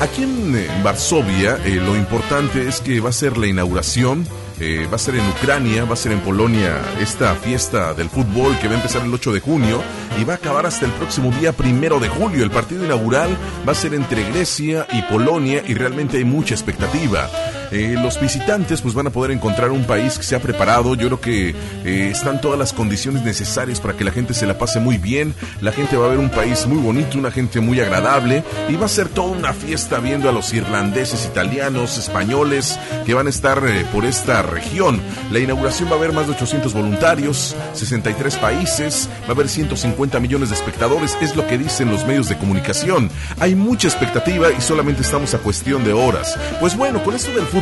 Aquí 0.00 0.24
en 0.24 0.82
Varsovia 0.82 1.58
eh, 1.64 1.76
lo 1.76 1.96
importante 1.96 2.66
es 2.66 2.80
que 2.80 2.98
va 2.98 3.10
a 3.10 3.12
ser 3.12 3.38
la 3.38 3.46
inauguración, 3.46 4.26
eh, 4.64 4.86
va 4.86 4.94
a 4.94 4.98
ser 4.98 5.16
en 5.16 5.28
Ucrania, 5.28 5.84
va 5.84 5.94
a 5.94 5.96
ser 5.96 6.12
en 6.12 6.20
Polonia 6.20 6.80
esta 7.00 7.34
fiesta 7.34 7.94
del 7.94 8.08
fútbol 8.08 8.56
que 8.60 8.68
va 8.68 8.74
a 8.74 8.76
empezar 8.76 9.02
el 9.02 9.12
8 9.12 9.32
de 9.32 9.40
junio 9.40 9.82
y 10.20 10.22
va 10.22 10.34
a 10.34 10.36
acabar 10.36 10.66
hasta 10.66 10.86
el 10.86 10.92
próximo 10.92 11.32
día 11.32 11.52
primero 11.52 11.98
de 11.98 12.08
julio. 12.08 12.44
El 12.44 12.52
partido 12.52 12.84
inaugural 12.84 13.36
va 13.66 13.72
a 13.72 13.74
ser 13.74 13.92
entre 13.92 14.22
Grecia 14.30 14.86
y 14.92 15.02
Polonia 15.02 15.64
y 15.66 15.74
realmente 15.74 16.18
hay 16.18 16.24
mucha 16.24 16.54
expectativa. 16.54 17.28
Eh, 17.72 17.96
los 17.98 18.20
visitantes 18.20 18.82
pues 18.82 18.94
van 18.94 19.06
a 19.06 19.10
poder 19.10 19.30
encontrar 19.30 19.70
un 19.70 19.84
país 19.84 20.18
que 20.18 20.24
se 20.24 20.36
ha 20.36 20.40
preparado. 20.40 20.94
Yo 20.94 21.06
creo 21.06 21.20
que 21.20 21.54
eh, 21.84 22.10
están 22.10 22.38
todas 22.38 22.58
las 22.58 22.74
condiciones 22.74 23.22
necesarias 23.22 23.80
para 23.80 23.96
que 23.96 24.04
la 24.04 24.10
gente 24.10 24.34
se 24.34 24.46
la 24.46 24.58
pase 24.58 24.78
muy 24.78 24.98
bien. 24.98 25.34
La 25.62 25.72
gente 25.72 25.96
va 25.96 26.04
a 26.06 26.10
ver 26.10 26.18
un 26.18 26.28
país 26.28 26.66
muy 26.66 26.76
bonito, 26.76 27.16
una 27.16 27.30
gente 27.30 27.60
muy 27.60 27.80
agradable 27.80 28.44
y 28.68 28.76
va 28.76 28.84
a 28.84 28.90
ser 28.90 29.08
toda 29.08 29.28
una 29.28 29.54
fiesta 29.54 30.00
viendo 30.00 30.28
a 30.28 30.32
los 30.32 30.52
irlandeses, 30.52 31.24
italianos, 31.24 31.96
españoles 31.96 32.78
que 33.06 33.14
van 33.14 33.26
a 33.26 33.30
estar 33.30 33.62
eh, 33.66 33.86
por 33.90 34.04
esta 34.04 34.42
región. 34.42 35.00
La 35.30 35.38
inauguración 35.38 35.88
va 35.88 35.94
a 35.94 35.96
haber 35.96 36.12
más 36.12 36.26
de 36.26 36.34
800 36.34 36.74
voluntarios, 36.74 37.56
63 37.72 38.36
países, 38.36 39.08
va 39.22 39.28
a 39.28 39.32
haber 39.32 39.48
150 39.48 40.20
millones 40.20 40.50
de 40.50 40.56
espectadores, 40.56 41.16
es 41.22 41.34
lo 41.36 41.46
que 41.46 41.56
dicen 41.56 41.90
los 41.90 42.06
medios 42.06 42.28
de 42.28 42.36
comunicación. 42.36 43.10
Hay 43.40 43.54
mucha 43.54 43.88
expectativa 43.88 44.50
y 44.52 44.60
solamente 44.60 45.00
estamos 45.00 45.32
a 45.32 45.38
cuestión 45.38 45.84
de 45.84 45.94
horas. 45.94 46.38
Pues 46.60 46.76
bueno, 46.76 47.02
con 47.02 47.14
esto 47.14 47.30
del 47.32 47.46
fútbol 47.46 47.61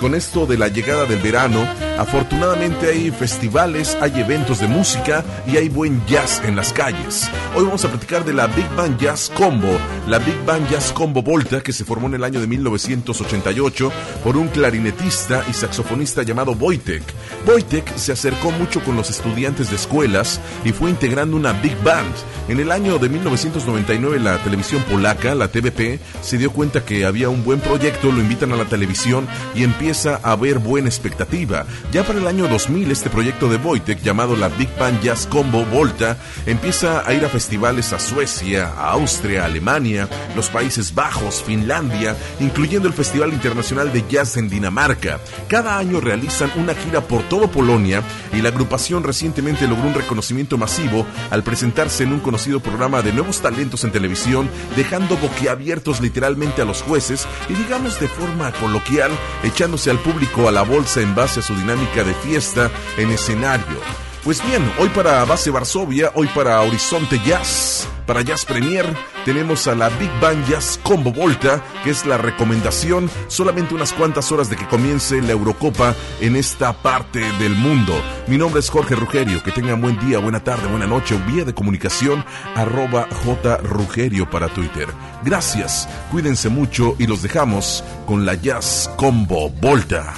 con 0.00 0.14
esto 0.14 0.46
de 0.46 0.56
la 0.56 0.68
llegada 0.68 1.04
del 1.04 1.20
verano, 1.20 1.66
afortunadamente 1.98 2.88
hay 2.88 3.10
festivales, 3.10 3.96
hay 4.00 4.20
eventos 4.20 4.60
de 4.60 4.68
música 4.68 5.24
y 5.46 5.56
hay 5.56 5.68
buen 5.68 6.04
jazz 6.06 6.40
en 6.44 6.56
las 6.56 6.72
calles. 6.72 7.28
Hoy 7.54 7.64
vamos 7.64 7.84
a 7.84 7.88
platicar 7.88 8.24
de 8.24 8.32
la 8.32 8.46
Big 8.46 8.68
Band 8.76 8.98
Jazz 9.00 9.30
Combo, 9.34 9.78
la 10.06 10.18
Big 10.18 10.44
Band 10.44 10.70
Jazz 10.70 10.92
Combo 10.92 11.22
Volta 11.22 11.60
que 11.60 11.72
se 11.72 11.84
formó 11.84 12.06
en 12.06 12.14
el 12.14 12.24
año 12.24 12.40
de 12.40 12.46
1988 12.46 13.92
por 14.22 14.36
un 14.36 14.48
clarinetista 14.48 15.44
y 15.48 15.52
saxofonista 15.52 16.22
llamado 16.22 16.52
Wojtek. 16.52 17.02
Wojtek 17.46 17.96
se 17.96 18.12
acercó 18.12 18.50
mucho 18.52 18.80
con 18.82 18.96
los 18.96 19.10
estudiantes 19.10 19.70
de 19.70 19.76
escuelas 19.76 20.40
y 20.64 20.72
fue 20.72 20.90
integrando 20.90 21.36
una 21.36 21.52
Big 21.52 21.76
Band. 21.82 22.14
En 22.48 22.60
el 22.60 22.70
año 22.70 22.98
de 22.98 23.08
1999 23.08 24.20
la 24.20 24.38
televisión 24.38 24.82
polaca, 24.84 25.34
la 25.34 25.48
TVP, 25.48 25.98
se 26.22 26.38
dio 26.38 26.52
cuenta 26.52 26.84
que 26.84 27.04
había 27.04 27.28
un 27.28 27.44
buen 27.44 27.60
proyecto, 27.60 28.12
lo 28.12 28.20
invitan 28.20 28.52
a 28.52 28.56
la 28.56 28.64
televisión 28.64 29.17
y 29.54 29.64
empieza 29.64 30.20
a 30.22 30.32
haber 30.32 30.58
buena 30.58 30.88
expectativa. 30.88 31.66
Ya 31.92 32.04
para 32.04 32.18
el 32.18 32.26
año 32.26 32.48
2000 32.48 32.90
este 32.90 33.10
proyecto 33.10 33.48
de 33.48 33.56
Wojtek 33.56 34.02
llamado 34.02 34.36
la 34.36 34.48
Big 34.48 34.68
Band 34.78 35.02
Jazz 35.02 35.26
Combo 35.26 35.64
Volta 35.64 36.16
empieza 36.46 37.02
a 37.06 37.12
ir 37.14 37.24
a 37.24 37.28
festivales 37.28 37.92
a 37.92 37.98
Suecia, 37.98 38.68
a 38.68 38.90
Austria, 38.92 39.44
Alemania, 39.44 40.08
los 40.36 40.48
Países 40.48 40.94
Bajos, 40.94 41.42
Finlandia, 41.42 42.16
incluyendo 42.40 42.88
el 42.88 42.94
Festival 42.94 43.32
Internacional 43.32 43.92
de 43.92 44.04
Jazz 44.08 44.36
en 44.36 44.48
Dinamarca. 44.48 45.20
Cada 45.48 45.78
año 45.78 46.00
realizan 46.00 46.50
una 46.56 46.74
gira 46.74 47.00
por 47.00 47.22
todo 47.28 47.50
Polonia 47.50 48.02
y 48.32 48.42
la 48.42 48.50
agrupación 48.50 49.04
recientemente 49.04 49.66
logró 49.66 49.88
un 49.88 49.94
reconocimiento 49.94 50.58
masivo 50.58 51.06
al 51.30 51.42
presentarse 51.42 52.04
en 52.04 52.12
un 52.12 52.20
conocido 52.20 52.60
programa 52.60 53.02
de 53.02 53.12
nuevos 53.12 53.40
talentos 53.40 53.84
en 53.84 53.92
televisión, 53.92 54.48
dejando 54.76 55.16
boquiabiertos 55.16 56.00
literalmente 56.00 56.62
a 56.62 56.64
los 56.64 56.82
jueces 56.82 57.26
y 57.48 57.54
digamos 57.54 58.00
de 58.00 58.08
forma 58.08 58.52
coloquial, 58.52 59.07
echándose 59.42 59.90
al 59.90 59.98
público 59.98 60.48
a 60.48 60.52
la 60.52 60.62
bolsa 60.62 61.00
en 61.00 61.14
base 61.14 61.40
a 61.40 61.42
su 61.42 61.54
dinámica 61.54 62.04
de 62.04 62.14
fiesta 62.14 62.70
en 62.96 63.10
escenario. 63.10 64.07
Pues 64.28 64.46
bien, 64.46 64.70
hoy 64.78 64.90
para 64.90 65.24
Base 65.24 65.50
Varsovia, 65.50 66.12
hoy 66.14 66.26
para 66.34 66.60
Horizonte 66.60 67.18
Jazz, 67.24 67.88
para 68.04 68.20
Jazz 68.20 68.44
Premier, 68.44 68.84
tenemos 69.24 69.66
a 69.66 69.74
la 69.74 69.88
Big 69.88 70.10
Band 70.20 70.46
Jazz 70.46 70.78
Combo 70.82 71.10
Volta, 71.10 71.64
que 71.82 71.88
es 71.88 72.04
la 72.04 72.18
recomendación 72.18 73.10
solamente 73.28 73.74
unas 73.74 73.94
cuantas 73.94 74.30
horas 74.30 74.50
de 74.50 74.56
que 74.56 74.68
comience 74.68 75.22
la 75.22 75.32
Eurocopa 75.32 75.94
en 76.20 76.36
esta 76.36 76.74
parte 76.74 77.20
del 77.38 77.54
mundo. 77.54 77.94
Mi 78.26 78.36
nombre 78.36 78.60
es 78.60 78.68
Jorge 78.68 78.96
Rugerio, 78.96 79.42
que 79.42 79.50
tengan 79.50 79.80
buen 79.80 79.98
día, 79.98 80.18
buena 80.18 80.44
tarde, 80.44 80.68
buena 80.68 80.86
noche, 80.86 81.18
vía 81.26 81.46
de 81.46 81.54
comunicación 81.54 82.22
arroba 82.54 83.08
jrugerio 83.10 84.28
para 84.28 84.48
Twitter. 84.48 84.88
Gracias, 85.24 85.88
cuídense 86.10 86.50
mucho 86.50 86.96
y 86.98 87.06
los 87.06 87.22
dejamos 87.22 87.82
con 88.04 88.26
la 88.26 88.34
Jazz 88.34 88.90
Combo 88.98 89.48
Volta. 89.48 90.12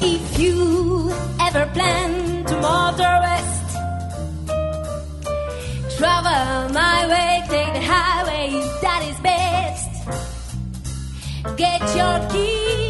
If 0.00 0.36
you 0.36 1.12
ever 1.38 1.70
to 2.48 2.54
motor 2.60 3.16
west, 3.26 3.68
travel 5.98 6.72
my 6.72 7.06
way, 7.12 7.42
take 7.48 7.72
the 7.74 7.82
highway, 7.82 8.50
that 8.82 9.02
is 9.10 9.18
best. 9.20 9.90
Get 11.56 11.80
your 11.96 12.18
kicks 12.30 12.85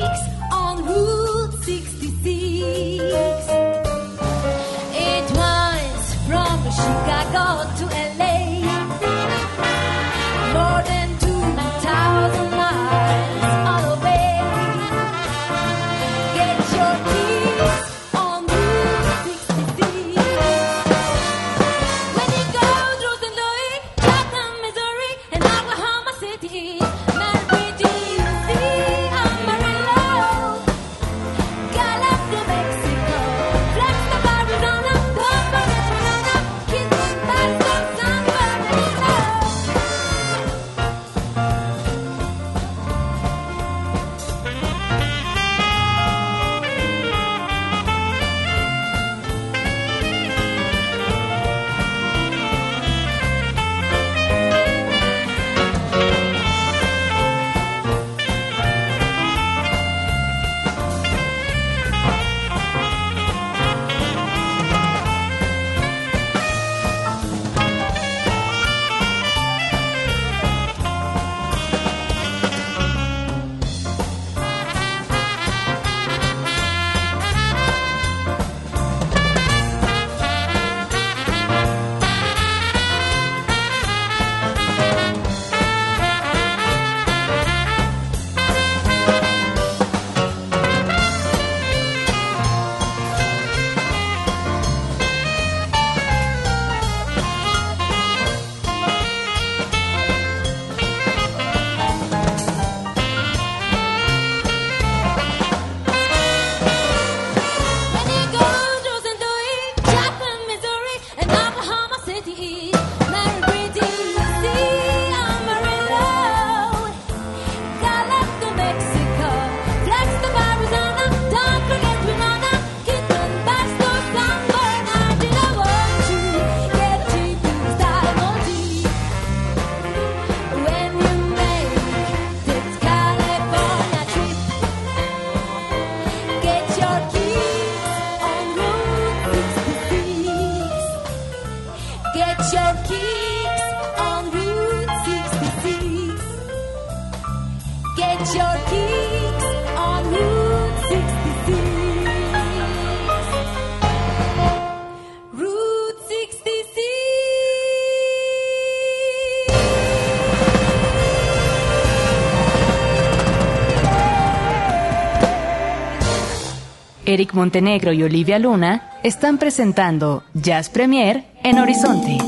Eric 167.17 167.33
Montenegro 167.33 167.95
y 167.95 168.03
Olivia 168.03 168.39
Luna 168.39 168.91
están 169.03 169.39
presentando 169.39 170.23
Jazz 170.35 170.69
Premier 170.69 171.25
en 171.43 171.59
Horizonte. 171.59 172.19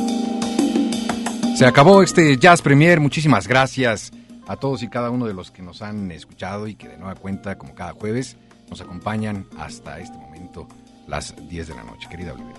Se 1.54 1.66
acabó 1.66 2.02
este 2.02 2.38
Jazz 2.38 2.62
Premier. 2.62 2.98
Muchísimas 2.98 3.46
gracias 3.46 4.12
a 4.46 4.56
todos 4.56 4.82
y 4.82 4.88
cada 4.88 5.10
uno 5.10 5.26
de 5.26 5.34
los 5.34 5.50
que 5.50 5.60
nos 5.60 5.82
han 5.82 6.10
escuchado 6.10 6.66
y 6.66 6.74
que 6.74 6.88
de 6.88 6.96
nueva 6.96 7.16
cuenta, 7.16 7.58
como 7.58 7.74
cada 7.74 7.92
jueves, 7.92 8.38
nos 8.70 8.80
acompañan 8.80 9.44
hasta 9.58 10.00
este 10.00 10.16
momento, 10.16 10.66
las 11.06 11.34
10 11.36 11.68
de 11.68 11.74
la 11.74 11.84
noche. 11.84 12.08
Querida 12.08 12.32
Olivia. 12.32 12.54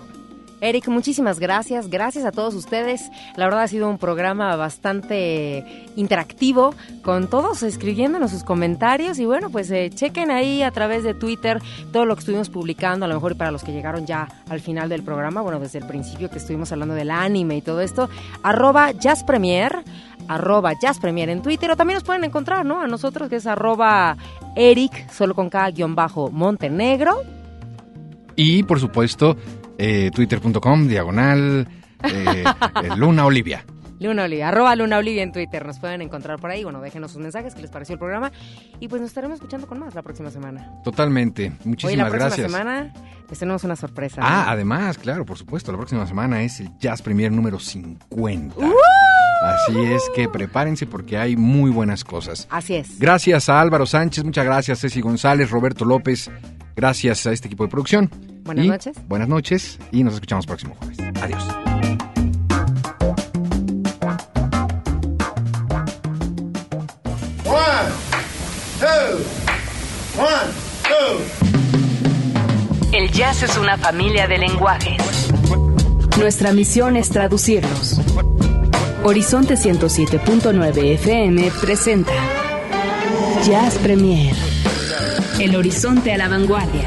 Eric, 0.60 0.88
muchísimas 0.88 1.38
gracias. 1.38 1.88
Gracias 1.88 2.24
a 2.24 2.32
todos 2.32 2.54
ustedes. 2.54 3.10
La 3.36 3.46
verdad 3.46 3.62
ha 3.62 3.68
sido 3.68 3.88
un 3.88 3.98
programa 3.98 4.54
bastante 4.56 5.64
interactivo, 5.96 6.74
con 7.02 7.28
todos 7.28 7.62
escribiéndonos 7.62 8.30
sus 8.30 8.44
comentarios. 8.44 9.18
Y 9.18 9.24
bueno, 9.24 9.50
pues 9.50 9.70
eh, 9.70 9.90
chequen 9.94 10.30
ahí 10.30 10.62
a 10.62 10.70
través 10.70 11.02
de 11.02 11.14
Twitter 11.14 11.60
todo 11.92 12.04
lo 12.04 12.14
que 12.14 12.20
estuvimos 12.20 12.50
publicando, 12.50 13.06
a 13.06 13.08
lo 13.08 13.14
mejor 13.14 13.36
para 13.36 13.50
los 13.50 13.64
que 13.64 13.72
llegaron 13.72 14.06
ya 14.06 14.28
al 14.48 14.60
final 14.60 14.88
del 14.88 15.02
programa, 15.02 15.40
bueno, 15.40 15.60
desde 15.60 15.78
el 15.78 15.86
principio 15.86 16.30
que 16.30 16.38
estuvimos 16.38 16.72
hablando 16.72 16.94
del 16.94 17.10
anime 17.10 17.56
y 17.56 17.62
todo 17.62 17.80
esto, 17.80 18.08
arroba 18.42 18.92
Jazz 18.92 19.24
Premier, 19.24 19.82
arroba 20.28 20.72
Jazz 20.80 20.98
Premier 20.98 21.30
en 21.30 21.42
Twitter, 21.42 21.70
o 21.70 21.76
también 21.76 21.96
nos 21.96 22.04
pueden 22.04 22.24
encontrar, 22.24 22.64
¿no? 22.66 22.80
A 22.80 22.86
nosotros 22.86 23.28
que 23.28 23.36
es 23.36 23.46
arroba 23.46 24.16
Eric, 24.56 25.10
solo 25.10 25.34
con 25.34 25.48
K 25.48 25.70
guion 25.70 25.94
bajo 25.94 26.30
Montenegro. 26.30 27.22
Y 28.36 28.62
por 28.62 28.80
supuesto, 28.80 29.36
eh, 29.80 30.10
twitter.com, 30.14 30.88
diagonal, 30.88 31.66
eh, 32.04 32.44
eh, 32.44 32.88
Luna 32.96 33.24
Olivia. 33.24 33.64
Luna 33.98 34.24
Olivia, 34.24 34.48
arroba 34.48 34.76
Luna 34.76 34.98
Olivia 34.98 35.22
en 35.22 35.32
Twitter. 35.32 35.64
Nos 35.66 35.78
pueden 35.78 36.02
encontrar 36.02 36.38
por 36.38 36.50
ahí. 36.50 36.64
Bueno, 36.64 36.80
déjenos 36.80 37.12
sus 37.12 37.20
mensajes, 37.20 37.54
qué 37.54 37.62
les 37.62 37.70
pareció 37.70 37.94
el 37.94 37.98
programa. 37.98 38.30
Y 38.78 38.88
pues 38.88 39.00
nos 39.00 39.10
estaremos 39.10 39.36
escuchando 39.36 39.66
con 39.66 39.78
más 39.78 39.94
la 39.94 40.02
próxima 40.02 40.30
semana. 40.30 40.70
Totalmente. 40.84 41.44
Hoy, 41.44 41.50
la 41.50 41.64
Muchísimas 41.64 42.10
próxima 42.10 42.26
gracias. 42.28 42.50
semana, 42.50 42.92
les 43.28 43.38
tenemos 43.38 43.64
una 43.64 43.76
sorpresa. 43.76 44.20
Ah, 44.22 44.44
¿no? 44.46 44.52
además, 44.52 44.98
claro, 44.98 45.24
por 45.26 45.36
supuesto, 45.38 45.70
la 45.72 45.78
próxima 45.78 46.06
semana 46.06 46.42
es 46.42 46.60
el 46.60 46.70
Jazz 46.78 47.00
Premier 47.02 47.32
número 47.32 47.58
50. 47.58 48.54
Así 49.42 49.78
es 49.80 50.02
que 50.14 50.28
prepárense 50.28 50.86
porque 50.86 51.16
hay 51.16 51.36
muy 51.36 51.70
buenas 51.70 52.04
cosas. 52.04 52.48
Así 52.50 52.74
es. 52.74 52.98
Gracias 52.98 53.48
a 53.48 53.60
Álvaro 53.60 53.86
Sánchez, 53.86 54.24
muchas 54.24 54.44
gracias 54.44 54.80
Ceci 54.80 55.00
González, 55.00 55.50
Roberto 55.50 55.86
López, 55.86 56.30
gracias 56.76 57.26
a 57.26 57.32
este 57.32 57.48
equipo 57.48 57.64
de 57.64 57.70
producción. 57.70 58.10
Buenas 58.42 58.64
Y 58.64 58.68
noches. 58.68 58.96
Buenas 59.06 59.28
noches 59.28 59.78
y 59.92 60.02
nos 60.04 60.14
escuchamos 60.14 60.46
próximo 60.46 60.74
jueves. 60.78 60.98
Adiós. 61.22 61.44
One, 67.44 67.90
two, 68.78 69.18
one, 70.18 70.50
two. 70.84 71.20
El 72.92 73.10
jazz 73.10 73.42
es 73.42 73.56
una 73.56 73.76
familia 73.78 74.26
de 74.26 74.38
lenguajes. 74.38 75.30
Nuestra 76.18 76.52
misión 76.52 76.96
es 76.96 77.08
traducirlos. 77.08 78.00
Horizonte 79.04 79.54
107.9 79.54 80.94
FM 80.94 81.50
presenta 81.60 82.12
Jazz 83.46 83.76
Premier. 83.78 84.34
El 85.38 85.54
horizonte 85.56 86.12
a 86.12 86.18
la 86.18 86.28
vanguardia. 86.28 86.86